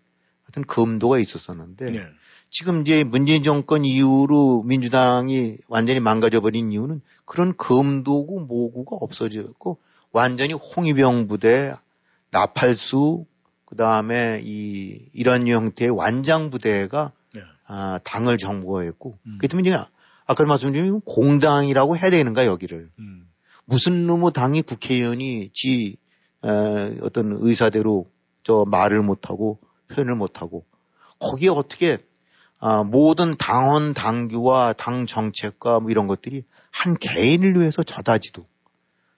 어떤 0.49 0.63
금도가 0.63 1.19
있었었는데 1.19 1.91
네. 1.91 2.05
지금 2.53 2.81
이제 2.81 3.03
문재인 3.03 3.41
정권 3.41 3.83
이후로 3.83 4.61
민주당이 4.61 5.57
완전히 5.67 5.99
망가져 5.99 6.39
버린 6.39 6.71
이유는 6.71 7.01
그런 7.25 7.57
금도고 7.57 8.41
모구가 8.41 8.95
없어졌고 8.95 9.79
완전히 10.11 10.53
홍위병 10.53 11.27
부대 11.27 11.73
나팔수 12.29 13.25
그 13.65 13.75
다음에 13.75 14.39
이 14.43 15.09
이런 15.13 15.47
형태의 15.47 15.89
완장 15.89 16.51
부대가 16.51 17.11
네. 17.33 17.41
아, 17.65 17.99
당을 18.03 18.37
정부화했고 18.37 19.17
음. 19.25 19.37
그렇기 19.39 19.47
때문에 19.47 19.85
아까 20.27 20.45
말씀드린 20.45 21.01
공당이라고 21.01 21.97
해야 21.97 22.11
되는가 22.11 22.45
여기를 22.45 22.91
음. 22.99 23.27
무슨 23.65 24.05
놈의 24.05 24.31
당이 24.31 24.61
국회의원이 24.61 25.49
지 25.53 25.97
에, 26.45 26.49
어떤 27.01 27.35
의사대로 27.39 28.05
저 28.43 28.63
말을 28.67 29.01
못하고 29.01 29.57
표현을 29.87 30.13
못하고 30.13 30.65
거기에 31.17 31.49
어떻게 31.49 31.97
아, 32.65 32.81
모든 32.81 33.35
당원 33.35 33.93
당규와 33.93 34.71
당 34.71 35.05
정책과 35.05 35.81
뭐 35.81 35.91
이런 35.91 36.07
것들이 36.07 36.45
한 36.71 36.95
개인을 36.95 37.59
위해서 37.59 37.83
저다지도 37.83 38.45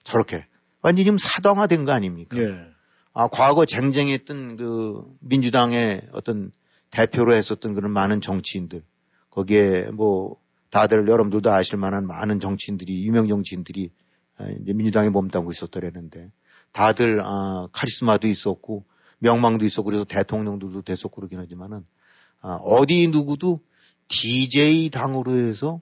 저렇게 0.02 0.48
완전히 0.82 1.04
지금 1.04 1.16
사당화된 1.16 1.84
거 1.84 1.92
아닙니까? 1.92 2.36
예. 2.38 2.66
아, 3.12 3.28
과거 3.28 3.64
쟁쟁했던 3.64 4.56
그 4.56 5.00
민주당의 5.20 6.08
어떤 6.10 6.50
대표로 6.90 7.34
했었던 7.34 7.74
그런 7.74 7.92
많은 7.92 8.20
정치인들 8.20 8.82
거기에 9.30 9.92
뭐 9.92 10.40
다들 10.70 11.06
여러분들도 11.06 11.48
아실 11.52 11.78
만한 11.78 12.08
많은 12.08 12.40
정치인들이 12.40 13.06
유명 13.06 13.28
정치인들이 13.28 13.92
아, 14.38 14.48
이제 14.60 14.72
민주당에 14.72 15.08
몸담고 15.08 15.52
있었더랬는데 15.52 16.32
다들 16.72 17.20
아, 17.22 17.68
카리스마도 17.70 18.26
있었고 18.26 18.86
명망도 19.20 19.64
있었고 19.64 19.84
그래서 19.84 20.02
대통령들도 20.02 20.82
됐었고 20.82 21.14
그러긴 21.14 21.38
하지만은 21.38 21.78
아, 21.78 21.95
어디 22.40 23.08
누구도 23.08 23.60
DJ 24.08 24.90
당으로 24.90 25.36
해서 25.36 25.80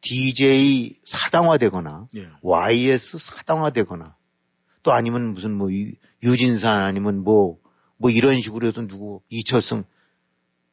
DJ 0.00 0.98
사당화되거나 1.04 2.08
예. 2.16 2.28
YS 2.42 3.18
사당화되거나 3.18 4.16
또 4.82 4.92
아니면 4.92 5.34
무슨 5.34 5.54
뭐 5.54 5.70
유- 5.72 5.92
유진산 6.22 6.82
아니면 6.82 7.22
뭐뭐 7.22 8.10
이런 8.10 8.40
식으로 8.40 8.66
해서 8.66 8.86
누구 8.86 9.20
이철승 9.28 9.84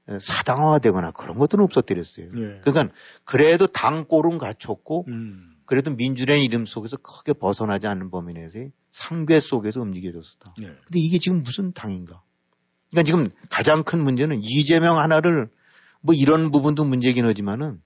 에, 0.10 0.20
사당화되거나 0.20 1.12
그런 1.12 1.38
것들은 1.38 1.64
없었더랬어요. 1.66 2.28
예. 2.36 2.62
그러니까 2.62 2.94
그래도 3.26 3.68
당꼴은 3.68 4.38
갖췄고 4.38 5.06
음. 5.10 5.54
그래도 5.66 5.92
민주라는 5.92 6.42
이름 6.42 6.66
속에서 6.66 6.96
크게 6.96 7.34
벗어나지 7.34 7.88
않는 7.88 8.10
범위 8.10 8.34
내에서의 8.34 8.72
상괴 8.90 9.42
속에서 9.42 9.82
움직여졌다. 9.82 10.54
예. 10.62 10.66
근데 10.66 11.00
이게 11.00 11.20
지금 11.20 11.44
무슨 11.44 11.74
당인가? 11.74 12.24
그러니까 12.92 13.04
지금 13.06 13.30
가장 13.50 13.84
큰 13.84 14.04
문제는 14.04 14.40
이재명 14.42 14.98
하나를 14.98 15.50
뭐 16.02 16.16
이런 16.16 16.52
부분도 16.52 16.86
문제긴 16.86 17.26
하지만은 17.26 17.82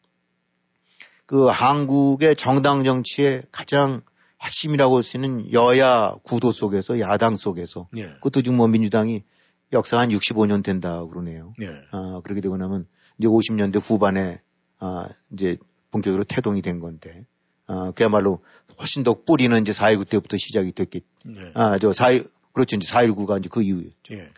그 1.25 1.47
한국의 1.47 2.35
정당 2.35 2.83
정치의 2.83 3.43
가장 3.51 4.01
핵심이라고 4.41 4.97
할 4.97 5.03
수 5.03 5.17
있는 5.17 5.51
여야 5.53 6.15
구도 6.23 6.51
속에서 6.51 6.99
야당 6.99 7.35
속에서 7.35 7.87
예. 7.95 8.07
그것도 8.15 8.41
지금 8.41 8.57
뭐 8.57 8.67
민주당이 8.67 9.23
역사가 9.71 10.01
한 10.01 10.09
65년 10.09 10.63
된다 10.63 11.05
그러네요. 11.05 11.53
예. 11.61 11.67
아, 11.91 12.21
그렇게 12.23 12.41
되고 12.41 12.57
나면 12.57 12.87
이제 13.17 13.27
50년대 13.27 13.79
후반에 13.81 14.41
아, 14.79 15.07
이제 15.31 15.57
본격적으로 15.91 16.23
태동이 16.23 16.61
된 16.61 16.79
건데 16.79 17.25
아, 17.67 17.91
그야말로 17.91 18.43
훨씬 18.79 19.03
더 19.03 19.23
뿌리는 19.23 19.59
이제 19.61 19.71
4.19 19.71 20.09
때부터 20.09 20.37
시작이 20.37 20.73
됐겠, 20.73 21.03
예. 21.29 21.51
아, 21.53 21.77
저 21.79 21.91
4.1, 21.91 22.29
그렇죠. 22.51 22.75
이제 22.75 22.91
4.19가 22.91 23.39
이제 23.39 23.47
그 23.49 23.61
이후였죠. 23.61 24.13
예. 24.13 24.29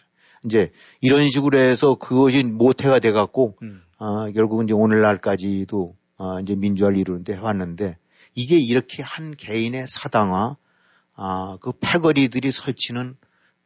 이제 0.46 0.72
이런 1.02 1.30
식으로 1.30 1.58
해서 1.58 1.96
그것이 1.96 2.44
모태가 2.44 3.00
돼갖고 3.00 3.56
음. 3.62 3.82
아, 3.98 4.30
결국은 4.34 4.66
이제 4.66 4.74
오늘날까지도 4.74 5.96
아, 6.18 6.40
이제 6.42 6.56
민주화를 6.56 6.98
이루는데 6.98 7.34
해왔는데 7.34 7.98
이게 8.36 8.58
이렇게 8.58 9.04
한 9.04 9.36
개인의 9.36 9.86
사당화, 9.88 10.58
아, 11.16 11.58
그 11.62 11.72
패거리들이 11.80 12.52
설치는 12.52 13.16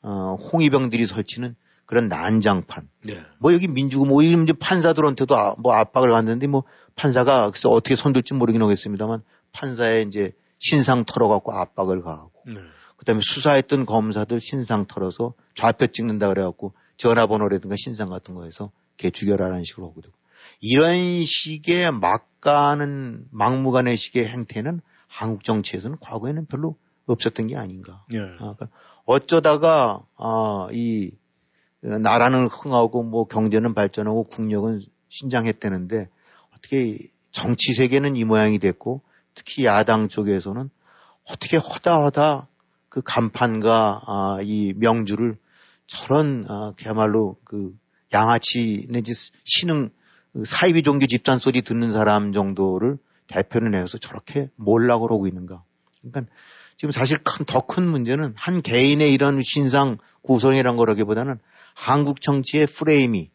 어, 0.03 0.35
홍위병들이 0.35 1.05
설치는 1.05 1.55
그런 1.85 2.09
난장판. 2.09 2.89
예. 3.09 3.23
뭐 3.39 3.53
여기 3.53 3.67
민주고 3.67 4.05
뭐 4.05 4.21
이제 4.21 4.53
판사들한테도 4.53 5.37
아, 5.37 5.55
뭐 5.57 5.73
압박을 5.73 6.11
갔는데 6.11 6.47
뭐 6.47 6.63
판사가 6.95 7.49
글쎄 7.49 7.69
어떻게 7.69 7.95
손들지 7.95 8.33
모르긴 8.33 8.61
하겠습니다만 8.61 9.23
판사의 9.53 10.05
이제 10.05 10.33
신상 10.59 11.05
털어갖고 11.05 11.53
압박을 11.53 12.01
가하고 12.01 12.31
네. 12.45 12.55
그다음에 12.97 13.21
수사했던 13.23 13.85
검사들 13.85 14.39
신상 14.39 14.85
털어서 14.85 15.33
좌표 15.55 15.87
찍는다 15.87 16.27
그래갖고 16.29 16.73
전화번호라든가 16.97 17.75
신상 17.77 18.09
같은 18.09 18.33
거 18.33 18.43
해서 18.43 18.71
걔 18.97 19.09
죽여라라는 19.09 19.63
식으로 19.63 19.87
하고 19.87 20.01
되고 20.01 20.13
이런 20.59 21.23
식의 21.23 21.91
막가는 21.91 23.27
막무가내 23.31 23.95
식의 23.95 24.27
행태는 24.27 24.81
한국 25.07 25.43
정치에서는 25.43 25.97
과거에는 25.99 26.45
별로 26.47 26.75
없었던 27.05 27.47
게 27.47 27.55
아닌가. 27.55 28.03
예. 28.13 28.19
아, 28.19 28.37
그러니까 28.37 28.67
어쩌다가 29.05 30.01
아, 30.17 30.67
이 30.71 31.11
나라는 31.81 32.47
흥하고 32.47 33.03
뭐 33.03 33.25
경제는 33.25 33.73
발전하고 33.73 34.23
국력은 34.25 34.81
신장했다는데 35.09 36.09
어떻게 36.55 37.11
정치 37.31 37.73
세계는 37.73 38.15
이 38.15 38.23
모양이 38.25 38.59
됐고 38.59 39.01
특히 39.35 39.65
야당 39.65 40.07
쪽에서는 40.07 40.69
어떻게 41.29 41.57
허다허다 41.57 42.47
그 42.89 43.01
간판과 43.03 44.01
아, 44.05 44.37
이 44.41 44.73
명주를 44.75 45.37
저런 45.87 46.45
아, 46.49 46.73
그야말로 46.77 47.37
그 47.43 47.75
양아치 48.13 48.87
내지 48.89 49.13
신흥 49.43 49.89
그 50.33 50.45
사이비 50.45 50.83
종교 50.83 51.05
집단 51.07 51.39
소리 51.39 51.61
듣는 51.61 51.91
사람 51.91 52.31
정도를 52.31 52.97
대표는 53.27 53.73
해서 53.73 53.97
저렇게 53.97 54.49
몰락을 54.55 55.11
하고 55.11 55.27
있는가. 55.27 55.63
그러니까 56.01 56.31
지금 56.77 56.91
사실 56.91 57.17
큰, 57.23 57.45
더 57.45 57.61
큰 57.61 57.87
문제는 57.87 58.33
한 58.37 58.61
개인의 58.61 59.11
이런 59.11 59.41
신상 59.41 59.97
구성이란 60.21 60.77
거라기보다는 60.77 61.39
한국 61.73 62.21
정치의 62.21 62.67
프레임이 62.67 63.31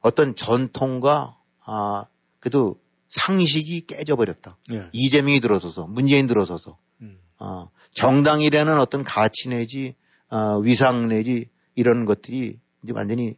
어떤 0.00 0.36
전통과, 0.36 1.36
아, 1.64 2.04
그래도 2.38 2.80
상식이 3.08 3.86
깨져버렸다. 3.86 4.56
예. 4.72 4.88
이재명이 4.92 5.40
들어서서, 5.40 5.86
문재인 5.86 6.26
들어서서, 6.26 6.78
음. 7.02 7.18
어, 7.38 7.70
정당이라는 7.96 8.78
어떤 8.78 9.02
가치 9.02 9.48
내지, 9.48 9.94
어, 10.28 10.58
위상 10.58 11.08
내지 11.08 11.48
이런 11.74 12.04
것들이 12.04 12.58
이제 12.82 12.92
완전히 12.94 13.36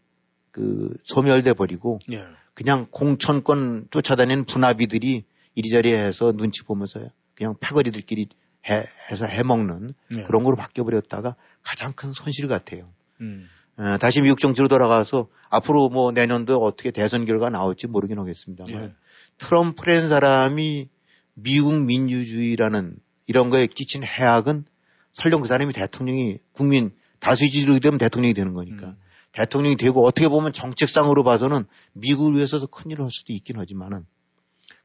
그 0.50 0.94
소멸돼 1.04 1.54
버리고 1.54 2.00
예. 2.11 2.24
그냥 2.54 2.88
공천권 2.90 3.86
쫓아다니는 3.90 4.44
분합이들이 4.44 5.24
이리저리 5.54 5.92
해서 5.92 6.32
눈치 6.32 6.64
보면서 6.64 7.00
그냥 7.34 7.54
패거리들끼리 7.61 8.28
해, 8.68 8.84
해서 9.11 9.26
해먹는 9.26 9.94
예. 10.16 10.22
그런 10.24 10.42
걸로 10.42 10.56
바뀌어버렸다가 10.56 11.36
가장 11.62 11.92
큰 11.92 12.12
손실 12.12 12.48
같아요. 12.48 12.88
음. 13.20 13.48
어, 13.76 13.96
다시 13.98 14.20
미국 14.20 14.40
정치로 14.40 14.66
돌아가서 14.66 15.28
앞으로 15.50 15.88
뭐 15.88 16.11
내년도 16.11 16.56
어떻게 16.56 16.90
대선 16.90 17.24
결과 17.24 17.48
나올지 17.48 17.86
모르긴 17.86 18.18
하겠습니다만 18.18 18.74
예. 18.74 18.92
트럼프라는 19.38 20.09
사람이 20.09 20.88
미국 21.34 21.80
민주주의라는 21.84 22.96
이런 23.28 23.50
거에 23.50 23.68
끼친 23.68 24.02
해악은 24.02 24.64
설령 25.12 25.42
그 25.42 25.48
사람이 25.48 25.72
대통령이 25.72 26.38
국민 26.52 26.90
다수의 27.20 27.50
지지율이 27.50 27.80
되면 27.80 27.98
대통령이 27.98 28.34
되는 28.34 28.52
거니까 28.54 28.88
음. 28.88 28.96
대통령이 29.32 29.76
되고 29.76 30.04
어떻게 30.04 30.28
보면 30.28 30.52
정책상으로 30.52 31.22
봐서는 31.22 31.66
미국을 31.92 32.34
위해서도 32.34 32.66
큰일을 32.66 33.04
할 33.04 33.10
수도 33.12 33.32
있긴 33.32 33.58
하지만은 33.58 34.06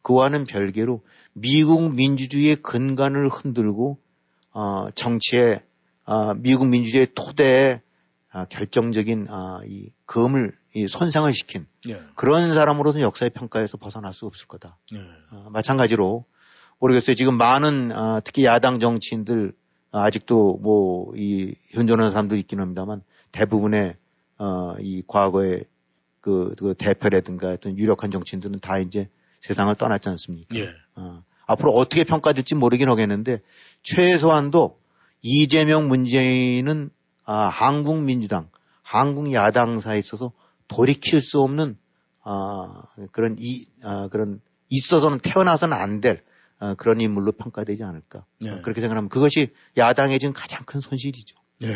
그와는 0.01 0.43
별개로 0.43 1.01
미국 1.31 1.93
민주주의의 1.95 2.57
근간을 2.57 3.29
흔들고 3.29 3.97
어, 4.51 4.87
정치에 4.93 5.63
아, 6.05 6.33
미국 6.35 6.67
민주주의의 6.67 7.07
토대에 7.15 7.81
아, 8.29 8.45
결정적인 8.45 9.27
아, 9.29 9.61
이 9.65 9.91
금을 10.05 10.53
이 10.75 10.87
손상을 10.87 11.31
시킨 11.31 11.67
예. 11.87 12.01
그런 12.15 12.53
사람으로서는 12.53 13.05
역사의 13.05 13.29
평가에서 13.29 13.77
벗어날 13.77 14.11
수 14.11 14.25
없을 14.25 14.47
거다. 14.47 14.77
예. 14.93 14.97
어, 15.31 15.49
마찬가지로 15.51 16.25
모르겠어요. 16.83 17.15
지금 17.15 17.37
많은 17.37 17.93
어, 17.95 18.19
특히 18.25 18.43
야당 18.43 18.79
정치인들 18.81 19.53
어, 19.91 19.99
아직도 19.99 20.59
뭐 20.61 21.13
이 21.15 21.55
현존하는 21.69 22.11
사람도 22.11 22.35
있긴 22.35 22.59
합니다만 22.59 23.03
대부분의 23.31 23.95
어, 24.37 24.75
이 24.79 25.01
과거의 25.07 25.63
그, 26.19 26.53
그 26.57 26.73
대표라든가 26.77 27.49
어떤 27.49 27.77
유력한 27.77 28.11
정치인들은 28.11 28.59
다 28.59 28.79
이제 28.79 29.09
세상을 29.41 29.73
떠났지 29.75 30.09
않습니까? 30.09 30.55
예. 30.57 30.69
어, 30.95 31.23
앞으로 31.45 31.71
어떻게 31.71 32.03
평가될지 32.03 32.55
모르긴 32.55 32.89
하겠는데 32.89 33.41
최소한도 33.83 34.79
이재명 35.21 35.87
문재인은 35.87 36.89
아, 37.25 37.47
한국 37.47 38.01
민주당, 38.01 38.49
한국 38.81 39.31
야당사에 39.31 39.99
있어서 39.99 40.33
돌이킬 40.67 41.21
수 41.21 41.41
없는 41.41 41.77
아, 42.23 42.83
그런 43.11 43.37
이 43.39 43.67
아, 43.83 44.09
그런 44.09 44.41
있어서는 44.69 45.19
태어나서는 45.19 45.77
안 45.77 46.01
될 46.01 46.23
아, 46.63 46.75
그런 46.75 47.01
인물로 47.01 47.33
평가되지 47.33 47.83
않을까. 47.83 48.23
예. 48.45 48.49
어, 48.49 48.61
그렇게 48.61 48.79
생각하면 48.79 49.09
그것이 49.09 49.49
야당의 49.75 50.17
지금 50.19 50.33
가장 50.33 50.63
큰 50.65 50.79
손실이죠. 50.79 51.35
네. 51.59 51.67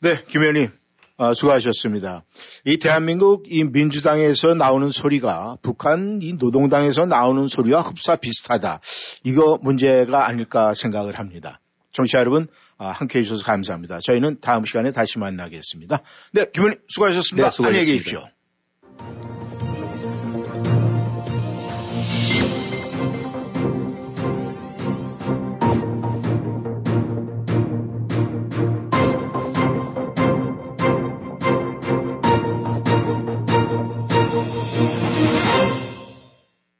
네, 0.00 0.24
김 0.28 0.40
의원님, 0.40 0.70
아, 1.18 1.34
수고하셨습니다. 1.34 2.24
이 2.64 2.78
대한민국 2.78 3.44
이 3.48 3.64
민주당에서 3.64 4.54
나오는 4.54 4.88
소리가 4.88 5.58
북한 5.60 6.20
이 6.22 6.32
노동당에서 6.32 7.04
나오는 7.04 7.48
소리와 7.48 7.82
흡사 7.82 8.16
비슷하다. 8.16 8.80
이거 9.24 9.58
문제가 9.60 10.26
아닐까 10.26 10.72
생각을 10.72 11.18
합니다. 11.18 11.60
청취자 11.92 12.20
여러분, 12.20 12.46
아, 12.78 12.88
함께 12.88 13.18
해주셔서 13.18 13.44
감사합니다. 13.44 13.98
저희는 14.00 14.38
다음 14.40 14.64
시간에 14.64 14.90
다시 14.90 15.18
만나겠습니다. 15.18 16.00
네, 16.32 16.46
김 16.54 16.62
의원님 16.62 16.80
수고하셨습니다. 16.88 17.50
네, 17.50 17.54
수고하셨습니다. 17.54 17.68
안녕히 17.68 17.92
계십시오. 17.92 19.67